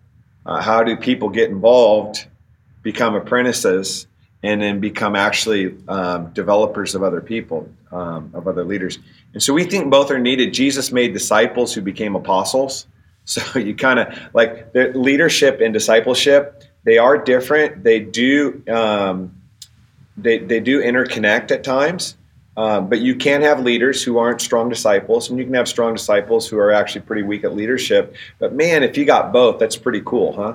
Uh, 0.46 0.60
how 0.60 0.82
do 0.82 0.96
people 0.96 1.28
get 1.28 1.50
involved, 1.50 2.26
become 2.82 3.14
apprentices, 3.14 4.06
and 4.42 4.62
then 4.62 4.80
become 4.80 5.16
actually 5.16 5.76
um, 5.88 6.30
developers 6.32 6.94
of 6.94 7.02
other 7.02 7.20
people, 7.20 7.68
um, 7.90 8.30
of 8.34 8.46
other 8.46 8.64
leaders? 8.64 8.98
And 9.34 9.42
so 9.42 9.52
we 9.52 9.64
think 9.64 9.90
both 9.90 10.10
are 10.10 10.18
needed. 10.18 10.54
Jesus 10.54 10.92
made 10.92 11.12
disciples 11.12 11.74
who 11.74 11.80
became 11.80 12.16
apostles. 12.16 12.86
So 13.28 13.58
you 13.58 13.74
kind 13.74 13.98
of 13.98 14.18
like 14.32 14.72
the 14.72 14.90
leadership 14.94 15.60
and 15.60 15.74
discipleship. 15.74 16.64
They 16.84 16.96
are 16.96 17.18
different. 17.18 17.84
They 17.84 18.00
do 18.00 18.62
um, 18.70 19.37
they, 20.22 20.38
they 20.38 20.60
do 20.60 20.80
interconnect 20.82 21.50
at 21.50 21.64
times. 21.64 22.16
Um, 22.56 22.88
but 22.88 23.00
you 23.00 23.14
can 23.14 23.42
have 23.42 23.60
leaders 23.60 24.02
who 24.02 24.18
aren't 24.18 24.40
strong 24.40 24.68
disciples, 24.68 25.30
and 25.30 25.38
you 25.38 25.44
can 25.44 25.54
have 25.54 25.68
strong 25.68 25.94
disciples 25.94 26.48
who 26.48 26.58
are 26.58 26.72
actually 26.72 27.02
pretty 27.02 27.22
weak 27.22 27.44
at 27.44 27.54
leadership. 27.54 28.16
But 28.40 28.52
man, 28.52 28.82
if 28.82 28.98
you 28.98 29.04
got 29.04 29.32
both, 29.32 29.60
that's 29.60 29.76
pretty 29.76 30.02
cool, 30.04 30.32
huh? 30.32 30.54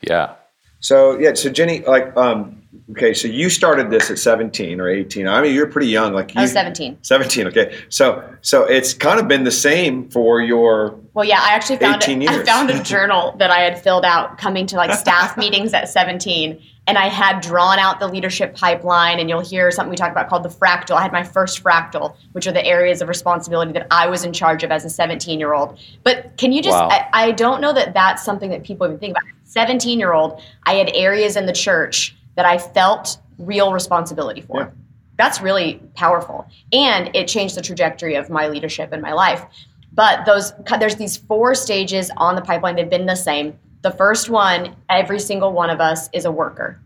Yeah. 0.00 0.34
So 0.78 1.18
yeah, 1.18 1.34
so 1.34 1.50
Jenni, 1.50 1.84
like, 1.84 2.16
um, 2.16 2.62
okay, 2.92 3.12
so 3.14 3.26
you 3.26 3.50
started 3.50 3.90
this 3.90 4.12
at 4.12 4.18
17 4.18 4.80
or 4.80 4.88
18. 4.88 5.26
I 5.26 5.42
mean, 5.42 5.54
you're 5.54 5.66
pretty 5.66 5.88
young, 5.88 6.12
like 6.12 6.34
you, 6.34 6.38
I 6.38 6.42
was 6.42 6.52
17. 6.52 6.98
17. 7.02 7.48
Okay, 7.48 7.76
so 7.88 8.22
so 8.42 8.62
it's 8.64 8.94
kind 8.94 9.18
of 9.18 9.26
been 9.26 9.42
the 9.42 9.50
same 9.50 10.08
for 10.10 10.40
your 10.40 11.00
Well, 11.14 11.24
yeah, 11.24 11.40
I 11.42 11.54
actually 11.54 11.78
found 11.78 12.02
18 12.02 12.22
it, 12.22 12.30
I 12.30 12.44
found 12.44 12.70
a 12.70 12.80
journal 12.84 13.34
that 13.38 13.50
I 13.50 13.60
had 13.60 13.82
filled 13.82 14.04
out 14.04 14.38
coming 14.38 14.66
to 14.68 14.76
like 14.76 14.96
staff 14.96 15.36
meetings 15.36 15.74
at 15.74 15.88
17, 15.88 16.62
and 16.88 16.96
I 16.96 17.08
had 17.08 17.42
drawn 17.42 17.78
out 17.78 18.00
the 18.00 18.08
leadership 18.08 18.56
pipeline. 18.56 19.20
And 19.20 19.28
you'll 19.28 19.44
hear 19.44 19.70
something 19.70 19.90
we 19.90 19.96
talk 19.96 20.10
about 20.10 20.28
called 20.28 20.42
the 20.42 20.48
fractal. 20.48 20.96
I 20.96 21.02
had 21.02 21.12
my 21.12 21.22
first 21.22 21.62
fractal, 21.62 22.16
which 22.32 22.46
are 22.46 22.52
the 22.52 22.64
areas 22.64 23.02
of 23.02 23.08
responsibility 23.08 23.72
that 23.72 23.86
I 23.90 24.08
was 24.08 24.24
in 24.24 24.32
charge 24.32 24.64
of 24.64 24.72
as 24.72 24.86
a 24.86 24.90
17 24.90 25.38
year 25.38 25.52
old. 25.52 25.78
But 26.02 26.36
can 26.38 26.50
you 26.50 26.62
just? 26.62 26.78
Wow. 26.78 26.88
I, 26.88 27.08
I 27.12 27.30
don't 27.32 27.60
know 27.60 27.74
that 27.74 27.92
that's 27.92 28.24
something 28.24 28.48
that 28.50 28.64
people 28.64 28.86
even 28.86 28.98
think 28.98 29.12
about. 29.12 29.24
17 29.44 29.98
year 29.98 30.14
old, 30.14 30.40
I 30.64 30.74
had 30.74 30.90
areas 30.94 31.36
in 31.36 31.44
the 31.44 31.52
church 31.52 32.16
that 32.36 32.46
I 32.46 32.56
felt 32.56 33.18
real 33.38 33.72
responsibility 33.72 34.40
for. 34.40 34.60
Yeah. 34.60 34.70
That's 35.18 35.42
really 35.42 35.82
powerful, 35.94 36.46
and 36.72 37.10
it 37.14 37.26
changed 37.26 37.56
the 37.56 37.60
trajectory 37.60 38.14
of 38.14 38.30
my 38.30 38.46
leadership 38.46 38.92
in 38.92 39.00
my 39.00 39.12
life. 39.12 39.44
But 39.92 40.24
those 40.26 40.52
there's 40.78 40.94
these 40.94 41.16
four 41.16 41.56
stages 41.56 42.10
on 42.16 42.36
the 42.36 42.40
pipeline. 42.40 42.76
They've 42.76 42.88
been 42.88 43.06
the 43.06 43.16
same. 43.16 43.58
The 43.82 43.90
first 43.92 44.28
one, 44.28 44.74
every 44.88 45.20
single 45.20 45.52
one 45.52 45.70
of 45.70 45.80
us 45.80 46.08
is 46.12 46.24
a 46.24 46.32
worker. 46.32 46.80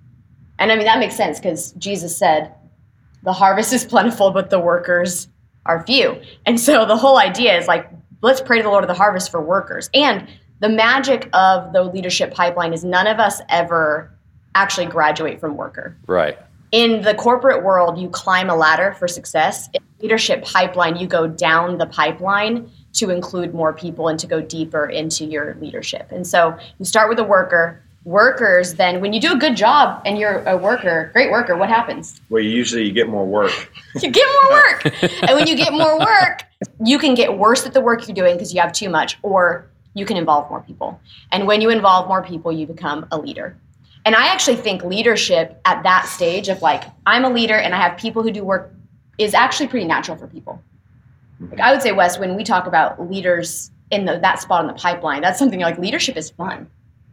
And 0.58 0.70
I 0.70 0.76
mean 0.76 0.84
that 0.84 0.98
makes 0.98 1.16
sense 1.16 1.38
because 1.40 1.72
Jesus 1.72 2.16
said, 2.16 2.52
"The 3.22 3.32
harvest 3.32 3.72
is 3.72 3.84
plentiful, 3.84 4.30
but 4.30 4.50
the 4.50 4.60
workers 4.60 5.28
are 5.66 5.84
few." 5.86 6.20
And 6.46 6.60
so 6.60 6.84
the 6.84 6.96
whole 6.96 7.18
idea 7.18 7.56
is 7.56 7.66
like, 7.66 7.88
let's 8.20 8.40
pray 8.40 8.58
to 8.58 8.62
the 8.62 8.68
Lord 8.68 8.84
of 8.84 8.88
the 8.88 8.94
harvest 8.94 9.30
for 9.30 9.40
workers. 9.40 9.90
And 9.94 10.28
the 10.60 10.68
magic 10.68 11.28
of 11.32 11.72
the 11.72 11.82
leadership 11.82 12.32
pipeline 12.34 12.72
is 12.72 12.84
none 12.84 13.06
of 13.08 13.18
us 13.18 13.40
ever 13.48 14.10
actually 14.54 14.86
graduate 14.86 15.40
from 15.40 15.56
worker 15.56 15.96
Right. 16.06 16.38
in 16.70 17.02
the 17.02 17.14
corporate 17.14 17.64
world, 17.64 17.98
you 17.98 18.08
climb 18.10 18.48
a 18.50 18.54
ladder 18.54 18.94
for 18.98 19.08
success. 19.08 19.68
In 19.72 19.80
leadership 20.00 20.44
pipeline, 20.44 20.96
you 20.96 21.06
go 21.08 21.26
down 21.26 21.78
the 21.78 21.86
pipeline 21.86 22.70
to 22.94 23.10
include 23.10 23.54
more 23.54 23.72
people 23.72 24.08
and 24.08 24.18
to 24.20 24.26
go 24.26 24.40
deeper 24.40 24.86
into 24.86 25.24
your 25.24 25.54
leadership. 25.60 26.08
And 26.10 26.26
so 26.26 26.56
you 26.78 26.84
start 26.84 27.08
with 27.08 27.18
a 27.18 27.24
worker. 27.24 27.82
Workers, 28.04 28.74
then, 28.74 29.00
when 29.00 29.12
you 29.12 29.20
do 29.20 29.32
a 29.32 29.36
good 29.36 29.56
job 29.56 30.02
and 30.04 30.18
you're 30.18 30.42
a 30.42 30.56
worker, 30.56 31.10
great 31.12 31.30
worker, 31.30 31.56
what 31.56 31.68
happens? 31.68 32.20
well, 32.30 32.42
usually 32.42 32.84
you 32.84 32.90
get 32.90 33.08
more 33.08 33.24
work. 33.24 33.52
You 34.02 34.10
get 34.10 34.26
more 34.42 34.50
work. 34.50 35.02
and 35.22 35.36
when 35.36 35.46
you 35.46 35.54
get 35.54 35.72
more 35.72 35.98
work, 36.10 36.42
you 36.84 36.98
can 36.98 37.14
get 37.14 37.38
worse 37.38 37.64
at 37.64 37.74
the 37.74 37.80
work 37.80 38.08
you're 38.08 38.14
doing 38.14 38.34
because 38.34 38.52
you 38.52 38.60
have 38.60 38.72
too 38.72 38.88
much, 38.88 39.18
or 39.22 39.70
you 39.94 40.04
can 40.04 40.16
involve 40.16 40.50
more 40.50 40.62
people. 40.62 40.98
And 41.30 41.46
when 41.46 41.60
you 41.60 41.70
involve 41.70 42.08
more 42.08 42.24
people, 42.24 42.50
you 42.50 42.66
become 42.66 43.06
a 43.12 43.18
leader. 43.18 43.56
And 44.04 44.16
I 44.16 44.26
actually 44.28 44.56
think 44.56 44.82
leadership 44.82 45.60
at 45.64 45.84
that 45.84 46.06
stage 46.06 46.48
of 46.48 46.60
like, 46.60 46.84
I'm 47.06 47.24
a 47.24 47.30
leader 47.30 47.54
and 47.54 47.74
I 47.74 47.80
have 47.80 47.96
people 47.98 48.22
who 48.22 48.32
do 48.32 48.42
work 48.42 48.72
is 49.18 49.34
actually 49.34 49.68
pretty 49.68 49.86
natural 49.86 50.16
for 50.16 50.26
people. 50.26 50.60
Like 51.50 51.60
I 51.60 51.72
would 51.72 51.82
say, 51.82 51.92
Wes, 51.92 52.18
when 52.18 52.36
we 52.36 52.44
talk 52.44 52.66
about 52.66 53.10
leaders 53.10 53.70
in 53.90 54.04
the, 54.04 54.18
that 54.20 54.40
spot 54.40 54.62
in 54.62 54.66
the 54.68 54.74
pipeline, 54.74 55.22
that's 55.22 55.38
something 55.38 55.60
like 55.60 55.78
leadership 55.78 56.16
is 56.16 56.30
fun. 56.30 56.68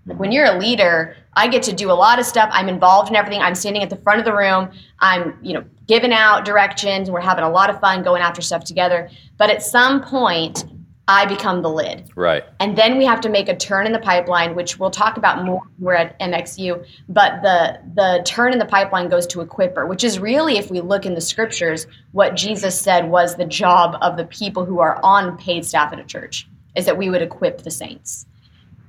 Like 0.05 0.19
when 0.19 0.31
you're 0.31 0.45
a 0.45 0.57
leader, 0.57 1.15
I 1.33 1.47
get 1.47 1.61
to 1.63 1.73
do 1.73 1.91
a 1.91 1.93
lot 1.93 2.19
of 2.19 2.25
stuff. 2.25 2.49
I'm 2.51 2.67
involved 2.67 3.09
in 3.09 3.15
everything. 3.15 3.41
I'm 3.41 3.55
standing 3.55 3.83
at 3.83 3.89
the 3.89 3.97
front 3.97 4.19
of 4.19 4.25
the 4.25 4.33
room. 4.33 4.71
I'm, 4.99 5.37
you 5.41 5.53
know, 5.53 5.63
giving 5.87 6.13
out 6.13 6.45
directions. 6.45 7.11
We're 7.11 7.21
having 7.21 7.43
a 7.43 7.49
lot 7.49 7.69
of 7.69 7.79
fun 7.79 8.03
going 8.03 8.21
after 8.21 8.41
stuff 8.41 8.63
together. 8.63 9.09
But 9.37 9.49
at 9.49 9.61
some 9.61 10.01
point, 10.01 10.65
I 11.09 11.25
become 11.25 11.63
the 11.63 11.71
lid. 11.71 12.11
Right. 12.15 12.43
And 12.59 12.77
then 12.77 12.99
we 12.99 13.05
have 13.05 13.19
to 13.21 13.29
make 13.29 13.49
a 13.49 13.55
turn 13.55 13.87
in 13.87 13.93
the 13.93 13.99
pipeline, 13.99 14.53
which 14.53 14.77
we'll 14.77 14.91
talk 14.91 15.17
about 15.17 15.43
more. 15.43 15.61
when 15.79 15.87
We're 15.87 15.95
at 15.95 16.19
MXU, 16.19 16.85
but 17.09 17.41
the 17.41 17.79
the 17.95 18.21
turn 18.25 18.53
in 18.53 18.59
the 18.59 18.65
pipeline 18.65 19.09
goes 19.09 19.25
to 19.27 19.41
equipper, 19.41 19.87
which 19.87 20.03
is 20.03 20.19
really, 20.19 20.59
if 20.59 20.69
we 20.69 20.81
look 20.81 21.07
in 21.07 21.15
the 21.15 21.21
scriptures, 21.21 21.87
what 22.11 22.35
Jesus 22.35 22.79
said 22.79 23.09
was 23.09 23.35
the 23.35 23.45
job 23.45 23.97
of 24.01 24.17
the 24.17 24.25
people 24.25 24.65
who 24.65 24.79
are 24.81 24.99
on 25.01 25.35
paid 25.39 25.65
staff 25.65 25.91
at 25.91 25.99
a 25.99 26.03
church, 26.03 26.47
is 26.75 26.85
that 26.85 26.95
we 26.95 27.09
would 27.09 27.23
equip 27.23 27.63
the 27.63 27.71
saints. 27.71 28.27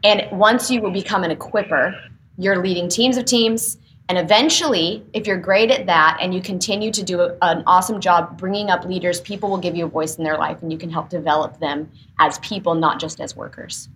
And 0.05 0.29
once 0.31 0.71
you 0.71 0.83
will 0.83 0.93
become 0.93 1.25
an 1.25 1.31
equipper, 1.31 1.95
you're 2.37 2.63
leading 2.63 2.91
teams 2.91 3.17
of 3.17 3.25
teams. 3.25 3.79
And 4.11 4.19
eventually, 4.19 5.05
if 5.13 5.25
you're 5.25 5.39
great 5.39 5.71
at 5.71 5.87
that 5.87 6.19
and 6.21 6.35
you 6.35 6.43
continue 6.43 6.91
to 6.91 7.03
do 7.05 7.31
an 7.43 7.63
awesome 7.65 8.01
job 8.01 8.37
bringing 8.37 8.69
up 8.69 8.85
leaders, 8.85 9.21
people 9.21 9.49
will 9.49 9.59
give 9.59 9.77
you 9.77 9.85
a 9.85 9.89
voice 9.89 10.17
in 10.17 10.25
their 10.25 10.37
life 10.37 10.61
and 10.63 10.73
you 10.73 10.79
can 10.79 10.91
help 10.91 11.11
develop 11.11 11.61
them 11.61 11.89
as 12.19 12.37
people, 12.41 12.75
not 12.75 12.99
just 12.99 13.21
as 13.21 13.37
workers. 13.37 13.89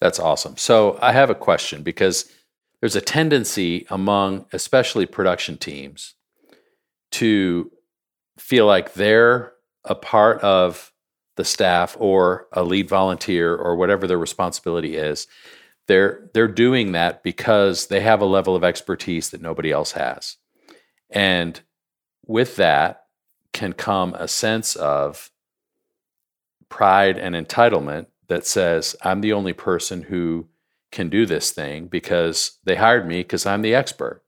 That's 0.00 0.18
awesome. 0.18 0.56
So 0.56 0.98
I 1.02 1.12
have 1.12 1.28
a 1.28 1.34
question 1.34 1.82
because 1.82 2.32
there's 2.80 2.96
a 2.96 3.02
tendency 3.02 3.84
among 3.90 4.46
especially 4.54 5.04
production 5.04 5.58
teams 5.58 6.14
to 7.10 7.70
feel 8.38 8.64
like 8.64 8.94
they're 8.94 9.52
a 9.84 9.94
part 9.94 10.40
of 10.40 10.94
the 11.36 11.44
staff 11.44 11.94
or 12.00 12.46
a 12.52 12.62
lead 12.62 12.88
volunteer 12.88 13.54
or 13.54 13.76
whatever 13.76 14.06
their 14.06 14.16
responsibility 14.16 14.96
is. 14.96 15.26
They're 15.88 16.30
they're 16.32 16.48
doing 16.48 16.92
that 16.92 17.22
because 17.22 17.86
they 17.86 18.00
have 18.00 18.20
a 18.20 18.26
level 18.26 18.54
of 18.54 18.62
expertise 18.62 19.30
that 19.30 19.42
nobody 19.42 19.72
else 19.72 19.92
has. 19.92 20.36
And 21.10 21.60
with 22.26 22.56
that 22.56 23.06
can 23.52 23.72
come 23.72 24.14
a 24.14 24.28
sense 24.28 24.76
of 24.76 25.30
pride 26.68 27.18
and 27.18 27.34
entitlement 27.34 28.06
that 28.28 28.46
says, 28.46 28.94
I'm 29.02 29.22
the 29.22 29.32
only 29.32 29.54
person 29.54 30.02
who 30.02 30.48
can 30.92 31.08
do 31.08 31.26
this 31.26 31.50
thing 31.50 31.86
because 31.86 32.58
they 32.64 32.76
hired 32.76 33.06
me 33.06 33.20
because 33.20 33.46
I'm 33.46 33.62
the 33.62 33.74
expert. 33.74 34.22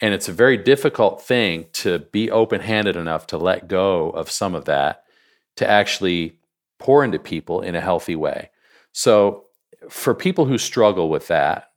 And 0.00 0.12
it's 0.12 0.28
a 0.28 0.32
very 0.32 0.56
difficult 0.56 1.22
thing 1.22 1.66
to 1.74 2.00
be 2.00 2.30
open 2.30 2.60
handed 2.60 2.96
enough 2.96 3.26
to 3.28 3.38
let 3.38 3.68
go 3.68 4.10
of 4.10 4.30
some 4.30 4.54
of 4.54 4.64
that 4.64 5.04
to 5.56 5.68
actually 5.68 6.38
pour 6.78 7.04
into 7.04 7.18
people 7.18 7.60
in 7.60 7.74
a 7.74 7.80
healthy 7.80 8.16
way. 8.16 8.50
So, 8.92 9.43
for 9.88 10.14
people 10.14 10.44
who 10.46 10.58
struggle 10.58 11.08
with 11.08 11.28
that, 11.28 11.70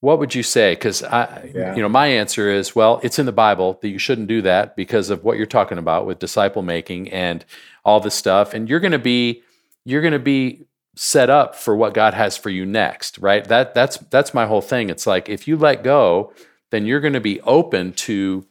what 0.00 0.18
would 0.18 0.34
you 0.34 0.42
say? 0.42 0.74
Because 0.74 1.02
I, 1.02 1.50
Yeah. 1.54 1.74
you 1.74 1.82
know, 1.82 1.88
my 1.88 2.08
answer 2.08 2.50
is, 2.50 2.76
well, 2.76 3.00
it's 3.02 3.18
in 3.18 3.26
the 3.26 3.32
Bible 3.32 3.78
that 3.80 3.88
you 3.88 3.98
shouldn't 3.98 4.28
do 4.28 4.42
that 4.42 4.76
because 4.76 5.08
of 5.08 5.24
what 5.24 5.38
you're 5.38 5.46
talking 5.46 5.78
about 5.78 6.04
with 6.04 6.18
disciple 6.18 6.62
making 6.62 7.10
and 7.10 7.44
all 7.84 8.00
this 8.00 8.14
stuff, 8.14 8.52
and 8.54 8.68
you're 8.68 8.80
going 8.80 8.92
to 8.92 8.98
be, 8.98 9.42
you're 9.84 10.02
going 10.02 10.12
to 10.12 10.18
be 10.18 10.66
set 10.96 11.28
up 11.30 11.54
for 11.56 11.74
what 11.74 11.94
God 11.94 12.14
has 12.14 12.36
for 12.36 12.50
you 12.50 12.64
next, 12.66 13.18
right? 13.18 13.44
That 13.46 13.74
that's 13.74 13.96
that's 14.10 14.32
my 14.32 14.46
whole 14.46 14.60
thing. 14.60 14.90
It's 14.90 15.06
like 15.06 15.28
if 15.28 15.48
you 15.48 15.56
let 15.56 15.82
go, 15.82 16.32
then 16.70 16.86
you're 16.86 17.00
going 17.00 17.14
to 17.14 17.20
be 17.20 17.40
open 17.40 17.92
to 17.92 18.46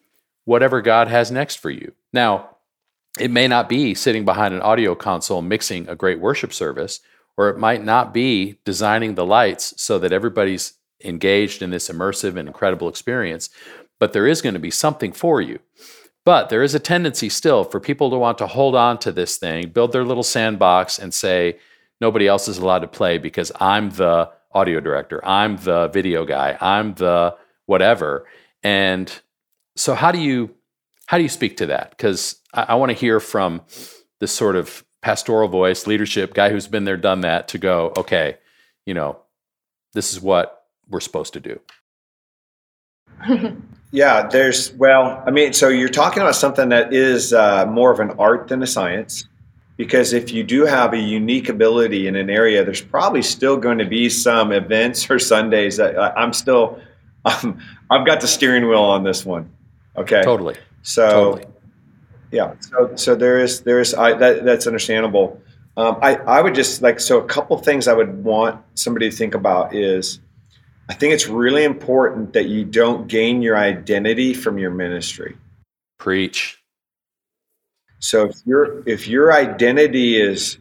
whatever 0.45 0.81
God 0.81 1.07
has 1.07 1.31
next 1.31 1.57
for 1.57 1.69
you. 1.69 1.93
Now, 2.11 2.49
it 3.19 3.31
may 3.31 3.47
not 3.47 3.69
be 3.69 3.93
sitting 3.93 4.25
behind 4.25 4.53
an 4.53 4.61
audio 4.61 4.95
console 4.95 5.41
mixing 5.41 5.87
a 5.87 5.95
great 5.95 6.19
worship 6.19 6.51
service, 6.51 6.99
or 7.37 7.49
it 7.49 7.57
might 7.57 7.83
not 7.83 8.13
be 8.13 8.59
designing 8.65 9.15
the 9.15 9.25
lights 9.25 9.73
so 9.81 9.97
that 9.99 10.13
everybody's 10.13 10.73
engaged 11.03 11.61
in 11.61 11.69
this 11.69 11.89
immersive 11.89 12.37
and 12.37 12.47
incredible 12.47 12.87
experience, 12.87 13.49
but 13.99 14.13
there 14.13 14.27
is 14.27 14.41
going 14.41 14.53
to 14.53 14.59
be 14.59 14.71
something 14.71 15.11
for 15.11 15.41
you. 15.41 15.59
But 16.25 16.49
there 16.49 16.63
is 16.63 16.73
a 16.73 16.79
tendency 16.79 17.27
still 17.27 17.63
for 17.63 17.79
people 17.79 18.09
to 18.09 18.17
want 18.17 18.37
to 18.37 18.47
hold 18.47 18.75
on 18.75 18.97
to 18.99 19.11
this 19.11 19.37
thing, 19.37 19.69
build 19.69 19.91
their 19.91 20.05
little 20.05 20.23
sandbox, 20.23 20.97
and 20.97 21.13
say, 21.13 21.57
nobody 21.99 22.27
else 22.27 22.47
is 22.47 22.57
allowed 22.57 22.79
to 22.79 22.87
play 22.87 23.17
because 23.17 23.51
I'm 23.59 23.89
the 23.91 24.31
audio 24.51 24.79
director, 24.79 25.25
I'm 25.25 25.57
the 25.57 25.89
video 25.89 26.25
guy, 26.25 26.57
I'm 26.61 26.93
the 26.93 27.35
whatever. 27.65 28.25
And 28.61 29.11
so, 29.75 29.95
how 29.95 30.11
do 30.11 30.19
you 30.19 30.55
how 31.07 31.17
do 31.17 31.23
you 31.23 31.29
speak 31.29 31.57
to 31.57 31.65
that? 31.67 31.89
Because 31.91 32.37
I, 32.53 32.63
I 32.69 32.75
want 32.75 32.91
to 32.91 32.97
hear 32.97 33.19
from 33.19 33.61
this 34.19 34.31
sort 34.31 34.55
of 34.55 34.83
pastoral 35.03 35.47
voice, 35.47 35.85
leadership 35.85 36.33
guy 36.33 36.49
who's 36.49 36.67
been 36.67 36.85
there, 36.85 36.97
done 36.97 37.21
that, 37.21 37.49
to 37.49 37.57
go, 37.59 37.93
okay, 37.97 38.37
you 38.85 38.93
know, 38.93 39.19
this 39.93 40.13
is 40.13 40.19
what 40.19 40.65
we're 40.89 40.99
supposed 40.99 41.33
to 41.33 41.39
do. 41.39 41.59
Yeah, 43.93 44.27
there's, 44.27 44.73
well, 44.73 45.21
I 45.23 45.29
mean, 45.29 45.53
so 45.53 45.69
you're 45.69 45.87
talking 45.87 46.23
about 46.23 46.35
something 46.35 46.69
that 46.69 46.95
is 46.95 47.31
uh, 47.31 47.67
more 47.67 47.91
of 47.91 47.99
an 47.99 48.09
art 48.17 48.47
than 48.47 48.63
a 48.63 48.67
science. 48.67 49.27
Because 49.77 50.13
if 50.13 50.33
you 50.33 50.43
do 50.43 50.65
have 50.65 50.93
a 50.93 50.97
unique 50.97 51.47
ability 51.47 52.07
in 52.07 52.15
an 52.15 52.27
area, 52.27 52.65
there's 52.65 52.81
probably 52.81 53.21
still 53.21 53.55
going 53.55 53.77
to 53.77 53.85
be 53.85 54.09
some 54.09 54.51
events 54.51 55.07
or 55.11 55.19
Sundays 55.19 55.77
that 55.77 55.95
I- 55.95 56.13
I'm 56.13 56.33
still, 56.33 56.79
um, 57.25 57.59
I've 57.91 58.03
got 58.03 58.19
the 58.19 58.27
steering 58.27 58.67
wheel 58.67 58.81
on 58.81 59.03
this 59.03 59.23
one. 59.23 59.51
Okay. 59.95 60.23
Totally. 60.23 60.55
So, 60.81 61.11
Totally. 61.11 61.52
Yeah. 62.33 62.55
So, 62.59 62.95
so 62.95 63.15
there 63.15 63.39
is, 63.39 63.61
there 63.61 63.79
is, 63.79 63.93
I, 63.93 64.13
that, 64.13 64.43
that's 64.43 64.65
understandable. 64.67 65.39
Um, 65.77 65.97
I, 66.01 66.15
I 66.15 66.41
would 66.41 66.55
just 66.55 66.81
like, 66.81 66.99
so 66.99 67.19
a 67.19 67.25
couple 67.25 67.57
things 67.59 67.87
I 67.87 67.93
would 67.93 68.23
want 68.23 68.61
somebody 68.75 69.09
to 69.09 69.15
think 69.15 69.35
about 69.35 69.75
is, 69.75 70.19
I 70.89 70.93
think 70.93 71.13
it's 71.13 71.27
really 71.27 71.63
important 71.63 72.33
that 72.33 72.47
you 72.47 72.65
don't 72.65 73.07
gain 73.07 73.41
your 73.41 73.55
identity 73.55 74.33
from 74.33 74.57
your 74.57 74.71
ministry. 74.71 75.37
Preach. 75.97 76.59
So 77.99 78.25
if 78.25 78.35
your 78.45 78.83
if 78.85 79.07
your 79.07 79.31
identity 79.31 80.19
is 80.21 80.57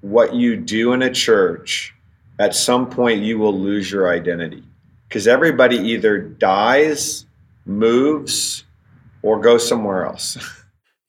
what 0.00 0.34
you 0.34 0.56
do 0.56 0.94
in 0.94 1.02
a 1.02 1.10
church, 1.10 1.94
at 2.38 2.54
some 2.54 2.88
point 2.88 3.20
you 3.20 3.38
will 3.38 3.58
lose 3.58 3.92
your 3.92 4.10
identity 4.10 4.64
because 5.06 5.28
everybody 5.28 5.76
either 5.76 6.18
dies, 6.18 7.26
moves, 7.66 8.64
or 9.20 9.40
goes 9.40 9.68
somewhere 9.68 10.06
else. 10.06 10.38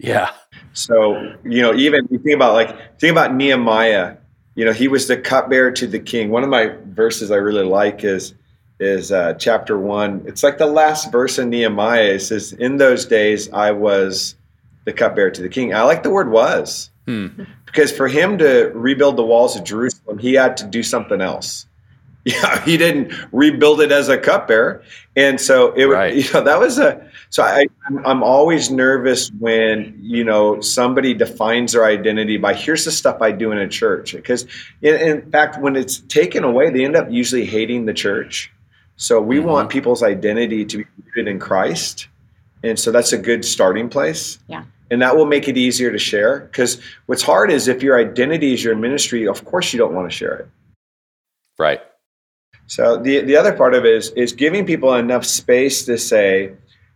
Yeah. 0.03 0.31
So 0.73 1.35
you 1.43 1.61
know, 1.61 1.73
even 1.75 2.07
you 2.09 2.17
think 2.19 2.35
about 2.35 2.53
like 2.53 2.99
think 2.99 3.11
about 3.11 3.33
Nehemiah. 3.35 4.17
You 4.55 4.65
know, 4.65 4.73
he 4.73 4.87
was 4.87 5.07
the 5.07 5.17
cupbearer 5.17 5.71
to 5.71 5.87
the 5.87 5.99
king. 5.99 6.29
One 6.29 6.43
of 6.43 6.49
my 6.49 6.75
verses 6.85 7.31
I 7.31 7.35
really 7.37 7.63
like 7.63 8.03
is 8.03 8.33
is 8.79 9.11
uh, 9.11 9.33
chapter 9.35 9.77
one. 9.77 10.23
It's 10.25 10.43
like 10.43 10.57
the 10.57 10.65
last 10.65 11.11
verse 11.11 11.37
in 11.39 11.49
Nehemiah. 11.49 12.13
It 12.15 12.19
says, 12.21 12.53
"In 12.53 12.77
those 12.77 13.05
days, 13.05 13.51
I 13.53 13.71
was 13.71 14.35
the 14.85 14.93
cupbearer 14.93 15.31
to 15.31 15.41
the 15.41 15.49
king." 15.49 15.73
I 15.73 15.83
like 15.83 16.03
the 16.03 16.09
word 16.09 16.31
"was" 16.31 16.89
Hmm. 17.05 17.27
because 17.65 17.91
for 17.91 18.07
him 18.07 18.37
to 18.39 18.71
rebuild 18.75 19.17
the 19.17 19.23
walls 19.25 19.55
of 19.55 19.63
Jerusalem, 19.63 20.17
he 20.19 20.33
had 20.33 20.55
to 20.57 20.65
do 20.65 20.83
something 20.83 21.21
else. 21.21 21.65
Yeah, 22.23 22.63
he 22.65 22.77
didn't 22.77 23.11
rebuild 23.31 23.81
it 23.81 23.91
as 23.91 24.07
a 24.07 24.15
cupbearer, 24.15 24.83
and 25.15 25.41
so 25.41 25.71
it 25.73 25.85
Right. 25.85 26.13
you 26.15 26.31
know 26.33 26.41
that 26.43 26.59
was 26.59 26.77
a 26.77 27.09
so 27.31 27.41
I 27.43 27.65
I'm- 27.87 28.01
I'm 28.05 28.23
always 28.23 28.69
nervous 28.69 29.31
when 29.39 29.95
you 29.99 30.23
know 30.23 30.61
somebody 30.61 31.13
defines 31.15 31.71
their 31.71 31.85
identity 31.85 32.37
by 32.37 32.53
here's 32.53 32.85
the 32.85 32.91
stuff 32.91 33.21
I 33.21 33.31
do 33.31 33.51
in 33.51 33.57
a 33.57 33.67
church 33.67 34.13
because 34.13 34.45
in, 34.81 34.95
in 34.95 35.31
fact 35.31 35.59
when 35.59 35.75
it's 35.75 35.99
taken 36.01 36.43
away 36.43 36.69
they 36.69 36.85
end 36.85 36.95
up 36.95 37.07
usually 37.09 37.45
hating 37.45 37.85
the 37.85 37.93
church. 37.93 38.51
So 38.97 39.19
we 39.19 39.37
Mhm. 39.37 39.45
want 39.45 39.69
people's 39.71 40.03
identity 40.03 40.63
to 40.65 40.77
be 40.77 40.85
rooted 41.07 41.27
in 41.27 41.39
Christ, 41.39 42.07
and 42.63 42.77
so 42.77 42.91
that's 42.91 43.13
a 43.13 43.17
good 43.17 43.43
starting 43.43 43.89
place. 43.89 44.37
Yeah. 44.47 44.63
And 44.91 45.01
that 45.01 45.15
will 45.15 45.25
make 45.25 45.47
it 45.47 45.57
easier 45.57 45.89
to 45.91 45.97
share 45.97 46.41
because 46.41 46.79
what's 47.07 47.23
hard 47.23 47.49
is 47.49 47.67
if 47.69 47.81
your 47.81 47.97
identity 47.97 48.53
is 48.53 48.61
your 48.63 48.75
ministry, 48.75 49.25
of 49.27 49.43
course 49.45 49.71
you 49.73 49.79
don't 49.79 49.95
want 49.95 50.11
to 50.11 50.15
share 50.15 50.35
it. 50.35 50.47
Right. 51.57 51.81
So 52.67 52.97
the 52.97 53.21
the 53.21 53.37
other 53.37 53.53
part 53.53 53.73
of 53.73 53.85
it 53.85 53.93
is 53.93 54.09
is 54.11 54.33
giving 54.33 54.65
people 54.65 54.93
enough 54.95 55.25
space 55.25 55.85
to 55.85 55.97
say, 55.97 56.51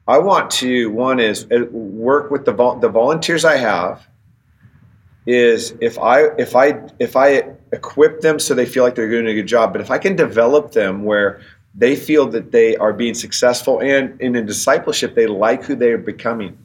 I 0.07 0.19
want 0.19 0.51
to 0.51 0.89
one 0.91 1.19
is 1.19 1.47
uh, 1.51 1.65
work 1.71 2.29
with 2.29 2.45
the 2.45 2.53
the 2.79 2.89
volunteers 2.89 3.43
I 3.45 3.57
have. 3.57 4.07
Is 5.25 5.73
if 5.81 5.97
I 5.97 6.25
if 6.37 6.55
I 6.55 6.81
if 6.99 7.15
I 7.15 7.55
equip 7.71 8.21
them 8.21 8.37
so 8.37 8.53
they 8.53 8.67
feel 8.67 8.83
like 8.83 8.93
they're 8.93 9.09
doing 9.09 9.27
a 9.27 9.33
good 9.33 9.47
job, 9.47 9.71
but 9.71 9.81
if 9.81 9.89
I 9.89 9.97
can 9.97 10.15
develop 10.15 10.71
them 10.71 11.03
where 11.03 11.41
they 11.73 11.95
feel 11.95 12.27
that 12.27 12.51
they 12.51 12.77
are 12.77 12.93
being 12.93 13.15
successful 13.15 13.81
and 13.81 14.19
in 14.21 14.35
a 14.35 14.43
discipleship 14.43 15.15
they 15.15 15.25
like 15.25 15.63
who 15.63 15.75
they 15.75 15.91
are 15.91 15.97
becoming, 15.97 16.57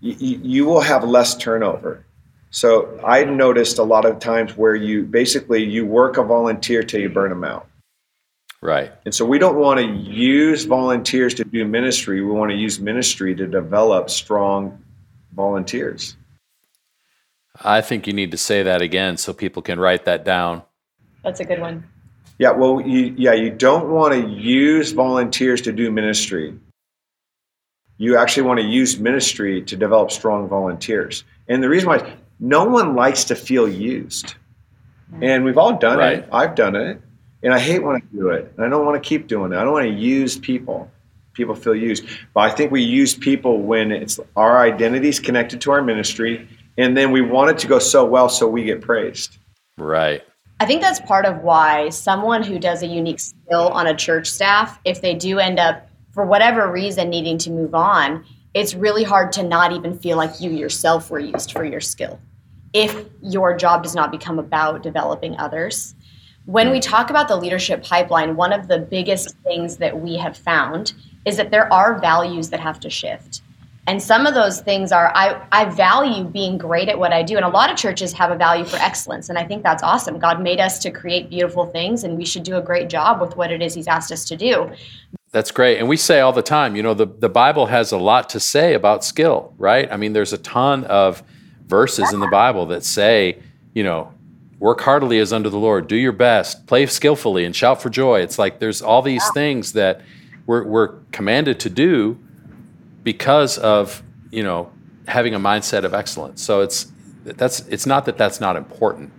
you, 0.00 0.38
you 0.42 0.64
will 0.64 0.80
have 0.80 1.02
less 1.02 1.36
turnover. 1.36 2.04
So 2.50 2.98
I 3.04 3.24
noticed 3.24 3.78
a 3.78 3.82
lot 3.82 4.04
of 4.04 4.20
times 4.20 4.56
where 4.56 4.76
you 4.76 5.02
basically 5.02 5.64
you 5.64 5.84
work 5.84 6.16
a 6.16 6.22
volunteer 6.22 6.82
till 6.84 7.00
you 7.00 7.10
burn 7.10 7.30
them 7.30 7.44
out. 7.44 7.66
Right. 8.60 8.92
And 9.04 9.14
so 9.14 9.24
we 9.24 9.38
don't 9.38 9.56
want 9.56 9.78
to 9.78 9.86
use 9.86 10.64
volunteers 10.64 11.34
to 11.34 11.44
do 11.44 11.64
ministry. 11.64 12.22
We 12.22 12.30
want 12.32 12.50
to 12.50 12.56
use 12.56 12.80
ministry 12.80 13.34
to 13.36 13.46
develop 13.46 14.10
strong 14.10 14.82
volunteers. 15.34 16.16
I 17.62 17.80
think 17.80 18.06
you 18.06 18.12
need 18.12 18.32
to 18.32 18.36
say 18.36 18.62
that 18.64 18.82
again 18.82 19.16
so 19.16 19.32
people 19.32 19.62
can 19.62 19.78
write 19.78 20.04
that 20.06 20.24
down. 20.24 20.62
That's 21.22 21.40
a 21.40 21.44
good 21.44 21.60
one. 21.60 21.84
Yeah, 22.38 22.52
well, 22.52 22.80
you, 22.80 23.14
yeah, 23.16 23.32
you 23.32 23.50
don't 23.50 23.88
want 23.90 24.14
to 24.14 24.28
use 24.28 24.92
volunteers 24.92 25.60
to 25.62 25.72
do 25.72 25.90
ministry. 25.90 26.54
You 27.96 28.16
actually 28.16 28.44
want 28.44 28.60
to 28.60 28.66
use 28.66 28.98
ministry 28.98 29.60
to 29.62 29.76
develop 29.76 30.12
strong 30.12 30.48
volunteers. 30.48 31.24
And 31.48 31.62
the 31.62 31.68
reason 31.68 31.88
why 31.88 31.96
is 31.96 32.12
no 32.38 32.64
one 32.64 32.94
likes 32.94 33.24
to 33.24 33.34
feel 33.34 33.68
used. 33.68 34.34
And 35.20 35.44
we've 35.44 35.58
all 35.58 35.78
done 35.78 35.98
Right. 35.98 36.18
it. 36.20 36.28
I've 36.30 36.54
done 36.54 36.76
it. 36.76 37.00
And 37.42 37.54
I 37.54 37.58
hate 37.58 37.82
when 37.82 37.96
I 37.96 38.00
do 38.12 38.28
it. 38.30 38.52
And 38.56 38.66
I 38.66 38.68
don't 38.68 38.84
want 38.84 39.02
to 39.02 39.08
keep 39.08 39.26
doing 39.26 39.52
it. 39.52 39.56
I 39.56 39.64
don't 39.64 39.72
want 39.72 39.86
to 39.86 39.94
use 39.94 40.38
people. 40.38 40.90
People 41.34 41.54
feel 41.54 41.74
used. 41.74 42.04
But 42.34 42.40
I 42.40 42.50
think 42.50 42.72
we 42.72 42.82
use 42.82 43.14
people 43.14 43.62
when 43.62 43.92
it's 43.92 44.18
our 44.36 44.58
identities 44.58 45.20
connected 45.20 45.60
to 45.62 45.70
our 45.70 45.82
ministry. 45.82 46.48
And 46.76 46.96
then 46.96 47.12
we 47.12 47.20
want 47.20 47.50
it 47.50 47.58
to 47.58 47.66
go 47.66 47.78
so 47.78 48.04
well 48.04 48.28
so 48.28 48.48
we 48.48 48.64
get 48.64 48.80
praised. 48.80 49.38
Right. 49.76 50.22
I 50.60 50.66
think 50.66 50.82
that's 50.82 50.98
part 51.00 51.24
of 51.24 51.42
why 51.42 51.90
someone 51.90 52.42
who 52.42 52.58
does 52.58 52.82
a 52.82 52.86
unique 52.86 53.20
skill 53.20 53.68
on 53.68 53.86
a 53.86 53.94
church 53.94 54.28
staff, 54.28 54.80
if 54.84 55.00
they 55.00 55.14
do 55.14 55.38
end 55.38 55.60
up, 55.60 55.88
for 56.12 56.26
whatever 56.26 56.70
reason, 56.70 57.08
needing 57.10 57.38
to 57.38 57.50
move 57.50 57.76
on, 57.76 58.24
it's 58.54 58.74
really 58.74 59.04
hard 59.04 59.30
to 59.32 59.44
not 59.44 59.72
even 59.72 59.96
feel 59.96 60.16
like 60.16 60.40
you 60.40 60.50
yourself 60.50 61.10
were 61.10 61.20
used 61.20 61.52
for 61.52 61.64
your 61.64 61.80
skill 61.80 62.18
if 62.72 63.06
your 63.22 63.56
job 63.56 63.82
does 63.82 63.94
not 63.94 64.10
become 64.10 64.38
about 64.38 64.82
developing 64.82 65.36
others. 65.38 65.94
When 66.48 66.70
we 66.70 66.80
talk 66.80 67.10
about 67.10 67.28
the 67.28 67.36
leadership 67.36 67.84
pipeline, 67.84 68.34
one 68.34 68.54
of 68.54 68.68
the 68.68 68.78
biggest 68.78 69.36
things 69.40 69.76
that 69.76 70.00
we 70.00 70.16
have 70.16 70.34
found 70.34 70.94
is 71.26 71.36
that 71.36 71.50
there 71.50 71.70
are 71.70 71.98
values 71.98 72.48
that 72.48 72.58
have 72.58 72.80
to 72.80 72.88
shift. 72.88 73.42
And 73.86 74.02
some 74.02 74.24
of 74.24 74.32
those 74.32 74.62
things 74.62 74.90
are 74.90 75.12
I, 75.14 75.46
I 75.52 75.66
value 75.66 76.24
being 76.24 76.56
great 76.56 76.88
at 76.88 76.98
what 76.98 77.12
I 77.12 77.22
do. 77.22 77.36
And 77.36 77.44
a 77.44 77.50
lot 77.50 77.70
of 77.70 77.76
churches 77.76 78.14
have 78.14 78.30
a 78.30 78.34
value 78.34 78.64
for 78.64 78.78
excellence. 78.78 79.28
And 79.28 79.36
I 79.36 79.44
think 79.44 79.62
that's 79.62 79.82
awesome. 79.82 80.18
God 80.18 80.40
made 80.40 80.58
us 80.58 80.78
to 80.78 80.90
create 80.90 81.28
beautiful 81.28 81.66
things, 81.66 82.02
and 82.02 82.16
we 82.16 82.24
should 82.24 82.44
do 82.44 82.56
a 82.56 82.62
great 82.62 82.88
job 82.88 83.20
with 83.20 83.36
what 83.36 83.52
it 83.52 83.60
is 83.60 83.74
He's 83.74 83.86
asked 83.86 84.10
us 84.10 84.24
to 84.24 84.34
do. 84.34 84.70
That's 85.32 85.50
great. 85.50 85.76
And 85.76 85.86
we 85.86 85.98
say 85.98 86.20
all 86.20 86.32
the 86.32 86.40
time, 86.40 86.76
you 86.76 86.82
know, 86.82 86.94
the, 86.94 87.04
the 87.04 87.28
Bible 87.28 87.66
has 87.66 87.92
a 87.92 87.98
lot 87.98 88.30
to 88.30 88.40
say 88.40 88.72
about 88.72 89.04
skill, 89.04 89.52
right? 89.58 89.86
I 89.92 89.98
mean, 89.98 90.14
there's 90.14 90.32
a 90.32 90.38
ton 90.38 90.84
of 90.84 91.22
verses 91.66 92.10
in 92.14 92.20
the 92.20 92.28
Bible 92.28 92.64
that 92.66 92.84
say, 92.84 93.38
you 93.74 93.84
know, 93.84 94.14
work 94.58 94.80
heartily 94.80 95.18
as 95.18 95.32
unto 95.32 95.48
the 95.50 95.58
Lord, 95.58 95.86
do 95.86 95.96
your 95.96 96.12
best, 96.12 96.66
play 96.66 96.86
skillfully, 96.86 97.44
and 97.44 97.54
shout 97.54 97.80
for 97.80 97.90
joy. 97.90 98.20
It's 98.20 98.38
like 98.38 98.58
there's 98.58 98.82
all 98.82 99.02
these 99.02 99.28
things 99.30 99.72
that 99.72 100.00
we're, 100.46 100.64
we're 100.64 100.88
commanded 101.12 101.60
to 101.60 101.70
do, 101.70 102.18
because 103.04 103.56
of 103.58 104.02
you 104.30 104.42
know 104.42 104.70
having 105.06 105.34
a 105.34 105.38
mindset 105.40 105.84
of 105.84 105.94
excellence. 105.94 106.42
So 106.42 106.60
it's 106.60 106.92
that's 107.24 107.60
it's 107.68 107.86
not 107.86 108.04
that 108.06 108.18
that's 108.18 108.40
not 108.40 108.56
important. 108.56 109.12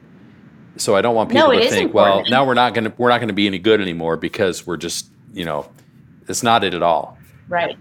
So 0.78 0.96
I 0.96 1.02
don't 1.02 1.16
want 1.16 1.30
people 1.30 1.48
No, 1.48 1.54
to 1.54 1.60
think, 1.70 1.88
important. 1.88 1.94
well, 1.94 2.24
now 2.30 2.46
we're 2.46 2.54
not 2.54 2.74
going 2.74 2.86
to 2.86 2.94
we're 2.98 3.10
not 3.10 3.18
going 3.20 3.30
to 3.30 3.34
be 3.34 3.48
any 3.48 3.60
good 3.60 3.82
anymore 3.82 4.18
because 4.18 4.68
we're 4.68 4.78
just 4.78 5.10
you 5.34 5.46
know, 5.46 5.70
it's 6.28 6.44
not 6.44 6.64
it 6.64 6.74
at 6.74 6.84
all. 6.84 7.18
Right. 7.48 7.78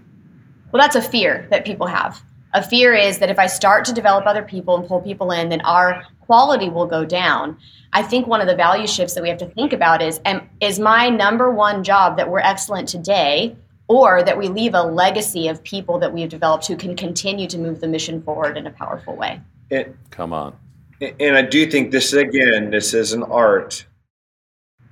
Well, 0.71 0.81
that's 0.81 0.95
a 0.95 1.01
fear 1.01 1.47
that 1.49 1.65
people 1.65 1.87
have. 1.87 2.21
A 2.53 2.63
fear 2.63 2.93
is 2.93 3.19
that 3.19 3.29
if 3.29 3.37
I 3.37 3.47
start 3.47 3.85
to 3.85 3.93
develop 3.93 4.25
other 4.25 4.43
people 4.43 4.75
and 4.77 4.87
pull 4.87 5.01
people 5.01 5.31
in, 5.31 5.49
then 5.49 5.61
our 5.61 6.03
quality 6.29 6.69
will 6.69 6.85
go 6.85 7.03
down. 7.03 7.57
I 7.91 8.03
think 8.03 8.27
one 8.27 8.39
of 8.39 8.45
the 8.45 8.55
value 8.55 8.85
shifts 8.85 9.15
that 9.15 9.23
we 9.23 9.29
have 9.29 9.39
to 9.39 9.47
think 9.47 9.73
about 9.73 9.99
is 9.99 10.21
am, 10.25 10.47
is 10.61 10.77
my 10.79 11.09
number 11.09 11.49
one 11.49 11.83
job 11.83 12.17
that 12.17 12.29
we're 12.29 12.37
excellent 12.37 12.87
today 12.87 13.55
or 13.87 14.21
that 14.21 14.37
we 14.37 14.47
leave 14.47 14.75
a 14.75 14.83
legacy 14.83 15.47
of 15.47 15.63
people 15.63 15.97
that 15.97 16.13
we've 16.13 16.29
developed 16.29 16.67
who 16.67 16.77
can 16.77 16.95
continue 16.95 17.47
to 17.47 17.57
move 17.57 17.81
the 17.81 17.87
mission 17.87 18.21
forward 18.21 18.57
in 18.57 18.67
a 18.67 18.69
powerful 18.69 19.15
way. 19.15 19.41
And, 19.71 19.97
Come 20.11 20.31
on. 20.31 20.55
and 21.01 21.35
I 21.35 21.41
do 21.41 21.65
think 21.65 21.89
this 21.89 22.13
again, 22.13 22.69
this 22.69 22.93
is 22.93 23.11
an 23.13 23.23
art. 23.23 23.87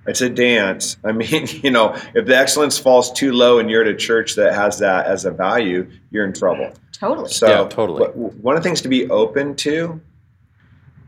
It's 0.08 0.22
a 0.22 0.30
dance. 0.32 0.98
I 1.06 1.12
mean, 1.22 1.48
you 1.62 1.70
know, 1.70 1.96
if 2.16 2.26
the 2.26 2.36
excellence 2.36 2.80
falls 2.80 3.12
too 3.12 3.32
low 3.32 3.60
and 3.60 3.70
you're 3.70 3.84
at 3.84 3.88
a 3.88 3.96
church 3.96 4.34
that 4.38 4.56
has 4.56 4.80
that 4.80 5.06
as 5.06 5.24
a 5.26 5.30
value, 5.30 5.88
you're 6.10 6.26
in 6.26 6.34
trouble. 6.34 6.74
Totally. 6.94 7.30
So 7.30 7.48
Yeah, 7.48 7.68
totally. 7.68 8.08
One 8.08 8.58
of 8.58 8.64
the 8.64 8.68
things 8.68 8.82
to 8.82 8.90
be 8.90 9.08
open 9.12 9.56
to 9.58 10.02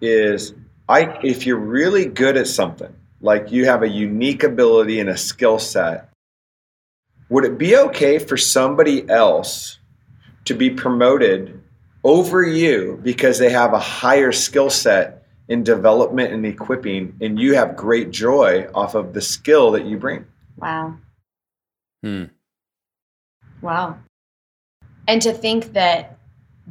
is 0.02 0.54
I 0.88 1.20
if 1.24 1.46
you're 1.46 1.58
really 1.58 2.06
good 2.06 2.38
at 2.38 2.48
something, 2.48 2.94
like 3.22 3.52
you 3.52 3.66
have 3.66 3.84
a 3.84 3.90
unique 3.90 4.44
ability 4.44 5.00
and 5.00 5.10
a 5.10 5.18
skill 5.18 5.60
set, 5.60 6.10
would 7.30 7.46
it 7.46 7.58
be 7.58 7.78
okay 7.78 8.20
for 8.20 8.38
somebody 8.38 9.08
else 9.10 9.80
to 10.46 10.54
be 10.54 10.70
promoted 10.70 11.62
over 12.04 12.44
you 12.44 13.00
because 13.04 13.38
they 13.38 13.50
have 13.50 13.74
a 13.74 13.80
higher 13.80 14.32
skill 14.32 14.70
set 14.70 15.26
in 15.48 15.64
development 15.64 16.32
and 16.32 16.46
equipping 16.46 17.16
and 17.22 17.40
you 17.40 17.56
have 17.56 17.76
great 17.76 18.12
joy 18.12 18.68
off 18.74 18.96
of 18.96 19.14
the 19.14 19.22
skill 19.22 19.72
that 19.72 19.86
you 19.86 19.98
bring? 19.98 20.26
Wow. 20.58 20.96
Hmm. 22.04 22.26
Wow. 23.62 23.98
And 25.08 25.22
to 25.24 25.34
think 25.34 25.74
that 25.74 26.19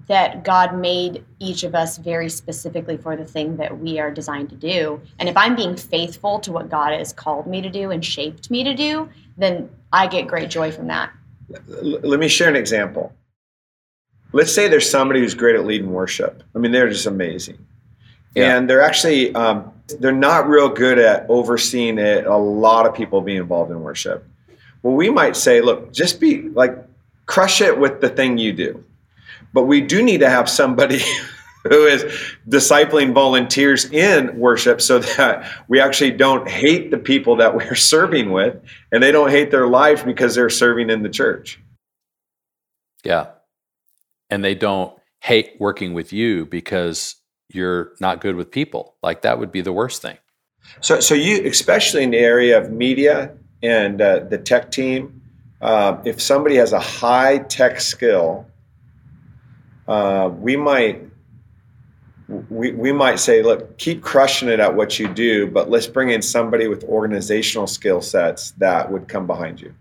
that 0.06 0.44
God 0.44 0.76
made 0.76 1.24
each 1.38 1.64
of 1.64 1.74
us 1.74 1.98
very 1.98 2.28
specifically 2.28 2.96
for 2.96 3.16
the 3.16 3.24
thing 3.24 3.56
that 3.56 3.78
we 3.78 3.98
are 3.98 4.10
designed 4.10 4.50
to 4.50 4.56
do. 4.56 5.00
And 5.18 5.28
if 5.28 5.36
I'm 5.36 5.56
being 5.56 5.76
faithful 5.76 6.38
to 6.40 6.52
what 6.52 6.68
God 6.70 6.92
has 6.92 7.12
called 7.12 7.46
me 7.46 7.60
to 7.62 7.68
do 7.70 7.90
and 7.90 8.04
shaped 8.04 8.50
me 8.50 8.62
to 8.64 8.74
do, 8.74 9.08
then 9.36 9.68
I 9.92 10.06
get 10.06 10.26
great 10.26 10.50
joy 10.50 10.70
from 10.70 10.86
that. 10.88 11.10
Let 11.66 12.20
me 12.20 12.28
share 12.28 12.48
an 12.48 12.56
example. 12.56 13.12
Let's 14.32 14.54
say 14.54 14.68
there's 14.68 14.88
somebody 14.88 15.20
who's 15.20 15.34
great 15.34 15.56
at 15.56 15.64
leading 15.64 15.90
worship. 15.90 16.42
I 16.54 16.58
mean, 16.58 16.70
they're 16.72 16.90
just 16.90 17.06
amazing, 17.06 17.58
Yeah. 18.34 18.56
and 18.56 18.68
they're 18.68 18.82
actually 18.82 19.34
um, 19.34 19.72
they're 20.00 20.12
not 20.12 20.46
real 20.46 20.68
good 20.68 20.98
at 20.98 21.24
overseeing 21.30 21.98
it. 21.98 22.26
A 22.26 22.36
lot 22.36 22.84
of 22.86 22.94
people 22.94 23.22
being 23.22 23.38
involved 23.38 23.70
in 23.70 23.80
worship. 23.80 24.26
Well, 24.82 24.94
we 24.94 25.08
might 25.08 25.34
say, 25.34 25.62
look, 25.62 25.92
just 25.94 26.20
be 26.20 26.42
like 26.50 26.76
crush 27.24 27.62
it 27.62 27.78
with 27.78 28.02
the 28.02 28.10
thing 28.10 28.36
you 28.36 28.52
do, 28.52 28.84
but 29.52 29.64
we 29.64 29.80
do 29.80 30.02
need 30.02 30.20
to 30.20 30.30
have 30.30 30.48
somebody 30.48 31.00
who 31.64 31.86
is 31.86 32.04
discipling 32.48 33.12
volunteers 33.12 33.84
in 33.86 34.38
worship 34.38 34.80
so 34.80 34.98
that 34.98 35.50
we 35.68 35.80
actually 35.80 36.12
don't 36.12 36.48
hate 36.48 36.90
the 36.90 36.98
people 36.98 37.36
that 37.36 37.54
we're 37.54 37.74
serving 37.94 38.30
with 38.30 38.56
and 38.92 39.02
they 39.02 39.12
don't 39.12 39.30
hate 39.30 39.50
their 39.50 39.66
life 39.66 40.04
because 40.04 40.34
they're 40.34 40.50
serving 40.50 40.90
in 40.90 41.02
the 41.02 41.08
church. 41.08 41.60
Yeah. 43.04 43.28
And 44.30 44.44
they 44.44 44.54
don't 44.54 44.94
hate 45.20 45.56
working 45.58 45.94
with 45.94 46.12
you 46.12 46.46
because 46.46 47.16
you're 47.48 47.92
not 48.00 48.20
good 48.20 48.36
with 48.36 48.50
people. 48.50 48.94
Like 49.02 49.22
that 49.22 49.38
would 49.38 49.52
be 49.52 49.62
the 49.62 49.72
worst 49.72 50.02
thing. 50.02 50.18
So, 50.80 51.00
so 51.00 51.14
you, 51.14 51.46
especially 51.46 52.02
in 52.02 52.10
the 52.10 52.18
area 52.18 52.58
of 52.60 52.70
media 52.70 53.32
and 53.62 54.00
uh, 54.00 54.20
the 54.20 54.38
tech 54.38 54.70
team, 54.70 55.22
uh, 55.60 55.96
if 56.04 56.20
somebody 56.20 56.56
has 56.56 56.72
a 56.72 56.80
high 56.80 57.38
tech 57.38 57.80
skill, 57.80 58.46
uh, 59.88 60.28
we 60.28 60.56
might 60.56 61.02
we, 62.50 62.72
we 62.72 62.92
might 62.92 63.18
say, 63.18 63.42
look, 63.42 63.78
keep 63.78 64.02
crushing 64.02 64.50
it 64.50 64.60
at 64.60 64.74
what 64.74 64.98
you 64.98 65.08
do, 65.08 65.46
but 65.46 65.70
let's 65.70 65.86
bring 65.86 66.10
in 66.10 66.20
somebody 66.20 66.68
with 66.68 66.84
organizational 66.84 67.66
skill 67.66 68.02
sets 68.02 68.50
that 68.58 68.92
would 68.92 69.08
come 69.08 69.26
behind 69.26 69.60
you. 69.62 69.74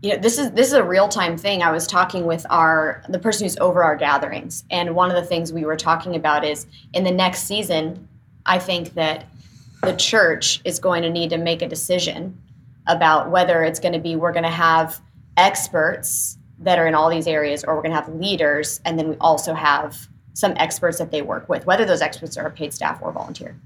you 0.00 0.12
know 0.12 0.18
this 0.20 0.38
is 0.38 0.52
this 0.52 0.68
is 0.68 0.74
a 0.74 0.84
real 0.84 1.08
time 1.08 1.36
thing 1.36 1.60
i 1.60 1.72
was 1.72 1.84
talking 1.86 2.24
with 2.24 2.46
our 2.50 3.02
the 3.08 3.18
person 3.18 3.44
who's 3.44 3.56
over 3.58 3.82
our 3.82 3.96
gatherings 3.96 4.62
and 4.70 4.94
one 4.94 5.10
of 5.10 5.16
the 5.16 5.24
things 5.24 5.52
we 5.52 5.64
were 5.64 5.76
talking 5.76 6.14
about 6.14 6.44
is 6.44 6.66
in 6.92 7.02
the 7.02 7.10
next 7.10 7.42
season 7.42 8.06
i 8.46 8.58
think 8.58 8.94
that 8.94 9.26
the 9.82 9.94
church 9.94 10.60
is 10.64 10.78
going 10.78 11.02
to 11.02 11.10
need 11.10 11.30
to 11.30 11.38
make 11.38 11.62
a 11.62 11.68
decision 11.68 12.40
about 12.86 13.30
whether 13.30 13.64
it's 13.64 13.80
going 13.80 13.92
to 13.92 13.98
be 13.98 14.14
we're 14.14 14.32
going 14.32 14.44
to 14.44 14.50
have 14.50 15.00
experts 15.36 16.37
that 16.60 16.78
are 16.78 16.86
in 16.86 16.94
all 16.94 17.10
these 17.10 17.26
areas 17.26 17.64
or 17.64 17.76
we're 17.76 17.82
going 17.82 17.94
to 17.94 18.00
have 18.00 18.08
leaders 18.14 18.80
and 18.84 18.98
then 18.98 19.08
we 19.08 19.16
also 19.16 19.54
have 19.54 20.08
some 20.34 20.52
experts 20.56 20.98
that 20.98 21.10
they 21.10 21.22
work 21.22 21.48
with 21.48 21.66
whether 21.66 21.84
those 21.84 22.00
experts 22.00 22.36
are 22.36 22.50
paid 22.50 22.72
staff 22.72 23.00
or 23.02 23.12
volunteer 23.12 23.56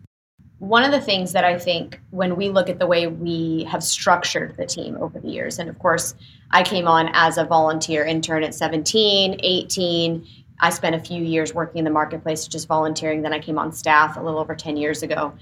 one 0.63 0.85
of 0.85 0.93
the 0.93 1.01
things 1.01 1.33
that 1.33 1.45
I 1.45 1.59
think 1.59 2.01
when 2.11 2.37
we 2.37 2.49
look 2.49 2.69
at 2.69 2.79
the 2.79 2.87
way 2.87 3.09
we 3.09 3.65
have 3.65 3.83
structured 3.83 4.57
the 4.57 4.65
team 4.65 4.97
over 5.01 5.19
the 5.19 5.27
years, 5.27 5.59
and 5.59 5.69
of 5.69 5.77
course, 5.81 6.15
I 6.53 6.63
came 6.63 6.87
on 6.87 7.11
as 7.15 7.37
a 7.37 7.45
volunteer 7.45 8.05
intern 8.05 8.45
at 8.45 8.55
17, 8.55 9.41
18. 9.43 10.27
I 10.61 10.71
spent 10.71 10.95
a 10.95 11.01
few 11.01 11.21
years 11.21 11.53
working 11.53 11.81
in 11.81 11.85
the 11.85 11.91
marketplace, 11.91 12.47
just 12.47 12.69
volunteering. 12.69 13.23
Then 13.23 13.33
I 13.33 13.41
came 13.41 13.59
on 13.59 13.73
staff 13.73 14.17
a 14.17 14.21
little 14.21 14.39
over 14.39 14.55
10 14.55 14.77
years 14.77 15.03
ago. 15.03 15.33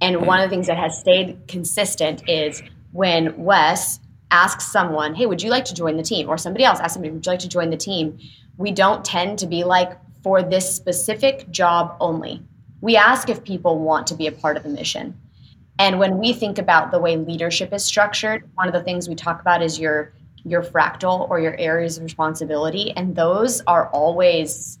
And 0.00 0.24
one 0.24 0.38
of 0.38 0.48
the 0.48 0.54
things 0.54 0.68
that 0.68 0.76
has 0.76 0.96
stayed 0.96 1.40
consistent 1.48 2.28
is 2.28 2.62
when 2.92 3.36
Wes 3.36 3.98
asks 4.30 4.66
someone, 4.66 5.14
Hey, 5.14 5.26
would 5.26 5.42
you 5.42 5.50
like 5.50 5.64
to 5.66 5.74
join 5.74 5.96
the 5.96 6.02
team? 6.02 6.28
Or 6.28 6.38
somebody 6.38 6.64
else 6.64 6.80
ask 6.80 6.94
somebody, 6.94 7.12
Would 7.12 7.24
you 7.24 7.32
like 7.32 7.40
to 7.40 7.48
join 7.48 7.70
the 7.70 7.76
team? 7.76 8.18
We 8.56 8.72
don't 8.72 9.04
tend 9.04 9.38
to 9.40 9.46
be 9.46 9.64
like, 9.64 9.98
for 10.22 10.42
this 10.42 10.74
specific 10.74 11.48
job 11.50 11.96
only 12.00 12.42
we 12.80 12.96
ask 12.96 13.28
if 13.28 13.42
people 13.44 13.78
want 13.78 14.06
to 14.08 14.14
be 14.14 14.26
a 14.26 14.32
part 14.32 14.56
of 14.56 14.62
the 14.62 14.68
mission. 14.68 15.18
And 15.78 15.98
when 15.98 16.18
we 16.18 16.32
think 16.32 16.58
about 16.58 16.90
the 16.90 16.98
way 16.98 17.16
leadership 17.16 17.72
is 17.72 17.84
structured, 17.84 18.48
one 18.54 18.66
of 18.66 18.74
the 18.74 18.82
things 18.82 19.08
we 19.08 19.14
talk 19.14 19.40
about 19.40 19.62
is 19.62 19.78
your 19.78 20.12
your 20.44 20.62
fractal 20.62 21.28
or 21.28 21.40
your 21.40 21.56
areas 21.58 21.96
of 21.96 22.04
responsibility 22.04 22.92
and 22.92 23.16
those 23.16 23.60
are 23.62 23.88
always 23.88 24.78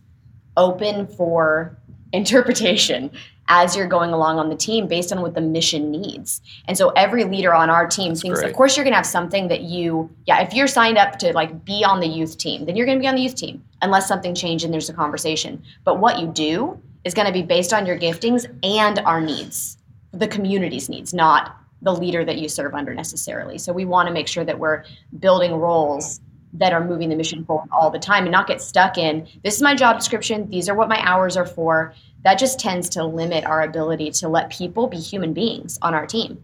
open 0.56 1.06
for 1.06 1.76
interpretation 2.12 3.10
as 3.48 3.74
you're 3.74 3.86
going 3.86 4.10
along 4.10 4.38
on 4.38 4.50
the 4.50 4.56
team 4.56 4.86
based 4.86 5.10
on 5.10 5.22
what 5.22 5.34
the 5.34 5.40
mission 5.40 5.90
needs. 5.90 6.42
And 6.66 6.76
so 6.76 6.90
every 6.90 7.24
leader 7.24 7.54
on 7.54 7.70
our 7.70 7.86
team 7.86 8.10
That's 8.10 8.22
thinks 8.22 8.40
great. 8.40 8.50
of 8.50 8.56
course 8.56 8.76
you're 8.76 8.84
going 8.84 8.92
to 8.92 8.98
have 8.98 9.06
something 9.06 9.48
that 9.48 9.62
you 9.62 10.10
yeah, 10.26 10.40
if 10.42 10.52
you're 10.52 10.66
signed 10.66 10.98
up 10.98 11.18
to 11.20 11.32
like 11.32 11.64
be 11.64 11.84
on 11.84 12.00
the 12.00 12.06
youth 12.06 12.36
team, 12.36 12.66
then 12.66 12.76
you're 12.76 12.86
going 12.86 12.98
to 12.98 13.02
be 13.02 13.08
on 13.08 13.14
the 13.14 13.22
youth 13.22 13.34
team 13.34 13.64
unless 13.82 14.06
something 14.06 14.34
changed 14.34 14.64
and 14.64 14.72
there's 14.72 14.90
a 14.90 14.94
conversation. 14.94 15.62
But 15.84 15.98
what 15.98 16.18
you 16.20 16.28
do 16.28 16.80
is 17.04 17.14
going 17.14 17.26
to 17.26 17.32
be 17.32 17.42
based 17.42 17.72
on 17.72 17.86
your 17.86 17.98
giftings 17.98 18.46
and 18.62 18.98
our 19.00 19.20
needs, 19.20 19.78
the 20.12 20.28
community's 20.28 20.88
needs, 20.88 21.14
not 21.14 21.56
the 21.80 21.94
leader 21.94 22.24
that 22.24 22.38
you 22.38 22.48
serve 22.48 22.74
under 22.74 22.92
necessarily. 22.92 23.56
So 23.56 23.72
we 23.72 23.84
want 23.84 24.08
to 24.08 24.12
make 24.12 24.28
sure 24.28 24.44
that 24.44 24.58
we're 24.58 24.84
building 25.20 25.52
roles 25.52 26.20
that 26.54 26.72
are 26.72 26.84
moving 26.84 27.08
the 27.08 27.16
mission 27.16 27.44
forward 27.44 27.68
all 27.70 27.90
the 27.90 27.98
time 27.98 28.24
and 28.24 28.32
not 28.32 28.46
get 28.46 28.60
stuck 28.60 28.98
in 28.98 29.28
this 29.44 29.56
is 29.56 29.62
my 29.62 29.74
job 29.74 29.98
description, 29.98 30.48
these 30.50 30.68
are 30.68 30.74
what 30.74 30.88
my 30.88 31.00
hours 31.06 31.36
are 31.36 31.46
for. 31.46 31.94
That 32.24 32.38
just 32.38 32.58
tends 32.58 32.88
to 32.90 33.04
limit 33.04 33.44
our 33.44 33.62
ability 33.62 34.10
to 34.12 34.28
let 34.28 34.50
people 34.50 34.86
be 34.86 34.98
human 34.98 35.32
beings 35.32 35.78
on 35.82 35.94
our 35.94 36.06
team. 36.06 36.42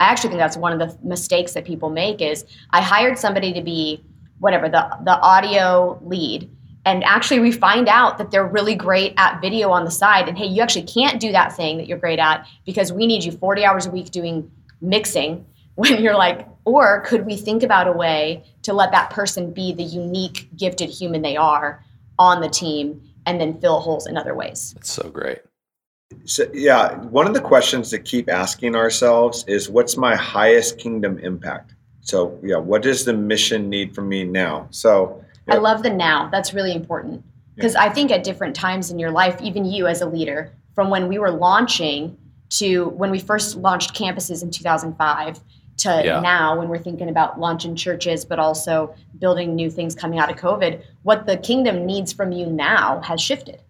I 0.00 0.06
actually 0.06 0.30
think 0.30 0.40
that's 0.40 0.56
one 0.56 0.72
of 0.72 0.78
the 0.80 0.98
mistakes 1.06 1.52
that 1.52 1.64
people 1.64 1.90
make 1.90 2.20
is 2.20 2.44
I 2.70 2.80
hired 2.80 3.18
somebody 3.18 3.52
to 3.52 3.62
be 3.62 4.02
whatever 4.40 4.68
the 4.68 4.98
the 5.04 5.18
audio 5.20 6.00
lead 6.02 6.50
and 6.84 7.04
actually 7.04 7.38
we 7.38 7.52
find 7.52 7.88
out 7.88 8.18
that 8.18 8.32
they're 8.32 8.46
really 8.46 8.74
great 8.74 9.14
at 9.16 9.40
video 9.40 9.70
on 9.70 9.84
the 9.84 9.90
side 9.90 10.28
and 10.28 10.36
hey 10.36 10.46
you 10.46 10.60
actually 10.60 10.82
can't 10.82 11.20
do 11.20 11.30
that 11.30 11.54
thing 11.54 11.78
that 11.78 11.86
you're 11.86 11.98
great 11.98 12.18
at 12.18 12.44
because 12.66 12.92
we 12.92 13.06
need 13.06 13.22
you 13.22 13.30
40 13.30 13.64
hours 13.64 13.86
a 13.86 13.90
week 13.90 14.10
doing 14.10 14.50
mixing 14.80 15.46
when 15.74 16.02
you're 16.02 16.16
like 16.16 16.46
or 16.64 17.00
could 17.00 17.26
we 17.26 17.36
think 17.36 17.62
about 17.62 17.88
a 17.88 17.92
way 17.92 18.44
to 18.62 18.72
let 18.72 18.92
that 18.92 19.10
person 19.10 19.52
be 19.52 19.72
the 19.72 19.82
unique 19.82 20.48
gifted 20.56 20.88
human 20.88 21.22
they 21.22 21.36
are 21.36 21.82
on 22.18 22.40
the 22.40 22.48
team 22.48 23.00
and 23.26 23.40
then 23.40 23.60
fill 23.60 23.80
holes 23.80 24.06
in 24.06 24.16
other 24.16 24.34
ways 24.34 24.72
That's 24.74 24.92
so 24.92 25.08
great. 25.08 25.38
So, 26.24 26.44
yeah, 26.52 26.96
one 26.96 27.26
of 27.26 27.34
the 27.34 27.40
questions 27.40 27.90
to 27.90 27.98
keep 27.98 28.30
asking 28.30 28.76
ourselves 28.76 29.44
is 29.48 29.68
what's 29.68 29.96
my 29.96 30.14
highest 30.14 30.78
kingdom 30.78 31.18
impact? 31.18 31.74
So, 32.00 32.38
yeah, 32.42 32.56
what 32.56 32.82
does 32.82 33.04
the 33.04 33.12
mission 33.12 33.68
need 33.68 33.94
from 33.94 34.08
me 34.08 34.24
now? 34.24 34.68
So, 34.70 35.24
I 35.48 35.56
love 35.56 35.82
the 35.82 35.90
now. 35.90 36.28
That's 36.30 36.54
really 36.54 36.74
important 36.74 37.24
because 37.56 37.74
I 37.74 37.88
think 37.88 38.10
at 38.10 38.24
different 38.24 38.54
times 38.54 38.90
in 38.90 38.98
your 38.98 39.10
life, 39.10 39.40
even 39.42 39.64
you 39.64 39.86
as 39.86 40.00
a 40.00 40.06
leader, 40.06 40.52
from 40.74 40.88
when 40.88 41.08
we 41.08 41.18
were 41.18 41.30
launching 41.30 42.16
to 42.50 42.88
when 42.90 43.10
we 43.10 43.18
first 43.18 43.56
launched 43.56 43.94
campuses 43.94 44.42
in 44.42 44.50
2005 44.50 45.40
to 45.82 46.02
Yeah. 46.04 46.20
now 46.20 46.58
when 46.58 46.68
we're 46.68 46.78
thinking 46.78 47.08
about 47.08 47.38
launching 47.38 47.74
churches, 47.76 48.24
but 48.24 48.38
also 48.38 48.94
building 49.18 49.54
new 49.54 49.70
things 49.70 49.94
coming 49.94 50.18
out 50.18 50.30
of 50.30 50.36
COVID. 50.36 50.82
What 51.02 51.26
the 51.26 51.36
kingdom 51.36 51.86
needs 51.86 52.12
from 52.12 52.32
you 52.32 52.46
now 52.46 53.00
has 53.00 53.20
shifted. 53.20 53.60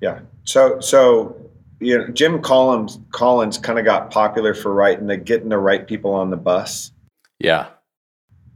Yeah. 0.00 0.20
So 0.44 0.80
so 0.80 1.36
you 1.80 1.98
know, 1.98 2.08
Jim 2.08 2.40
Collins 2.42 2.98
Collins 3.10 3.58
kind 3.58 3.78
of 3.78 3.84
got 3.84 4.10
popular 4.10 4.54
for 4.54 4.72
writing 4.72 5.06
the 5.06 5.16
getting 5.16 5.48
the 5.48 5.58
right 5.58 5.86
people 5.86 6.12
on 6.12 6.30
the 6.30 6.36
bus. 6.36 6.92
Yeah. 7.38 7.68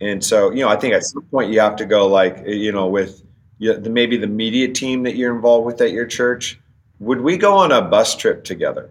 And 0.01 0.23
so, 0.23 0.51
you 0.51 0.61
know, 0.61 0.69
I 0.69 0.77
think 0.77 0.93
at 0.93 1.05
some 1.05 1.23
point 1.23 1.51
you 1.51 1.61
have 1.61 1.77
to 1.77 1.87
go 1.87 2.07
like, 2.07 2.43
you 2.47 2.73
know, 2.73 2.87
with 2.87 3.23
you 3.59 3.75
the, 3.75 3.89
maybe 3.89 4.17
the 4.17 4.27
media 4.27 4.69
team 4.69 5.03
that 5.05 5.17
you're 5.17 5.35
involved 5.35 5.67
with 5.67 5.81
at 5.81 5.93
your 5.93 6.07
church, 6.07 6.61
would 6.99 7.21
we 7.21 7.37
go 7.37 7.57
on 7.57 7.73
a 7.73 7.81
bus 7.81 8.15
trip 8.15 8.45
together? 8.45 8.91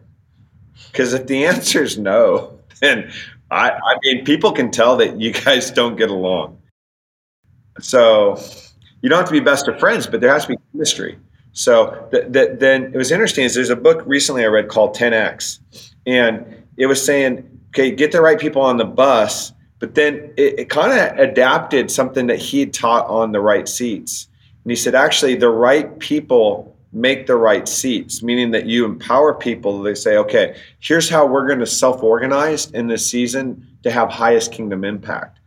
Because 0.92 1.14
if 1.14 1.28
the 1.28 1.46
answer 1.52 1.84
is 1.84 1.98
no, 1.98 2.60
then 2.82 3.12
I, 3.52 3.72
I 3.72 3.98
mean, 4.04 4.26
people 4.26 4.52
can 4.52 4.72
tell 4.72 4.98
that 4.98 5.20
you 5.20 5.32
guys 5.46 5.72
don't 5.72 5.96
get 5.96 6.10
along. 6.10 6.60
So 7.80 8.40
you 9.02 9.10
don't 9.10 9.20
have 9.20 9.28
to 9.28 9.34
be 9.34 9.40
best 9.40 9.68
of 9.68 9.80
friends, 9.80 10.08
but 10.08 10.22
there 10.22 10.32
has 10.32 10.44
to 10.44 10.50
be 10.50 10.58
chemistry. 10.72 11.18
So 11.54 12.08
th- 12.12 12.32
th- 12.32 12.60
then 12.60 12.86
it 12.86 12.96
was 12.96 13.12
interesting. 13.12 13.46
Is 13.46 13.54
there's 13.56 13.70
a 13.70 13.76
book 13.76 14.02
recently 14.06 14.44
I 14.44 14.48
read 14.48 14.70
called 14.70 14.96
10x, 14.96 15.60
and 16.06 16.64
it 16.78 16.88
was 16.88 17.04
saying, 17.04 17.48
okay, 17.70 17.92
get 17.92 18.12
the 18.12 18.22
right 18.22 18.40
people 18.40 18.62
on 18.62 18.78
the 18.78 18.86
bus, 18.86 19.54
but 19.80 19.96
then 19.96 20.34
it, 20.38 20.60
it 20.60 20.70
kind 20.70 20.92
of 20.92 21.20
adapted 21.20 21.92
something 21.92 22.28
that 22.28 22.40
he 22.40 22.60
had 22.62 22.74
taught 22.74 23.06
on 23.08 23.32
the 23.32 23.42
right 23.42 23.68
seats. 23.68 24.28
And 24.64 24.72
he 24.72 24.76
said, 24.76 24.96
actually, 24.96 25.36
the 25.36 25.50
right 25.50 26.00
people 26.00 26.73
make 26.94 27.28
the 27.28 27.36
right 27.36 27.68
seats, 27.68 28.22
meaning 28.24 28.52
that 28.52 28.66
you 28.66 28.86
empower 28.86 29.34
people. 29.34 29.82
They 29.82 29.96
say, 29.96 30.18
okay, 30.18 30.56
here's 30.80 31.10
how 31.10 31.26
we're 31.26 31.48
going 31.48 31.60
to 31.60 31.66
self 31.66 32.04
organize 32.04 32.70
in 32.72 32.88
this 32.88 33.10
season 33.10 33.68
to 33.84 33.92
have 33.92 34.10
highest 34.10 34.52
kingdom 34.52 34.84
impact. 34.84 35.40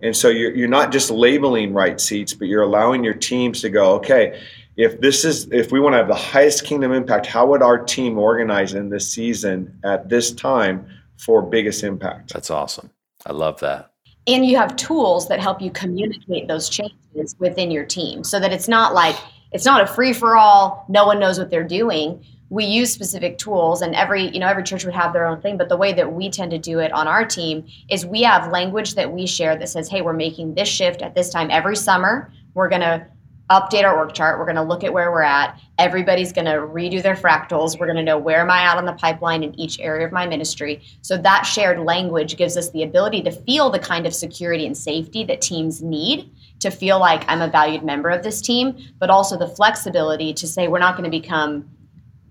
And 0.00 0.16
so 0.16 0.28
you're, 0.28 0.54
you're 0.54 0.68
not 0.68 0.92
just 0.92 1.10
labeling 1.10 1.72
right 1.72 2.00
seats, 2.00 2.34
but 2.34 2.46
you're 2.48 2.62
allowing 2.62 3.04
your 3.04 3.14
teams 3.14 3.60
to 3.62 3.70
go, 3.70 3.94
okay, 3.94 4.40
if 4.76 5.00
this 5.00 5.24
is 5.24 5.48
if 5.52 5.72
we 5.72 5.80
want 5.80 5.94
to 5.94 5.98
have 5.98 6.08
the 6.08 6.14
highest 6.14 6.64
kingdom 6.64 6.92
impact, 6.92 7.26
how 7.26 7.46
would 7.46 7.62
our 7.62 7.78
team 7.78 8.18
organize 8.18 8.74
in 8.74 8.88
this 8.90 9.10
season 9.10 9.78
at 9.84 10.08
this 10.08 10.32
time 10.32 10.86
for 11.16 11.42
biggest 11.42 11.84
impact? 11.84 12.32
That's 12.32 12.50
awesome. 12.50 12.90
I 13.24 13.32
love 13.32 13.60
that. 13.60 13.92
and 14.26 14.46
you 14.46 14.56
have 14.56 14.74
tools 14.76 15.28
that 15.28 15.40
help 15.40 15.60
you 15.60 15.70
communicate 15.70 16.48
those 16.48 16.68
changes 16.68 17.36
within 17.38 17.70
your 17.70 17.84
team 17.84 18.24
so 18.24 18.40
that 18.40 18.52
it's 18.52 18.68
not 18.68 18.94
like 18.94 19.16
it's 19.52 19.64
not 19.64 19.82
a 19.82 19.86
free 19.86 20.12
for 20.12 20.36
all 20.36 20.84
no 20.88 21.06
one 21.06 21.18
knows 21.18 21.38
what 21.38 21.50
they're 21.50 21.62
doing. 21.62 22.24
We 22.50 22.64
use 22.64 22.92
specific 22.92 23.38
tools 23.38 23.82
and 23.82 23.94
every 23.94 24.28
you 24.28 24.38
know 24.38 24.48
every 24.48 24.62
church 24.62 24.84
would 24.84 24.94
have 24.94 25.12
their 25.12 25.26
own 25.26 25.40
thing 25.40 25.56
but 25.56 25.68
the 25.68 25.76
way 25.76 25.92
that 25.92 26.12
we 26.12 26.30
tend 26.30 26.50
to 26.52 26.58
do 26.58 26.78
it 26.78 26.92
on 26.92 27.08
our 27.08 27.24
team 27.24 27.66
is 27.88 28.06
we 28.06 28.22
have 28.22 28.52
language 28.52 28.94
that 28.94 29.12
we 29.12 29.26
share 29.26 29.56
that 29.56 29.68
says 29.68 29.88
hey 29.88 30.02
we're 30.02 30.12
making 30.12 30.54
this 30.54 30.68
shift 30.68 31.02
at 31.02 31.14
this 31.14 31.30
time 31.30 31.50
every 31.50 31.76
summer. 31.76 32.32
We're 32.54 32.68
going 32.68 32.82
to 32.82 33.06
update 33.50 33.84
our 33.84 33.96
org 33.96 34.14
chart. 34.14 34.38
We're 34.38 34.46
going 34.46 34.56
to 34.56 34.62
look 34.62 34.84
at 34.84 34.92
where 34.92 35.10
we're 35.10 35.22
at. 35.22 35.60
Everybody's 35.78 36.32
going 36.32 36.46
to 36.46 36.52
redo 36.52 37.02
their 37.02 37.14
fractals. 37.14 37.78
We're 37.78 37.86
going 37.86 37.96
to 37.96 38.02
know 38.02 38.16
where 38.16 38.40
am 38.40 38.50
i 38.50 38.62
at 38.62 38.78
on 38.78 38.86
the 38.86 38.94
pipeline 38.94 39.42
in 39.42 39.58
each 39.58 39.78
area 39.80 40.06
of 40.06 40.12
my 40.12 40.26
ministry. 40.26 40.82
So 41.02 41.18
that 41.18 41.42
shared 41.42 41.80
language 41.80 42.36
gives 42.36 42.56
us 42.56 42.70
the 42.70 42.84
ability 42.84 43.22
to 43.22 43.30
feel 43.30 43.70
the 43.70 43.78
kind 43.78 44.06
of 44.06 44.14
security 44.14 44.66
and 44.66 44.76
safety 44.76 45.24
that 45.24 45.42
teams 45.42 45.82
need 45.82 46.30
to 46.64 46.70
feel 46.70 46.98
like 46.98 47.24
i'm 47.28 47.40
a 47.40 47.48
valued 47.48 47.84
member 47.84 48.10
of 48.10 48.22
this 48.22 48.40
team 48.40 48.76
but 48.98 49.08
also 49.10 49.38
the 49.38 49.48
flexibility 49.48 50.34
to 50.34 50.46
say 50.46 50.66
we're 50.68 50.78
not 50.78 50.96
going 50.96 51.08
to 51.10 51.16
become 51.20 51.68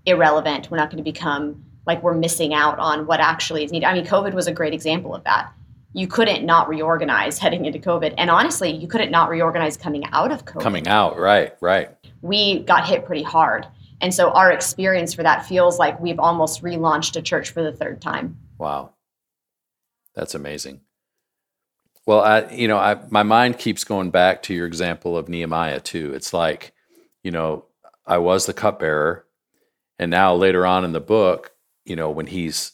irrelevant 0.06 0.70
we're 0.70 0.76
not 0.76 0.90
going 0.90 1.02
to 1.02 1.10
become 1.10 1.64
like 1.86 2.02
we're 2.02 2.14
missing 2.14 2.52
out 2.54 2.78
on 2.78 3.06
what 3.06 3.20
actually 3.20 3.64
is 3.64 3.72
needed 3.72 3.86
i 3.86 3.94
mean 3.94 4.04
covid 4.04 4.34
was 4.34 4.46
a 4.46 4.52
great 4.52 4.74
example 4.74 5.14
of 5.14 5.24
that 5.24 5.52
you 5.96 6.08
couldn't 6.08 6.44
not 6.44 6.68
reorganize 6.68 7.38
heading 7.38 7.64
into 7.64 7.78
covid 7.78 8.12
and 8.18 8.28
honestly 8.30 8.70
you 8.70 8.86
couldn't 8.88 9.10
not 9.10 9.28
reorganize 9.30 9.76
coming 9.76 10.04
out 10.12 10.30
of 10.32 10.44
covid 10.44 10.60
Coming 10.60 10.88
out, 10.88 11.18
right, 11.18 11.54
right. 11.60 11.88
we 12.20 12.60
got 12.60 12.86
hit 12.86 13.04
pretty 13.06 13.22
hard. 13.22 13.66
And 14.00 14.12
so 14.12 14.30
our 14.32 14.50
experience 14.52 15.14
for 15.14 15.22
that 15.22 15.46
feels 15.46 15.78
like 15.78 15.98
we've 16.00 16.18
almost 16.18 16.62
relaunched 16.62 17.16
a 17.16 17.22
church 17.22 17.50
for 17.50 17.62
the 17.62 17.72
third 17.72 18.02
time. 18.02 18.36
Wow. 18.58 18.92
That's 20.14 20.34
amazing. 20.34 20.80
Well, 22.06 22.20
I 22.20 22.50
you 22.50 22.68
know, 22.68 22.78
I 22.78 22.98
my 23.10 23.22
mind 23.22 23.58
keeps 23.58 23.84
going 23.84 24.10
back 24.10 24.42
to 24.44 24.54
your 24.54 24.66
example 24.66 25.16
of 25.16 25.28
Nehemiah 25.28 25.80
too. 25.80 26.12
It's 26.14 26.32
like, 26.32 26.72
you 27.22 27.30
know, 27.30 27.66
I 28.06 28.18
was 28.18 28.46
the 28.46 28.52
cupbearer 28.52 29.24
and 29.98 30.10
now 30.10 30.34
later 30.34 30.66
on 30.66 30.84
in 30.84 30.92
the 30.92 31.00
book, 31.00 31.52
you 31.84 31.96
know, 31.96 32.10
when 32.10 32.26
he's 32.26 32.72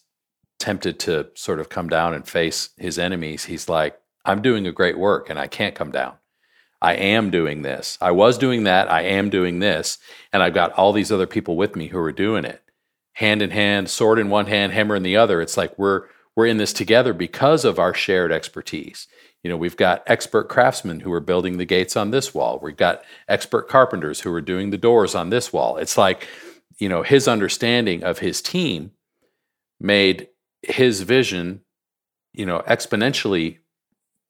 tempted 0.58 0.98
to 1.00 1.28
sort 1.34 1.60
of 1.60 1.68
come 1.68 1.88
down 1.88 2.14
and 2.14 2.26
face 2.26 2.70
his 2.76 2.98
enemies, 2.98 3.44
he's 3.44 3.68
like, 3.68 4.00
I'm 4.24 4.42
doing 4.42 4.66
a 4.66 4.72
great 4.72 4.98
work 4.98 5.30
and 5.30 5.38
I 5.38 5.46
can't 5.46 5.74
come 5.74 5.90
down. 5.90 6.14
I 6.82 6.94
am 6.94 7.30
doing 7.30 7.62
this. 7.62 7.98
I 8.00 8.10
was 8.10 8.38
doing 8.38 8.64
that. 8.64 8.90
I 8.90 9.02
am 9.02 9.28
doing 9.28 9.58
this. 9.58 9.98
And 10.32 10.42
I've 10.42 10.54
got 10.54 10.72
all 10.72 10.92
these 10.92 11.12
other 11.12 11.26
people 11.26 11.56
with 11.56 11.76
me 11.76 11.88
who 11.88 11.98
are 11.98 12.12
doing 12.12 12.44
it. 12.44 12.62
Hand 13.14 13.42
in 13.42 13.50
hand, 13.50 13.90
sword 13.90 14.18
in 14.18 14.30
one 14.30 14.46
hand, 14.46 14.72
hammer 14.72 14.96
in 14.96 15.02
the 15.02 15.16
other. 15.16 15.42
It's 15.42 15.56
like 15.56 15.78
we're 15.78 16.06
we're 16.36 16.46
in 16.46 16.56
this 16.56 16.72
together 16.72 17.12
because 17.12 17.64
of 17.66 17.78
our 17.78 17.92
shared 17.92 18.32
expertise. 18.32 19.08
You 19.42 19.50
know, 19.50 19.56
we've 19.56 19.76
got 19.76 20.02
expert 20.06 20.48
craftsmen 20.48 21.00
who 21.00 21.12
are 21.12 21.20
building 21.20 21.56
the 21.56 21.64
gates 21.64 21.96
on 21.96 22.10
this 22.10 22.34
wall. 22.34 22.58
We've 22.62 22.76
got 22.76 23.02
expert 23.28 23.68
carpenters 23.68 24.20
who 24.20 24.32
are 24.32 24.40
doing 24.40 24.70
the 24.70 24.78
doors 24.78 25.14
on 25.14 25.30
this 25.30 25.52
wall. 25.52 25.78
It's 25.78 25.96
like, 25.96 26.28
you 26.78 26.88
know, 26.88 27.02
his 27.02 27.26
understanding 27.26 28.02
of 28.04 28.18
his 28.18 28.42
team 28.42 28.92
made 29.80 30.28
his 30.62 31.00
vision, 31.02 31.62
you 32.34 32.44
know, 32.44 32.62
exponentially 32.68 33.58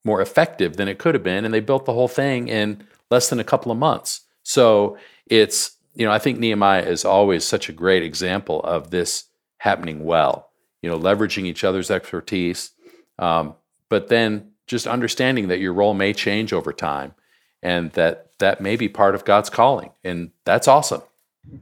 more 0.05 0.21
effective 0.21 0.77
than 0.77 0.89
it 0.89 0.99
could 0.99 1.15
have 1.15 1.25
been. 1.25 1.45
And 1.45 1.53
they 1.53 1.61
built 1.61 1.87
the 1.87 1.93
whole 1.93 2.09
thing 2.09 2.49
in 2.49 2.85
less 3.11 3.29
than 3.31 3.41
a 3.41 3.45
couple 3.45 3.73
of 3.73 3.79
months. 3.79 4.23
So 4.45 4.97
it's, 5.27 5.77
you 5.95 6.07
know, 6.07 6.13
I 6.13 6.19
think 6.19 6.39
Nehemiah 6.39 6.85
is 6.85 7.05
always 7.05 7.45
such 7.45 7.69
a 7.69 7.73
great 7.73 8.03
example 8.03 8.63
of 8.63 8.91
this 8.91 9.25
happening 9.59 10.05
well, 10.05 10.51
you 10.83 10.89
know, 10.89 10.99
leveraging 10.99 11.45
each 11.45 11.65
other's 11.65 11.91
expertise, 11.91 12.71
um, 13.19 13.55
but 13.89 14.09
then 14.09 14.50
just 14.71 14.87
understanding 14.87 15.49
that 15.49 15.59
your 15.59 15.73
role 15.73 15.95
may 15.95 16.13
change 16.13 16.53
over 16.53 16.73
time 16.73 17.13
and 17.61 17.91
that 17.93 18.31
that 18.39 18.61
may 18.61 18.77
be 18.77 18.89
part 18.89 19.17
of 19.17 19.25
God's 19.25 19.51
calling. 19.51 19.91
And 20.05 20.31
that's 20.45 20.69
awesome. 20.69 21.03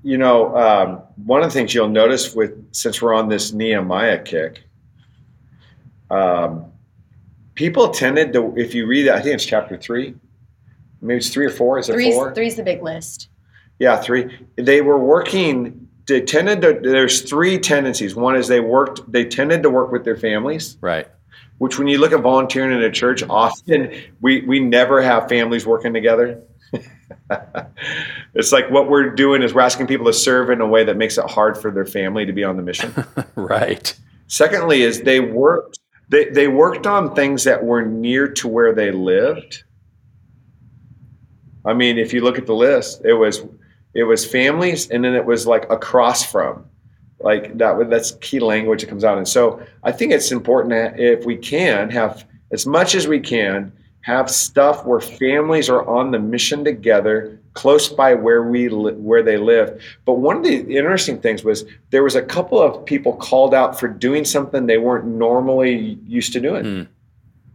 You 0.02 0.18
know, 0.18 0.54
um, 0.54 1.02
one 1.24 1.42
of 1.42 1.48
the 1.48 1.54
things 1.54 1.72
you'll 1.72 1.88
notice 1.88 2.34
with 2.34 2.74
since 2.74 3.00
we're 3.00 3.14
on 3.14 3.30
this 3.30 3.54
Nehemiah 3.54 4.22
kick, 4.22 4.62
um, 6.10 6.70
people 7.54 7.88
tended 7.88 8.34
to, 8.34 8.52
if 8.58 8.74
you 8.74 8.86
read 8.86 9.06
it, 9.06 9.12
I 9.12 9.22
think 9.22 9.36
it's 9.36 9.46
chapter 9.46 9.78
three, 9.78 10.14
maybe 11.00 11.16
it's 11.16 11.30
three 11.30 11.46
or 11.46 11.50
four. 11.50 11.78
Is 11.78 11.88
it 11.88 11.94
Three's, 11.94 12.14
four? 12.14 12.34
three's 12.34 12.56
the 12.56 12.62
big 12.62 12.82
list. 12.82 13.28
Yeah, 13.78 13.96
three. 13.96 14.38
They 14.56 14.82
were 14.82 14.98
working. 14.98 15.88
They 16.06 16.20
tended 16.20 16.60
to. 16.60 16.80
There's 16.82 17.22
three 17.22 17.58
tendencies. 17.58 18.14
One 18.14 18.36
is 18.36 18.48
they 18.48 18.60
worked. 18.60 19.10
They 19.10 19.24
tended 19.24 19.62
to 19.62 19.70
work 19.70 19.92
with 19.92 20.04
their 20.04 20.16
families. 20.16 20.76
Right. 20.80 21.08
Which, 21.58 21.78
when 21.78 21.88
you 21.88 21.98
look 21.98 22.12
at 22.12 22.20
volunteering 22.20 22.72
in 22.72 22.82
a 22.82 22.90
church, 22.90 23.22
often 23.28 23.92
we 24.20 24.42
we 24.42 24.60
never 24.60 25.02
have 25.02 25.28
families 25.28 25.66
working 25.66 25.92
together. 25.92 26.42
it's 28.34 28.52
like 28.52 28.70
what 28.70 28.88
we're 28.88 29.10
doing 29.10 29.42
is 29.42 29.54
we're 29.54 29.62
asking 29.62 29.86
people 29.86 30.06
to 30.06 30.12
serve 30.12 30.50
in 30.50 30.60
a 30.60 30.66
way 30.66 30.84
that 30.84 30.96
makes 30.96 31.18
it 31.18 31.28
hard 31.28 31.58
for 31.58 31.70
their 31.70 31.86
family 31.86 32.26
to 32.26 32.32
be 32.32 32.44
on 32.44 32.56
the 32.56 32.62
mission. 32.62 32.92
right. 33.34 33.98
Secondly, 34.28 34.82
is 34.82 35.02
they 35.02 35.20
worked. 35.20 35.78
They 36.08 36.26
they 36.26 36.48
worked 36.48 36.86
on 36.86 37.14
things 37.14 37.44
that 37.44 37.64
were 37.64 37.82
near 37.82 38.28
to 38.34 38.48
where 38.48 38.74
they 38.74 38.90
lived. 38.90 39.64
I 41.64 41.74
mean, 41.74 41.98
if 41.98 42.12
you 42.12 42.22
look 42.22 42.38
at 42.38 42.46
the 42.46 42.54
list, 42.54 43.02
it 43.04 43.14
was 43.14 43.44
it 43.94 44.04
was 44.04 44.24
families, 44.24 44.90
and 44.90 45.04
then 45.04 45.14
it 45.14 45.24
was 45.24 45.46
like 45.46 45.70
across 45.70 46.24
from, 46.24 46.66
like 47.28 47.58
that. 47.58 47.90
That's 47.90 48.12
key 48.26 48.40
language 48.40 48.80
that 48.80 48.88
comes 48.88 49.04
out. 49.04 49.18
And 49.18 49.28
so 49.28 49.60
I 49.82 49.92
think 49.92 50.12
it's 50.12 50.32
important 50.32 50.70
that 50.70 50.98
if 50.98 51.26
we 51.26 51.36
can 51.36 51.90
have 51.90 52.26
as 52.50 52.66
much 52.66 52.94
as 52.94 53.06
we 53.06 53.20
can 53.20 53.70
have 54.00 54.30
stuff 54.30 54.86
where 54.86 55.00
families 55.00 55.68
are 55.68 55.84
on 55.86 56.10
the 56.10 56.18
mission 56.18 56.64
together, 56.64 57.38
close 57.52 57.86
by 57.88 58.14
where 58.14 58.42
we 58.44 58.70
li- 58.70 58.94
where 58.94 59.22
they 59.22 59.36
live. 59.36 59.68
But 60.06 60.14
one 60.14 60.38
of 60.38 60.44
the 60.44 60.56
interesting 60.76 61.20
things 61.20 61.44
was 61.44 61.64
there 61.90 62.02
was 62.02 62.16
a 62.16 62.22
couple 62.22 62.58
of 62.62 62.86
people 62.86 63.12
called 63.16 63.52
out 63.52 63.78
for 63.78 63.88
doing 63.88 64.24
something 64.24 64.64
they 64.64 64.78
weren't 64.78 65.04
normally 65.04 65.98
used 66.06 66.32
to 66.32 66.40
doing. 66.40 66.64
Mm. 66.64 66.88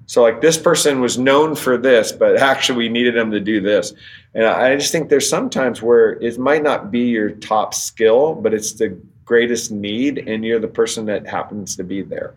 So 0.06 0.22
like 0.22 0.42
this 0.42 0.58
person 0.58 1.02
was 1.02 1.18
known 1.18 1.56
for 1.56 1.78
this, 1.78 2.12
but 2.12 2.38
actually 2.38 2.78
we 2.78 2.90
needed 2.90 3.16
them 3.16 3.32
to 3.32 3.40
do 3.40 3.60
this. 3.60 3.94
And 4.36 4.46
I 4.46 4.76
just 4.76 4.92
think 4.92 5.10
there's 5.10 5.30
sometimes 5.30 5.82
where 5.82 6.12
it 6.22 6.38
might 6.38 6.64
not 6.64 6.92
be 6.92 7.04
your 7.18 7.32
top 7.32 7.74
skill, 7.74 8.36
but 8.36 8.54
it's 8.54 8.74
the 8.74 8.96
greatest 9.26 9.72
need, 9.72 10.18
and 10.18 10.44
you're 10.44 10.60
the 10.60 10.68
person 10.68 11.06
that 11.06 11.28
happens 11.28 11.76
to 11.76 11.84
be 11.84 12.02
there. 12.02 12.36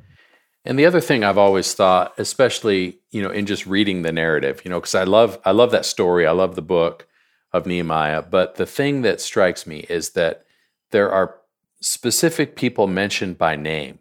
And 0.64 0.78
the 0.78 0.86
other 0.86 1.00
thing 1.00 1.22
I've 1.22 1.38
always 1.38 1.74
thought, 1.74 2.12
especially 2.18 2.98
you 3.10 3.22
know 3.22 3.30
in 3.30 3.46
just 3.46 3.66
reading 3.66 4.02
the 4.02 4.12
narrative, 4.12 4.62
you 4.64 4.70
know, 4.70 4.80
because 4.80 4.94
I 4.94 5.04
love 5.04 5.38
I 5.44 5.52
love 5.52 5.70
that 5.70 5.86
story, 5.86 6.26
I 6.26 6.32
love 6.32 6.56
the 6.56 6.62
book 6.62 7.06
of 7.52 7.66
Nehemiah, 7.66 8.22
but 8.22 8.56
the 8.56 8.66
thing 8.66 9.02
that 9.02 9.20
strikes 9.20 9.66
me 9.66 9.86
is 9.88 10.10
that 10.10 10.44
there 10.90 11.10
are 11.10 11.36
specific 11.80 12.56
people 12.56 12.86
mentioned 12.86 13.38
by 13.38 13.56
name. 13.56 14.00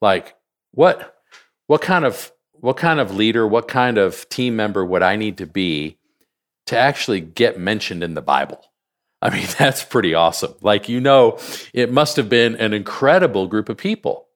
Like 0.00 0.36
what 0.72 1.16
what 1.66 1.82
kind 1.82 2.04
of 2.04 2.32
what 2.52 2.76
kind 2.76 2.98
of 2.98 3.14
leader, 3.14 3.46
what 3.46 3.68
kind 3.68 3.98
of 3.98 4.28
team 4.28 4.56
member 4.56 4.84
would 4.84 5.02
I 5.02 5.16
need 5.16 5.38
to 5.38 5.46
be 5.46 5.98
to 6.66 6.76
actually 6.76 7.20
get 7.20 7.58
mentioned 7.58 8.02
in 8.02 8.14
the 8.14 8.22
Bible? 8.22 8.60
I 9.20 9.30
mean, 9.30 9.46
that's 9.58 9.84
pretty 9.84 10.14
awesome. 10.14 10.54
Like, 10.60 10.88
you 10.88 11.00
know, 11.00 11.38
it 11.72 11.92
must 11.92 12.16
have 12.16 12.28
been 12.28 12.56
an 12.56 12.72
incredible 12.72 13.46
group 13.46 13.68
of 13.68 13.76
people, 13.76 14.28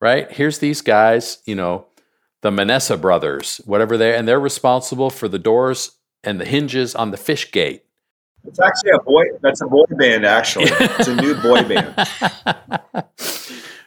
right? 0.00 0.30
Here's 0.30 0.58
these 0.58 0.80
guys, 0.80 1.38
you 1.44 1.54
know, 1.54 1.86
the 2.42 2.50
Manessa 2.50 3.00
brothers, 3.00 3.60
whatever 3.64 3.96
they 3.96 4.16
and 4.16 4.28
they're 4.28 4.38
responsible 4.38 5.10
for 5.10 5.28
the 5.28 5.38
doors 5.38 5.92
and 6.22 6.40
the 6.40 6.44
hinges 6.44 6.94
on 6.94 7.10
the 7.10 7.16
fish 7.16 7.50
gate. 7.50 7.84
It's 8.44 8.60
actually 8.60 8.92
a 8.92 9.00
boy. 9.00 9.24
That's 9.42 9.60
a 9.60 9.66
boy 9.66 9.84
band. 9.90 10.24
Actually, 10.24 10.66
it's 10.70 11.08
a 11.08 11.16
new 11.16 11.34
boy 11.34 11.64
band. 11.64 11.94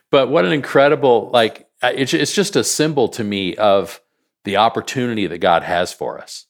but 0.09 0.29
what 0.29 0.43
an 0.43 0.51
incredible 0.51 1.29
like 1.31 1.69
it's, 1.81 2.13
it's 2.13 2.33
just 2.33 2.55
a 2.57 2.63
symbol 2.63 3.07
to 3.09 3.23
me 3.23 3.55
of 3.55 4.01
the 4.43 4.57
opportunity 4.57 5.27
that 5.27 5.37
God 5.37 5.63
has 5.63 5.93
for 5.93 6.19
us, 6.19 6.45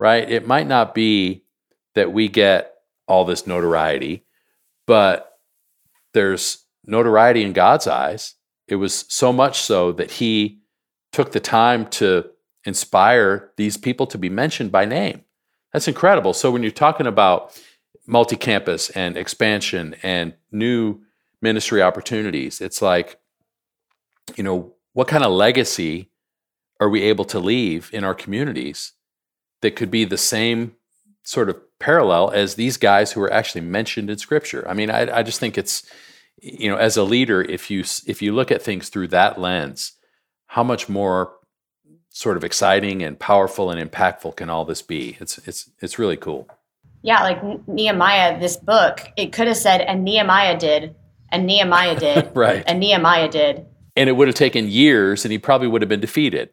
right? 0.00 0.28
It 0.28 0.46
might 0.46 0.66
not 0.66 0.94
be 0.94 1.44
that 1.94 2.12
we 2.12 2.28
get 2.28 2.75
all 3.06 3.24
this 3.24 3.46
notoriety, 3.46 4.24
but 4.86 5.38
there's 6.14 6.64
notoriety 6.84 7.42
in 7.42 7.52
God's 7.52 7.86
eyes. 7.86 8.34
It 8.68 8.76
was 8.76 9.04
so 9.08 9.32
much 9.32 9.60
so 9.60 9.92
that 9.92 10.12
He 10.12 10.60
took 11.12 11.32
the 11.32 11.40
time 11.40 11.86
to 11.86 12.30
inspire 12.64 13.50
these 13.56 13.76
people 13.76 14.06
to 14.08 14.18
be 14.18 14.28
mentioned 14.28 14.72
by 14.72 14.84
name. 14.84 15.22
That's 15.72 15.88
incredible. 15.88 16.32
So 16.32 16.50
when 16.50 16.62
you're 16.62 16.72
talking 16.72 17.06
about 17.06 17.60
multi 18.06 18.36
campus 18.36 18.90
and 18.90 19.16
expansion 19.16 19.94
and 20.02 20.34
new 20.50 21.00
ministry 21.40 21.82
opportunities, 21.82 22.60
it's 22.60 22.82
like, 22.82 23.18
you 24.36 24.42
know, 24.42 24.74
what 24.92 25.08
kind 25.08 25.24
of 25.24 25.32
legacy 25.32 26.10
are 26.80 26.88
we 26.88 27.02
able 27.02 27.24
to 27.26 27.38
leave 27.38 27.90
in 27.92 28.04
our 28.04 28.14
communities 28.14 28.92
that 29.62 29.76
could 29.76 29.90
be 29.90 30.04
the 30.04 30.18
same 30.18 30.74
sort 31.26 31.50
of 31.50 31.56
parallel 31.80 32.30
as 32.30 32.54
these 32.54 32.76
guys 32.76 33.12
who 33.12 33.20
are 33.20 33.32
actually 33.32 33.60
mentioned 33.60 34.08
in 34.08 34.16
scripture? 34.16 34.66
I 34.68 34.74
mean, 34.74 34.90
I, 34.90 35.18
I 35.18 35.22
just 35.22 35.40
think 35.40 35.58
it's, 35.58 35.84
you 36.40 36.70
know, 36.70 36.76
as 36.76 36.96
a 36.96 37.02
leader, 37.02 37.42
if 37.42 37.70
you 37.70 37.80
if 38.06 38.22
you 38.22 38.32
look 38.32 38.50
at 38.50 38.62
things 38.62 38.88
through 38.88 39.08
that 39.08 39.38
lens, 39.38 39.92
how 40.46 40.62
much 40.62 40.88
more 40.88 41.32
sort 42.10 42.36
of 42.36 42.44
exciting 42.44 43.02
and 43.02 43.18
powerful 43.18 43.70
and 43.70 43.90
impactful 43.90 44.36
can 44.36 44.48
all 44.48 44.64
this 44.64 44.82
be? 44.82 45.16
It's 45.20 45.38
it's 45.46 45.70
it's 45.80 45.98
really 45.98 46.16
cool. 46.16 46.48
Yeah, 47.02 47.22
like 47.22 47.68
Nehemiah, 47.68 48.40
this 48.40 48.56
book, 48.56 49.00
it 49.16 49.32
could 49.32 49.46
have 49.46 49.56
said, 49.56 49.80
and 49.80 50.02
Nehemiah 50.02 50.58
did, 50.58 50.96
and 51.30 51.46
Nehemiah 51.46 51.98
did, 51.98 52.30
right, 52.34 52.64
and 52.66 52.80
Nehemiah 52.80 53.28
did, 53.28 53.66
and 53.96 54.08
it 54.08 54.12
would 54.12 54.28
have 54.28 54.34
taken 54.34 54.68
years, 54.68 55.24
and 55.24 55.32
he 55.32 55.38
probably 55.38 55.68
would 55.68 55.82
have 55.82 55.88
been 55.88 56.00
defeated. 56.00 56.50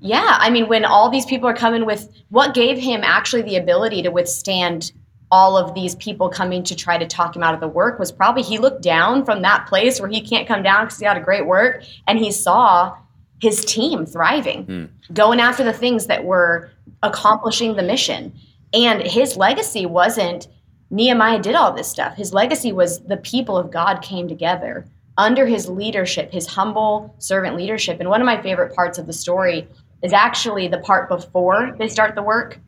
Yeah, 0.00 0.36
I 0.38 0.50
mean, 0.50 0.68
when 0.68 0.84
all 0.84 1.10
these 1.10 1.26
people 1.26 1.48
are 1.48 1.54
coming 1.54 1.84
with 1.84 2.08
what 2.28 2.54
gave 2.54 2.78
him 2.78 3.00
actually 3.02 3.42
the 3.42 3.56
ability 3.56 4.02
to 4.02 4.10
withstand 4.10 4.92
all 5.30 5.56
of 5.56 5.74
these 5.74 5.94
people 5.96 6.28
coming 6.28 6.62
to 6.62 6.74
try 6.74 6.96
to 6.96 7.06
talk 7.06 7.36
him 7.36 7.42
out 7.42 7.52
of 7.52 7.60
the 7.60 7.68
work 7.68 7.98
was 7.98 8.10
probably 8.10 8.42
he 8.42 8.58
looked 8.58 8.82
down 8.82 9.24
from 9.24 9.42
that 9.42 9.66
place 9.66 10.00
where 10.00 10.08
he 10.08 10.20
can't 10.20 10.48
come 10.48 10.62
down 10.62 10.86
because 10.86 10.98
he 10.98 11.04
had 11.04 11.16
a 11.16 11.20
great 11.20 11.46
work 11.46 11.82
and 12.06 12.18
he 12.18 12.32
saw 12.32 12.96
his 13.40 13.64
team 13.64 14.06
thriving, 14.06 14.66
mm. 14.66 14.88
going 15.12 15.38
after 15.38 15.62
the 15.62 15.72
things 15.72 16.06
that 16.06 16.24
were 16.24 16.70
accomplishing 17.02 17.76
the 17.76 17.82
mission. 17.82 18.32
And 18.72 19.02
his 19.02 19.36
legacy 19.36 19.86
wasn't 19.86 20.48
Nehemiah 20.90 21.40
did 21.40 21.54
all 21.54 21.72
this 21.72 21.88
stuff. 21.88 22.16
His 22.16 22.32
legacy 22.32 22.72
was 22.72 23.00
the 23.00 23.18
people 23.18 23.58
of 23.58 23.70
God 23.70 24.00
came 24.00 24.28
together 24.28 24.86
under 25.18 25.46
his 25.46 25.68
leadership, 25.68 26.32
his 26.32 26.46
humble 26.46 27.14
servant 27.18 27.56
leadership. 27.56 28.00
And 28.00 28.08
one 28.08 28.20
of 28.20 28.26
my 28.26 28.40
favorite 28.40 28.74
parts 28.74 28.98
of 28.98 29.06
the 29.06 29.12
story 29.12 29.68
is 30.02 30.12
actually 30.12 30.68
the 30.68 30.78
part 30.78 31.08
before 31.08 31.74
they 31.78 31.88
start 31.88 32.14
the 32.14 32.22
work 32.22 32.58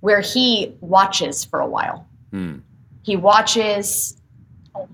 where 0.00 0.20
he 0.20 0.74
watches 0.80 1.44
for 1.44 1.60
a 1.60 1.66
while. 1.66 2.08
Mm. 2.32 2.62
He 3.02 3.16
watches, 3.16 4.20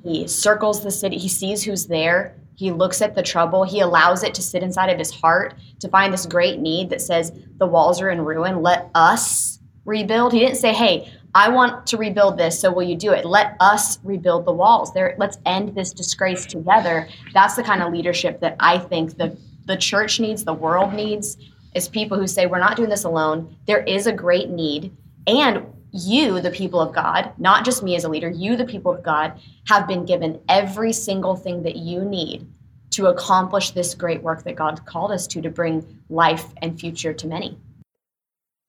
he 0.03 0.27
circles 0.27 0.83
the 0.83 0.91
city, 0.91 1.17
he 1.17 1.29
sees 1.29 1.63
who's 1.63 1.87
there, 1.87 2.37
he 2.55 2.71
looks 2.71 3.03
at 3.03 3.15
the 3.15 3.23
trouble, 3.23 3.65
he 3.65 3.81
allows 3.81 4.23
it 4.23 4.35
to 4.35 4.43
sit 4.43 4.63
inside 4.63 4.91
of 4.91 4.99
his 4.99 5.11
heart 5.11 5.55
to 5.81 5.89
find 5.89 6.13
this 6.13 6.27
great 6.27 6.59
need 6.59 6.91
that 6.91 7.01
says, 7.01 7.33
The 7.59 7.67
walls 7.67 8.01
are 8.01 8.11
in 8.11 8.21
ruin, 8.21 8.63
let 8.63 8.91
us 8.95 9.61
rebuild. 9.85 10.33
He 10.33 10.41
didn't 10.41 10.57
say, 10.57 10.73
Hey, 10.73 11.13
I 11.35 11.51
want 11.51 11.87
to 11.89 11.99
rebuild 11.99 12.39
this, 12.39 12.59
so 12.59 12.73
will 12.73 12.83
you 12.83 12.97
do 12.97 13.13
it? 13.13 13.27
Let 13.27 13.57
us 13.61 13.99
rebuild 14.03 14.47
the 14.47 14.53
walls. 14.53 14.95
There, 14.95 15.15
let's 15.19 15.37
end 15.45 15.75
this 15.75 15.93
disgrace 15.93 16.47
together. 16.47 17.09
That's 17.35 17.57
the 17.57 17.63
kind 17.63 17.83
of 17.83 17.93
leadership 17.93 18.41
that 18.41 18.57
I 18.59 18.79
think 18.79 19.19
the 19.19 19.37
the 19.67 19.77
church 19.77 20.21
needs, 20.21 20.45
the 20.45 20.55
world 20.55 20.95
needs, 20.95 21.37
is 21.77 21.89
people 21.89 22.19
who 22.19 22.27
say, 22.27 22.47
We're 22.47 22.59
not 22.59 22.77
doing 22.77 22.89
this 22.89 23.05
alone. 23.05 23.57
There 23.67 23.85
is 23.85 24.07
a 24.07 24.13
great 24.13 24.51
need. 24.51 24.97
And 25.27 25.67
you, 25.93 26.41
the 26.41 26.51
people 26.51 26.81
of 26.81 26.95
God, 26.95 27.33
not 27.39 27.65
just 27.65 27.83
me 27.83 27.97
as 27.97 28.05
a 28.05 28.09
leader, 28.09 28.31
you, 28.31 28.57
the 28.57 28.65
people 28.65 28.93
of 28.93 29.03
God, 29.03 29.41
have 29.69 29.87
been 29.87 30.05
given 30.05 30.41
every 30.49 30.93
single 30.93 31.37
thing 31.37 31.63
that 31.63 31.77
you 31.77 32.05
need 32.05 32.47
to 32.91 33.07
accomplish 33.07 33.71
this 33.71 33.95
great 33.95 34.23
work 34.23 34.45
that 34.45 34.57
God 34.57 34.85
called 34.87 35.11
us 35.11 35.27
to, 35.29 35.41
to 35.43 35.51
bring 35.51 36.01
life 36.09 36.47
and 36.63 36.79
future 36.79 37.13
to 37.13 37.27
many. 37.27 37.59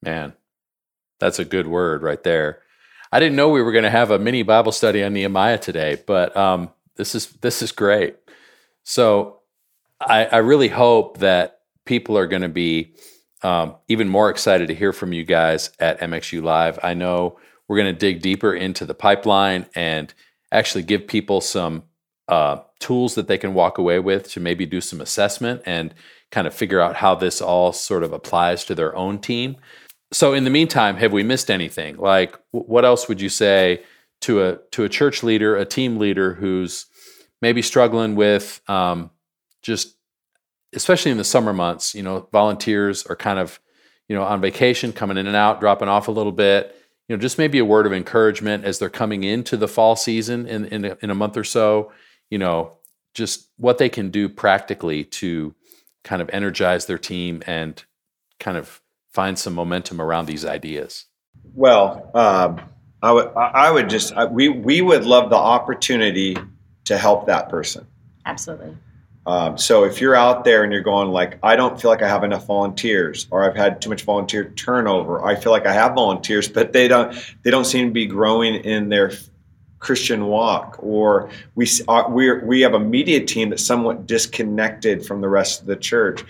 Man, 0.01 0.33
that's 1.19 1.39
a 1.39 1.45
good 1.45 1.67
word 1.67 2.01
right 2.01 2.21
there. 2.23 2.61
I 3.11 3.19
didn't 3.19 3.35
know 3.35 3.49
we 3.49 3.61
were 3.61 3.71
going 3.71 3.83
to 3.83 3.89
have 3.89 4.11
a 4.11 4.19
mini 4.19 4.43
Bible 4.43 4.71
study 4.71 5.03
on 5.03 5.13
Nehemiah 5.13 5.57
today, 5.57 6.01
but 6.05 6.35
um, 6.35 6.71
this 6.95 7.15
is 7.15 7.27
this 7.41 7.61
is 7.61 7.71
great. 7.71 8.17
So 8.83 9.39
I, 9.99 10.25
I 10.25 10.37
really 10.37 10.67
hope 10.67 11.19
that 11.19 11.56
people 11.87 12.17
are 12.17 12.27
going 12.27 12.43
to 12.43 12.49
be 12.49 12.93
um, 13.41 13.75
even 13.87 14.07
more 14.07 14.29
excited 14.29 14.67
to 14.67 14.75
hear 14.75 14.93
from 14.93 15.13
you 15.13 15.23
guys 15.23 15.71
at 15.79 15.99
MXU 15.99 16.43
Live. 16.43 16.79
I 16.83 16.93
know 16.93 17.39
we're 17.67 17.77
going 17.77 17.93
to 17.93 17.99
dig 17.99 18.21
deeper 18.21 18.53
into 18.53 18.85
the 18.85 18.93
pipeline 18.93 19.65
and 19.75 20.13
actually 20.51 20.83
give 20.83 21.07
people 21.07 21.41
some 21.41 21.83
uh, 22.27 22.57
tools 22.79 23.15
that 23.15 23.27
they 23.27 23.37
can 23.37 23.53
walk 23.53 23.77
away 23.77 23.99
with 23.99 24.29
to 24.31 24.39
maybe 24.39 24.65
do 24.65 24.81
some 24.81 25.01
assessment 25.01 25.61
and 25.65 25.93
kind 26.31 26.47
of 26.47 26.53
figure 26.53 26.81
out 26.81 26.97
how 26.97 27.15
this 27.15 27.41
all 27.41 27.71
sort 27.73 28.03
of 28.03 28.13
applies 28.13 28.65
to 28.65 28.75
their 28.75 28.95
own 28.95 29.19
team. 29.19 29.55
So, 30.11 30.33
in 30.33 30.43
the 30.43 30.49
meantime, 30.49 30.95
have 30.97 31.11
we 31.11 31.23
missed 31.23 31.51
anything? 31.51 31.97
Like, 31.97 32.37
what 32.51 32.85
else 32.85 33.07
would 33.09 33.19
you 33.19 33.29
say 33.29 33.83
to 34.21 34.43
a 34.43 34.57
to 34.71 34.83
a 34.83 34.89
church 34.89 35.21
leader, 35.21 35.55
a 35.55 35.65
team 35.65 35.97
leader 35.97 36.33
who's 36.33 36.85
maybe 37.41 37.61
struggling 37.61 38.15
with 38.15 38.61
um, 38.69 39.11
just 39.61 39.96
especially 40.77 41.11
in 41.11 41.17
the 41.17 41.23
summer 41.23 41.51
months, 41.51 41.93
you 41.93 42.03
know, 42.03 42.27
volunteers 42.31 43.05
are 43.07 43.15
kind 43.15 43.39
of, 43.39 43.59
you 44.07 44.15
know, 44.15 44.23
on 44.23 44.39
vacation, 44.39 44.93
coming 44.93 45.17
in 45.17 45.27
and 45.27 45.35
out, 45.35 45.59
dropping 45.59 45.89
off 45.89 46.07
a 46.07 46.11
little 46.11 46.31
bit. 46.31 46.73
You 47.09 47.15
know, 47.15 47.21
just 47.21 47.37
maybe 47.37 47.57
a 47.57 47.65
word 47.65 47.85
of 47.85 47.93
encouragement 47.93 48.65
as 48.65 48.79
they're 48.79 48.89
coming 48.89 49.23
into 49.23 49.57
the 49.57 49.67
fall 49.67 49.95
season 49.95 50.45
in 50.45 50.65
in 50.65 50.85
a, 50.85 50.97
in 51.01 51.09
a 51.09 51.15
month 51.15 51.37
or 51.37 51.43
so. 51.43 51.91
You 52.29 52.37
know, 52.37 52.73
just 53.13 53.49
what 53.57 53.77
they 53.77 53.89
can 53.89 54.11
do 54.11 54.29
practically 54.29 55.03
to 55.03 55.55
kind 56.03 56.21
of 56.21 56.29
energize 56.31 56.85
their 56.85 56.97
team 56.97 57.41
and 57.47 57.83
kind 58.39 58.57
of 58.57 58.81
find 59.11 59.39
some 59.39 59.53
momentum 59.53 59.99
around 59.99 60.25
these 60.25 60.45
ideas. 60.45 61.05
Well, 61.53 62.11
um, 62.13 62.61
I 63.01 63.11
would 63.11 63.31
I 63.35 63.71
would 63.71 63.89
just 63.89 64.13
I, 64.13 64.25
we 64.25 64.49
we 64.49 64.81
would 64.81 65.05
love 65.05 65.29
the 65.29 65.37
opportunity 65.37 66.37
to 66.85 66.97
help 66.97 67.27
that 67.27 67.49
person. 67.49 67.87
Absolutely. 68.25 68.75
Um, 69.27 69.57
so 69.57 69.83
if 69.83 69.99
you're 69.99 70.15
out 70.15 70.45
there 70.45 70.63
and 70.63 70.71
you're 70.71 70.81
going 70.81 71.09
like, 71.09 71.37
I 71.43 71.57
don't 71.57 71.79
feel 71.79 71.91
like 71.91 72.01
I 72.01 72.07
have 72.07 72.23
enough 72.23 72.45
volunteers, 72.45 73.27
or 73.29 73.43
I've 73.43 73.57
had 73.57 73.81
too 73.81 73.89
much 73.89 74.03
volunteer 74.03 74.51
turnover, 74.51 75.23
I 75.25 75.35
feel 75.35 75.51
like 75.51 75.65
I 75.65 75.73
have 75.73 75.95
volunteers, 75.95 76.47
but 76.47 76.71
they 76.71 76.87
don't 76.87 77.13
they 77.43 77.51
don't 77.51 77.65
seem 77.65 77.87
to 77.87 77.91
be 77.91 78.05
growing 78.05 78.55
in 78.55 78.87
their 78.87 79.11
Christian 79.79 80.27
walk, 80.27 80.77
or 80.79 81.29
we 81.55 81.67
uh, 81.89 82.05
we 82.09 82.39
we 82.39 82.61
have 82.61 82.73
a 82.73 82.79
media 82.79 83.23
team 83.25 83.49
that's 83.49 83.65
somewhat 83.65 84.07
disconnected 84.07 85.05
from 85.05 85.19
the 85.19 85.27
rest 85.27 85.59
of 85.59 85.67
the 85.67 85.75
church. 85.75 86.23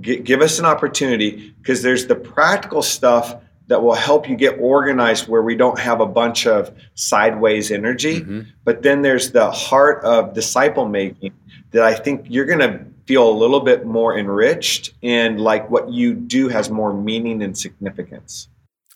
G- 0.00 0.18
give 0.18 0.40
us 0.40 0.58
an 0.58 0.64
opportunity 0.64 1.54
because 1.62 1.82
there's 1.82 2.08
the 2.08 2.16
practical 2.16 2.82
stuff 2.82 3.36
that 3.68 3.82
will 3.82 3.94
help 3.94 4.28
you 4.28 4.36
get 4.36 4.58
organized 4.60 5.28
where 5.28 5.42
we 5.42 5.54
don't 5.54 5.78
have 5.78 6.00
a 6.00 6.06
bunch 6.06 6.46
of 6.46 6.72
sideways 6.94 7.70
energy, 7.70 8.20
mm-hmm. 8.20 8.40
but 8.64 8.82
then 8.82 9.02
there's 9.02 9.32
the 9.32 9.50
heart 9.50 10.04
of 10.04 10.34
disciple 10.34 10.88
making 10.88 11.32
that 11.70 11.82
I 11.82 11.94
think 11.94 12.26
you're 12.28 12.46
going 12.46 12.60
to 12.60 12.84
feel 13.06 13.28
a 13.28 13.32
little 13.32 13.60
bit 13.60 13.86
more 13.86 14.18
enriched 14.18 14.92
and 15.02 15.40
like 15.40 15.70
what 15.70 15.90
you 15.90 16.14
do 16.14 16.48
has 16.48 16.70
more 16.70 16.92
meaning 16.92 17.42
and 17.42 17.56
significance. 17.56 18.48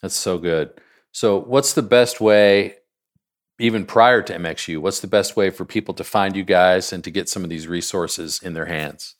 That's 0.02 0.16
so 0.16 0.38
good. 0.38 0.72
So, 1.12 1.38
what's 1.38 1.74
the 1.74 1.82
best 1.82 2.20
way, 2.20 2.76
even 3.58 3.84
prior 3.84 4.22
to 4.22 4.34
MXU, 4.34 4.78
what's 4.78 5.00
the 5.00 5.08
best 5.08 5.36
way 5.36 5.50
for 5.50 5.64
people 5.64 5.94
to 5.94 6.04
find 6.04 6.36
you 6.36 6.44
guys 6.44 6.92
and 6.92 7.02
to 7.04 7.10
get 7.10 7.28
some 7.28 7.44
of 7.44 7.50
these 7.50 7.66
resources 7.66 8.40
in 8.42 8.54
their 8.54 8.66
hands? 8.66 9.16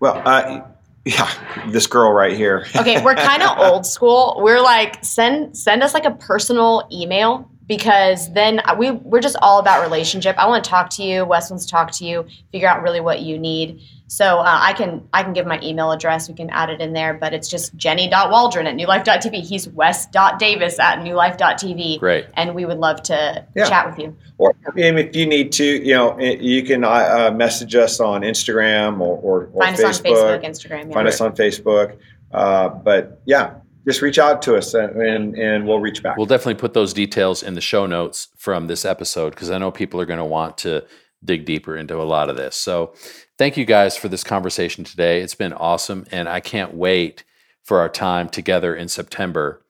Well, 0.00 0.20
uh, 0.24 0.62
yeah, 1.04 1.30
this 1.68 1.86
girl 1.86 2.12
right 2.12 2.34
here. 2.34 2.66
okay, 2.76 3.02
we're 3.04 3.14
kind 3.14 3.42
of 3.42 3.58
old 3.58 3.84
school. 3.84 4.40
We're 4.42 4.60
like 4.60 5.04
send 5.04 5.56
send 5.56 5.82
us 5.82 5.92
like 5.92 6.06
a 6.06 6.12
personal 6.12 6.88
email 6.90 7.50
because 7.66 8.32
then 8.32 8.60
we 8.78 8.90
we're 8.90 9.20
just 9.20 9.36
all 9.40 9.58
about 9.58 9.82
relationship. 9.82 10.36
I 10.38 10.46
want 10.46 10.64
to 10.64 10.70
talk 10.70 10.90
to 10.90 11.02
you. 11.02 11.24
Wes 11.24 11.50
wants 11.50 11.64
to 11.66 11.70
talk 11.70 11.90
to 11.92 12.04
you. 12.04 12.26
Figure 12.52 12.68
out 12.68 12.82
really 12.82 13.00
what 13.00 13.20
you 13.20 13.38
need. 13.38 13.80
So 14.06 14.38
uh, 14.38 14.58
I 14.60 14.74
can 14.74 15.08
I 15.12 15.22
can 15.22 15.32
give 15.32 15.46
my 15.46 15.58
email 15.62 15.90
address. 15.90 16.28
We 16.28 16.34
can 16.34 16.50
add 16.50 16.68
it 16.70 16.80
in 16.80 16.92
there, 16.92 17.14
but 17.14 17.32
it's 17.32 17.48
just 17.48 17.76
jenni.waldron 17.76 18.66
at 18.66 18.74
newlife.tv. 18.76 19.40
He's 19.40 19.66
wes.davis 19.68 20.78
at 20.78 20.98
newlife.tv. 20.98 21.98
Great. 21.98 22.26
And 22.34 22.54
we 22.54 22.66
would 22.66 22.78
love 22.78 23.02
to 23.04 23.46
Yeah. 23.56 23.68
chat 23.68 23.88
with 23.88 23.98
you. 23.98 24.16
Or 24.36 24.54
if 24.76 25.16
you 25.16 25.26
need 25.26 25.52
to, 25.52 25.64
you 25.64 25.94
know, 25.94 26.10
eh, 26.18 26.36
you 26.38 26.62
can 26.64 26.84
uh, 26.84 26.88
uh, 26.88 27.30
message 27.34 27.74
us 27.74 27.98
on 27.98 28.22
Instagram 28.22 29.00
or, 29.00 29.16
or, 29.18 29.50
or 29.52 29.62
Find 29.62 29.76
Facebook. 29.76 29.84
us 29.88 29.98
on 29.98 30.04
Facebook, 30.04 30.44
Instagram. 30.44 30.88
Yeah. 30.88 30.94
Find 30.94 31.08
us 31.08 31.20
on 31.20 31.34
Facebook. 31.34 31.96
Uh, 32.32 32.68
but 32.68 33.20
yeah, 33.24 33.54
just 33.86 34.02
reach 34.02 34.18
out 34.18 34.42
to 34.42 34.56
us 34.56 34.74
and, 34.74 34.96
and, 35.00 35.36
and 35.36 35.66
we'll 35.66 35.80
reach 35.80 36.02
back. 36.02 36.16
We'll 36.16 36.26
definitely 36.26 36.60
put 36.60 36.74
those 36.74 36.92
details 36.92 37.42
in 37.42 37.54
the 37.54 37.60
show 37.60 37.86
notes 37.86 38.28
from 38.36 38.66
this 38.66 38.84
episode 38.84 39.30
because 39.30 39.50
I 39.50 39.58
know 39.58 39.70
people 39.70 40.00
are 40.00 40.06
going 40.06 40.18
to 40.18 40.24
want 40.24 40.58
to 40.58 40.84
dig 41.24 41.44
deeper 41.44 41.76
into 41.76 42.00
a 42.00 42.04
lot 42.04 42.30
of 42.30 42.36
this. 42.36 42.56
So, 42.56 42.94
thank 43.38 43.56
you 43.56 43.64
guys 43.64 43.96
for 43.96 44.08
this 44.08 44.24
conversation 44.24 44.84
today. 44.84 45.20
It's 45.20 45.34
been 45.34 45.52
awesome, 45.52 46.06
and 46.10 46.28
I 46.28 46.40
can't 46.40 46.74
wait 46.74 47.24
for 47.62 47.80
our 47.80 47.88
time 47.88 48.28
together 48.28 48.74
in 48.74 48.88
September 48.88 49.62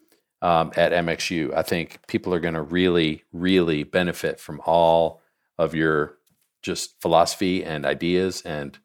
um, 0.42 0.72
at 0.76 0.92
MXU. 0.92 1.54
I 1.54 1.62
think 1.62 2.06
people 2.06 2.34
are 2.34 2.40
going 2.40 2.54
to 2.54 2.62
really, 2.62 3.24
really 3.32 3.84
benefit 3.84 4.40
from 4.40 4.60
all 4.66 5.22
of 5.58 5.74
your 5.74 6.16
just 6.62 7.00
philosophy 7.00 7.64
and 7.64 7.86
ideas 7.86 8.42
and 8.42 8.78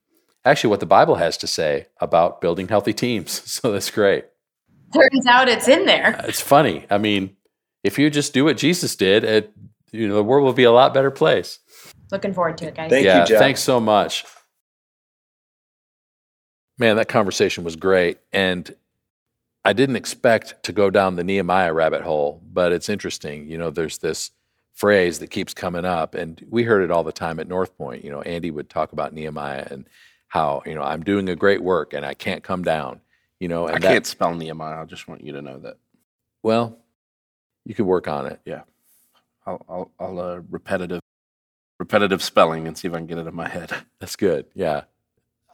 actually 0.46 0.70
what 0.70 0.80
the 0.80 0.86
Bible 0.86 1.16
has 1.16 1.38
to 1.38 1.48
say 1.48 1.88
about 2.00 2.42
building 2.42 2.68
healthy 2.68 2.94
teams. 2.94 3.42
So, 3.46 3.72
that's 3.72 3.92
great. 3.92 4.26
Turns 4.94 5.26
out 5.28 5.48
it's 5.48 5.68
in 5.68 5.86
there. 5.86 6.16
Uh, 6.18 6.28
it's 6.28 6.42
funny. 6.42 6.86
I 6.90 6.98
mean, 6.98 7.36
if 7.84 8.00
you 8.00 8.10
just 8.10 8.34
do 8.34 8.46
what 8.46 8.58
Jesus 8.58 8.96
did, 8.96 9.24
it, 9.24 9.54
you 9.92 10.08
know, 10.08 10.16
the 10.16 10.24
world 10.24 10.46
will 10.46 10.54
be 10.54 10.64
a 10.64 10.72
lot 10.72 10.94
better 10.94 11.12
place. 11.12 11.60
Looking 12.12 12.34
forward 12.34 12.58
to 12.60 12.68
it, 12.68 12.76
guys. 12.76 12.90
Thank 12.90 13.06
yeah, 13.06 13.22
you, 13.22 13.28
Jeff. 13.28 13.40
thanks 13.40 13.62
so 13.62 13.80
much. 13.80 14.26
Man, 16.78 16.96
that 16.96 17.08
conversation 17.08 17.64
was 17.64 17.76
great. 17.76 18.20
And 18.32 18.74
I 19.66 19.74
didn't 19.74 19.98
expect 19.98 20.64
to 20.64 20.72
go 20.72 20.90
down 20.90 21.16
the 21.16 21.24
Nehemiah 21.24 21.74
rabbit 21.74 22.02
hole, 22.02 22.42
but 22.52 22.72
it's 22.72 22.90
interesting. 22.90 23.48
You 23.48 23.58
know, 23.58 23.70
there's 23.70 23.98
this 23.98 24.32
phrase 24.74 25.20
that 25.20 25.30
keeps 25.30 25.54
coming 25.54 25.84
up, 25.84 26.16
and 26.16 26.44
we 26.50 26.64
heard 26.64 26.84
it 26.84 26.92
all 26.92 27.04
the 27.04 27.12
time 27.12 27.40
at 27.40 27.50
North 27.50 27.78
Point. 27.78 28.04
You 28.04 28.12
know, 28.12 28.22
Andy 28.22 28.50
would 28.50 28.70
talk 28.70 28.94
about 28.94 29.14
Nehemiah 29.14 29.68
and 29.70 29.86
how, 30.30 30.64
you 30.66 30.74
know, 30.74 30.84
I'm 30.84 31.04
doing 31.04 31.28
a 31.28 31.36
great 31.36 31.62
work 31.62 31.94
and 31.94 32.06
I 32.06 32.14
can't 32.14 32.44
come 32.44 32.64
down. 32.64 33.02
You 33.40 33.48
know, 33.48 33.68
and 33.68 33.76
I 33.78 33.80
that- 33.80 33.88
can't 33.94 34.06
spell 34.06 34.34
Nehemiah. 34.36 34.82
I 34.82 34.86
just 34.86 35.08
want 35.08 35.24
you 35.24 35.34
to 35.34 35.42
know 35.42 35.60
that. 35.60 35.78
well, 36.44 36.78
you 37.66 37.74
could 37.76 37.86
work 37.86 38.08
on 38.08 38.26
it. 38.26 38.40
Yeah, 38.46 38.62
I'll 39.46 39.66
I'll, 39.70 39.92
I'll 40.00 40.20
uh, 40.20 40.42
repetitive 40.50 41.02
repetitive 41.80 42.22
spelling 42.22 42.68
and 42.68 42.78
see 42.78 42.88
if 42.88 42.94
I 42.94 42.98
can 42.98 43.06
get 43.08 43.18
it 43.18 43.28
in 43.28 43.36
my 43.36 43.48
head. 43.48 43.72
That's 44.00 44.16
good. 44.16 44.46
Yeah. 44.54 44.82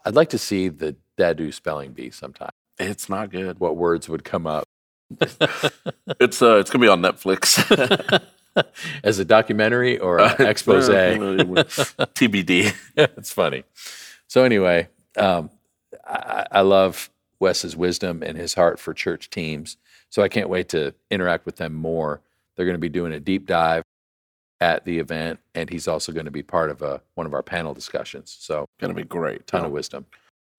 I'd 0.06 0.16
like 0.16 0.30
to 0.30 0.38
see 0.38 0.68
the 0.70 0.96
Dadu 1.18 1.54
spelling 1.54 1.92
bee 1.94 2.10
sometime. 2.12 2.52
It's 2.80 3.10
not 3.10 3.30
good. 3.32 3.60
What 3.60 3.76
words 3.76 4.08
would 4.10 4.24
come 4.24 4.46
up 4.48 4.66
It's 5.22 6.42
uh 6.42 6.58
it's 6.58 6.70
gonna 6.72 6.82
be 6.82 6.88
on 6.88 7.02
Netflix. 7.02 8.22
as 9.04 9.20
a 9.20 9.26
documentary 9.26 10.00
or 10.00 10.20
an 10.20 10.46
expose? 10.48 10.90
TBD. 10.90 12.74
It's 12.96 13.32
funny. 13.32 13.64
So 14.28 14.44
anyway, 14.44 14.88
um, 15.18 15.50
I, 16.06 16.48
I 16.52 16.62
love 16.62 17.10
Wes's 17.40 17.76
wisdom 17.76 18.24
and 18.24 18.38
his 18.38 18.54
heart 18.54 18.80
for 18.80 18.94
church 18.94 19.30
teams. 19.30 19.78
So 20.10 20.22
I 20.24 20.28
can't 20.30 20.50
wait 20.50 20.70
to 20.70 20.94
interact 21.12 21.46
with 21.46 21.58
them 21.58 21.74
more. 21.74 22.22
They're 22.56 22.66
going 22.66 22.76
to 22.76 22.80
be 22.80 22.90
doing 22.90 23.12
a 23.14 23.20
deep 23.20 23.46
dive 23.46 23.84
at 24.62 24.86
the 24.86 25.00
event, 25.00 25.40
and 25.54 25.70
he's 25.70 25.88
also 25.88 26.12
going 26.14 26.26
to 26.26 26.32
be 26.32 26.42
part 26.44 26.72
of 26.72 26.82
a 26.82 27.02
one 27.16 27.28
of 27.28 27.34
our 27.34 27.44
panel 27.44 27.74
discussions. 27.74 28.36
So 28.40 28.66
Gonna 28.80 28.94
be 28.94 29.04
great. 29.04 29.46
ton 29.48 29.66
of 29.66 29.72
wisdom. 29.72 30.06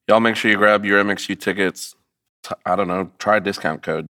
Y'all 0.07 0.21
make 0.21 0.37
sure 0.37 0.51
you 0.51 0.57
grab 0.59 0.85
your 0.85 1.03
MXU 1.03 1.39
tickets. 1.41 1.95
T- 2.43 2.55
I 2.67 2.77
don't 2.77 2.89
know. 2.89 3.11
Try 3.19 3.39
discount 3.39 3.83
code 3.83 4.07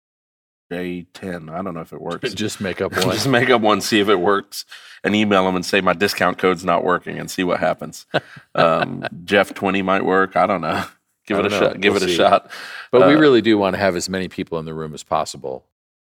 J10. 0.72 1.50
I 1.52 1.62
don't 1.62 1.74
know 1.74 1.82
if 1.82 1.92
it 1.94 2.02
works. 2.02 2.34
Just 2.36 2.62
make 2.62 2.80
up 2.80 2.92
one. 3.06 3.12
Just 3.16 3.28
make 3.28 3.50
up 3.50 3.62
one, 3.62 3.82
see 3.82 4.00
if 4.00 4.08
it 4.08 4.18
works, 4.20 4.66
and 5.04 5.16
email 5.16 5.46
them 5.46 5.56
and 5.56 5.66
say 5.66 5.82
my 5.82 5.94
discount 5.94 6.38
code's 6.38 6.64
not 6.64 6.84
working, 6.84 7.18
and 7.20 7.30
see 7.30 7.44
what 7.44 7.60
happens. 7.60 8.06
Um, 8.54 9.06
Jeff 9.24 9.54
twenty 9.54 9.82
might 9.82 10.04
work. 10.04 10.36
I 10.36 10.46
don't 10.46 10.60
know. 10.62 10.84
Give 11.28 11.38
it 11.40 11.46
a 11.46 11.50
know. 11.50 11.60
shot. 11.60 11.82
Give 11.82 11.94
We'll 11.94 12.04
it 12.04 12.06
a 12.08 12.10
see. 12.10 12.16
shot. 12.18 12.52
But 12.92 13.08
we 13.08 13.16
Uh, 13.16 13.20
really 13.20 13.42
do 13.42 13.58
want 13.58 13.76
to 13.76 13.80
have 13.80 13.96
as 13.96 14.10
many 14.10 14.28
people 14.28 14.58
in 14.60 14.66
the 14.66 14.74
room 14.74 14.94
as 14.94 15.04
possible. 15.04 15.66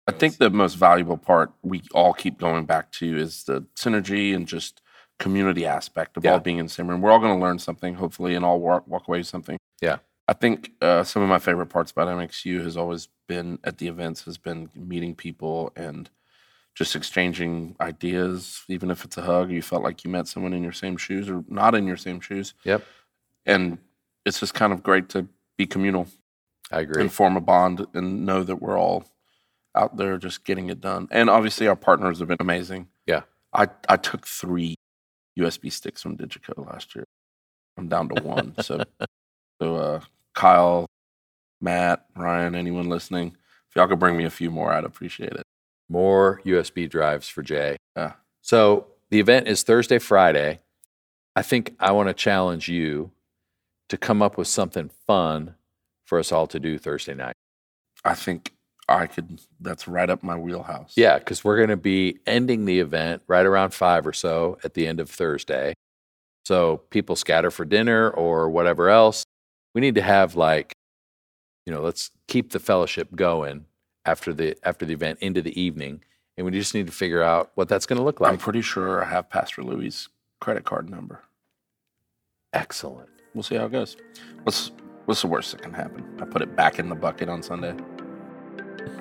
I 0.08 0.12
think 0.12 0.38
the 0.38 0.49
most 0.49 0.76
valuable 0.76 1.18
part 1.18 1.51
we 1.64 1.82
all 1.93 2.14
keep 2.14 2.38
going 2.38 2.66
back 2.66 2.91
to 2.93 3.18
is 3.18 3.43
the 3.43 3.62
synergy 3.76 4.36
and 4.36 4.47
just 4.47 4.82
community 5.18 5.66
aspect 5.66 6.18
of 6.18 6.24
Yeah. 6.26 6.34
all 6.34 6.39
being 6.39 6.58
in 6.58 6.66
the 6.66 6.72
same 6.72 6.88
room. 6.88 7.01
We're 7.01 7.12
all 7.12 7.20
going 7.20 7.34
to 7.38 7.41
learn 7.43 7.58
something, 7.60 7.95
hopefully, 7.95 8.36
and 8.36 8.43
all 8.45 8.60
walk, 8.60 8.88
walk 8.88 9.08
away 9.08 9.20
with 9.20 9.28
something. 9.28 9.58
Yeah. 9.82 9.97
I 10.28 10.34
think 10.34 10.72
uh, 10.82 11.03
some 11.03 11.22
of 11.22 11.30
my 11.30 11.39
favorite 11.39 11.68
parts 11.68 11.91
about 11.91 12.08
MXU 12.08 12.64
has 12.64 12.76
always 12.76 13.08
been 13.28 13.60
at 13.64 13.78
the 13.78 13.88
events 13.88 14.24
has 14.26 14.38
been 14.38 14.70
meeting 14.76 15.16
people 15.16 15.72
and 15.76 16.10
just 16.76 16.95
exchanging 16.95 17.76
ideas, 17.80 18.64
even 18.68 18.91
if 18.91 19.06
it's 19.06 19.18
a 19.18 19.22
hug. 19.22 19.49
You 19.51 19.62
felt 19.62 19.84
like 19.84 20.03
you 20.03 20.10
met 20.10 20.28
someone 20.28 20.51
in 20.53 20.62
your 20.64 20.72
same 20.74 20.97
shoes 20.97 21.30
or 21.30 21.43
not 21.47 21.74
in 21.76 21.88
your 21.88 21.95
same 21.97 22.20
shoes, 22.20 22.53
Yep, 22.64 22.84
and 23.45 23.78
it's 24.26 24.39
just 24.39 24.53
kind 24.53 24.73
of 24.73 24.84
great 24.84 25.09
to 25.09 25.28
be 25.57 25.65
communal 25.65 26.07
I 26.71 26.82
agree. 26.82 27.01
and 27.01 27.11
form 27.11 27.38
a 27.38 27.41
bond 27.41 27.86
and 27.93 28.26
know 28.26 28.43
that 28.43 28.57
we're 28.57 28.78
all 28.78 29.05
out 29.76 29.97
there 29.97 30.17
just 30.17 30.45
getting 30.45 30.69
it 30.69 30.82
done. 30.82 31.07
And 31.11 31.30
obviously, 31.30 31.67
our 31.67 31.76
partners 31.76 32.19
have 32.19 32.28
been 32.28 32.38
amazing. 32.39 32.88
Yeah. 33.05 33.21
I, 33.53 33.67
I 33.88 33.97
took 33.97 34.26
three 34.26 34.76
USB 35.39 35.71
sticks 35.71 36.01
from 36.01 36.17
Digico 36.17 36.65
last 36.65 36.95
year. 36.95 37.05
I'm 37.78 37.88
down 37.88 38.09
to 38.09 38.23
one. 38.23 38.55
so, 38.61 38.84
so 39.61 39.76
uh, 39.76 39.99
Kyle, 40.34 40.86
Matt, 41.61 42.05
Ryan, 42.15 42.55
anyone 42.55 42.89
listening, 42.89 43.36
if 43.69 43.76
y'all 43.76 43.88
could 43.88 43.99
bring 43.99 44.17
me 44.17 44.26
a 44.26 44.30
few 44.30 44.49
more, 44.49 44.71
I'd 44.71 44.86
appreciate 44.86 45.34
it. 45.34 45.43
More 45.89 46.41
USB 46.45 46.89
drives 46.89 47.28
for 47.28 47.43
Jay. 47.43 47.78
Yeah. 47.95 48.13
So 48.41 48.88
the 49.09 49.19
event 49.19 49.47
is 49.47 49.63
Thursday, 49.63 49.99
Friday. 49.99 50.61
I 51.36 51.41
think 51.41 51.76
I 51.80 51.91
want 51.91 52.07
to 52.07 52.13
challenge 52.13 52.69
you 52.69 53.11
to 53.89 53.97
come 53.97 54.21
up 54.21 54.38
with 54.38 54.47
something 54.47 54.89
fun 55.07 55.55
for 56.05 56.19
us 56.19 56.31
all 56.31 56.47
to 56.47 56.59
do 56.59 56.77
Thursday 56.77 57.13
night. 57.13 57.36
I 58.03 58.13
think 58.13 58.53
I 58.88 59.07
could, 59.07 59.41
that's 59.59 59.88
right 59.88 60.09
up 60.09 60.21
my 60.23 60.38
wheelhouse. 60.38 60.93
Yeah, 60.95 61.17
because 61.17 61.43
we're 61.43 61.57
going 61.57 61.69
to 61.69 61.77
be 61.77 62.19
ending 62.27 62.65
the 62.65 62.79
event 62.79 63.23
right 63.27 63.45
around 63.45 63.73
five 63.73 64.05
or 64.05 64.13
so 64.13 64.57
at 64.63 64.75
the 64.75 64.88
end 64.88 64.99
of 64.99 65.09
Thursday. 65.09 65.73
So 66.45 66.77
people 66.91 67.15
scatter 67.15 67.49
for 67.49 67.65
dinner 67.65 68.09
or 68.09 68.49
whatever 68.49 68.89
else. 68.89 69.25
We 69.73 69.81
need 69.81 69.95
to 69.95 70.03
have 70.03 70.36
like, 70.36 70.73
you 71.65 71.73
know, 71.73 71.81
let's 71.81 72.11
keep 72.27 72.51
the 72.51 72.59
fellowship 72.59 73.15
going 73.15 73.65
after 74.05 74.31
the 74.33 74.55
after 74.63 74.86
the 74.86 74.93
event 74.93 75.17
into 75.19 75.41
the 75.41 75.59
evening, 75.59 76.03
and 76.38 76.45
we 76.45 76.51
just 76.51 76.75
need 76.75 76.86
to 76.86 76.93
figure 76.93 77.23
out 77.23 77.51
what 77.55 77.67
that's 77.67 77.88
going 77.88 77.97
to 77.97 78.03
look 78.03 78.21
like. 78.21 78.31
I'm 78.31 78.38
pretty 78.38 78.61
sure 78.61 79.03
I 79.03 79.09
have 79.09 79.31
Pastor 79.31 79.63
Louis' 79.63 80.07
credit 80.39 80.63
card 80.63 80.89
number. 80.89 81.23
Excellent. 82.53 83.09
We'll 83.36 83.43
see 83.43 83.55
how 83.55 83.65
it 83.65 83.71
goes. 83.71 83.95
What's 84.43 84.71
what's 85.05 85.21
the 85.21 85.27
worst 85.27 85.51
that 85.51 85.61
can 85.61 85.73
happen? 85.73 86.03
I 86.19 86.25
put 86.25 86.41
it 86.41 86.55
back 86.55 86.79
in 86.79 86.89
the 86.89 86.95
bucket 86.95 87.29
on 87.29 87.43
Sunday. 87.43 87.75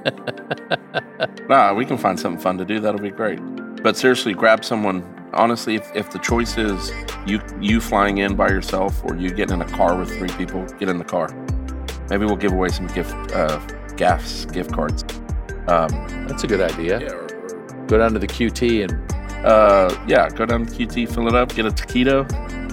nah, 1.49 1.72
we 1.72 1.85
can 1.87 1.97
find 1.97 2.18
something 2.18 2.41
fun 2.43 2.59
to 2.59 2.64
do. 2.64 2.80
That'll 2.80 3.01
be 3.01 3.11
great. 3.11 3.39
But 3.82 3.97
seriously, 3.97 4.35
grab 4.35 4.64
someone. 4.64 5.03
Honestly, 5.32 5.74
if, 5.76 5.91
if 5.97 6.11
the 6.12 6.18
choice 6.18 6.57
is 6.59 6.93
you 7.26 7.41
you 7.61 7.80
flying 7.80 8.18
in 8.18 8.37
by 8.37 8.49
yourself 8.49 9.03
or 9.05 9.16
you 9.16 9.30
getting 9.30 9.61
in 9.61 9.62
a 9.62 9.70
car 9.76 9.97
with 9.97 10.11
three 10.16 10.28
people, 10.30 10.64
get 10.78 10.89
in 10.89 10.99
the 10.99 11.05
car. 11.05 11.28
Maybe 12.11 12.24
we'll 12.26 12.37
give 12.37 12.53
away 12.53 12.68
some 12.68 12.87
gift 12.89 13.14
uh, 13.32 13.59
gas 13.97 14.45
gift 14.47 14.72
cards. 14.72 15.05
Um, 15.68 15.89
That's 16.28 16.45
a 16.45 16.47
good 16.47 16.61
idea. 16.61 17.01
yeah, 17.01 17.12
or- 17.12 17.20
or- 17.22 17.87
Go 17.87 17.99
down 17.99 18.12
to 18.14 18.18
the 18.18 18.26
QT 18.26 18.85
and 18.85 19.47
uh, 19.47 19.95
yeah, 20.09 20.28
go 20.30 20.47
down 20.47 20.64
to 20.66 20.72
QT, 20.72 21.12
fill 21.14 21.28
it 21.28 21.35
up, 21.35 21.55
get 21.55 21.66
a 21.66 21.70
taquito, 21.70 22.26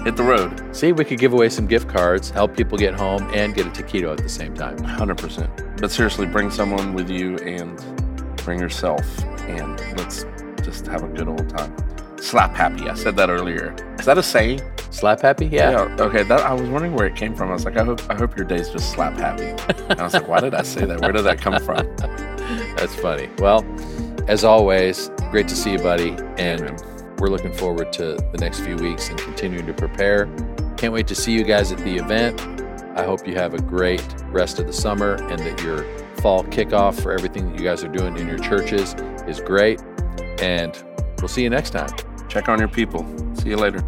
hit 0.04 0.16
the 0.16 0.22
road. 0.22 0.74
see 0.74 0.92
we 0.92 1.04
could 1.04 1.18
give 1.18 1.32
away 1.32 1.48
some 1.48 1.66
gift 1.66 1.88
cards, 1.88 2.30
help 2.30 2.56
people 2.56 2.76
get 2.76 2.94
home, 2.94 3.22
and 3.34 3.54
get 3.54 3.66
a 3.66 3.70
taquito 3.70 4.12
at 4.12 4.18
the 4.18 4.28
same 4.28 4.54
time. 4.54 4.78
Hundred 4.78 5.18
percent. 5.18 5.50
But 5.78 5.90
seriously, 5.90 6.26
bring 6.26 6.50
someone 6.50 6.94
with 6.94 7.10
you 7.10 7.36
and 7.38 7.76
bring 8.38 8.58
yourself, 8.58 9.06
and 9.42 9.78
let's 9.96 10.24
just 10.62 10.86
have 10.86 11.02
a 11.02 11.08
good 11.08 11.28
old 11.28 11.48
time. 11.48 11.74
Slap 12.18 12.54
happy. 12.54 12.88
I 12.88 12.94
said 12.94 13.16
that 13.16 13.30
earlier. 13.30 13.74
Is 13.98 14.06
that 14.06 14.16
a 14.16 14.22
saying? 14.22 14.60
Slap 14.90 15.20
happy? 15.20 15.46
Yeah. 15.46 15.96
Okay. 15.98 16.22
That 16.22 16.40
I 16.40 16.52
was 16.52 16.68
wondering 16.68 16.94
where 16.94 17.06
it 17.06 17.16
came 17.16 17.34
from. 17.34 17.48
I 17.50 17.52
was 17.52 17.64
like, 17.64 17.76
I 17.76 17.84
hope 17.84 18.00
I 18.08 18.14
hope 18.14 18.36
your 18.36 18.46
day's 18.46 18.70
just 18.70 18.92
slap 18.92 19.14
happy. 19.14 19.54
And 19.88 20.00
I 20.00 20.04
was 20.04 20.14
like, 20.14 20.28
why 20.28 20.40
did 20.40 20.54
I 20.54 20.62
say 20.62 20.84
that? 20.84 21.00
Where 21.00 21.12
did 21.12 21.22
that 21.22 21.40
come 21.40 21.60
from? 21.62 21.84
That's 22.76 22.94
funny. 22.96 23.28
Well, 23.38 23.64
as 24.28 24.44
always, 24.44 25.10
great 25.30 25.48
to 25.48 25.56
see 25.56 25.72
you, 25.72 25.78
buddy. 25.78 26.10
And 26.36 26.60
Amen. 26.60 26.91
We're 27.22 27.28
looking 27.28 27.52
forward 27.52 27.92
to 27.92 28.16
the 28.32 28.38
next 28.38 28.58
few 28.62 28.74
weeks 28.74 29.08
and 29.08 29.16
continuing 29.16 29.64
to 29.64 29.72
prepare. 29.72 30.26
Can't 30.76 30.92
wait 30.92 31.06
to 31.06 31.14
see 31.14 31.30
you 31.32 31.44
guys 31.44 31.70
at 31.70 31.78
the 31.78 31.94
event. 31.94 32.40
I 32.98 33.04
hope 33.04 33.28
you 33.28 33.36
have 33.36 33.54
a 33.54 33.62
great 33.62 34.04
rest 34.26 34.58
of 34.58 34.66
the 34.66 34.72
summer 34.72 35.14
and 35.30 35.38
that 35.38 35.62
your 35.62 35.84
fall 36.16 36.42
kickoff 36.42 37.00
for 37.00 37.12
everything 37.12 37.48
that 37.48 37.60
you 37.60 37.64
guys 37.64 37.84
are 37.84 37.88
doing 37.88 38.18
in 38.18 38.26
your 38.26 38.38
churches 38.38 38.94
is 39.28 39.40
great. 39.40 39.80
And 40.40 40.82
we'll 41.20 41.28
see 41.28 41.44
you 41.44 41.50
next 41.50 41.70
time. 41.70 41.90
Check 42.28 42.48
on 42.48 42.58
your 42.58 42.66
people. 42.66 43.06
See 43.36 43.50
you 43.50 43.56
later. 43.56 43.84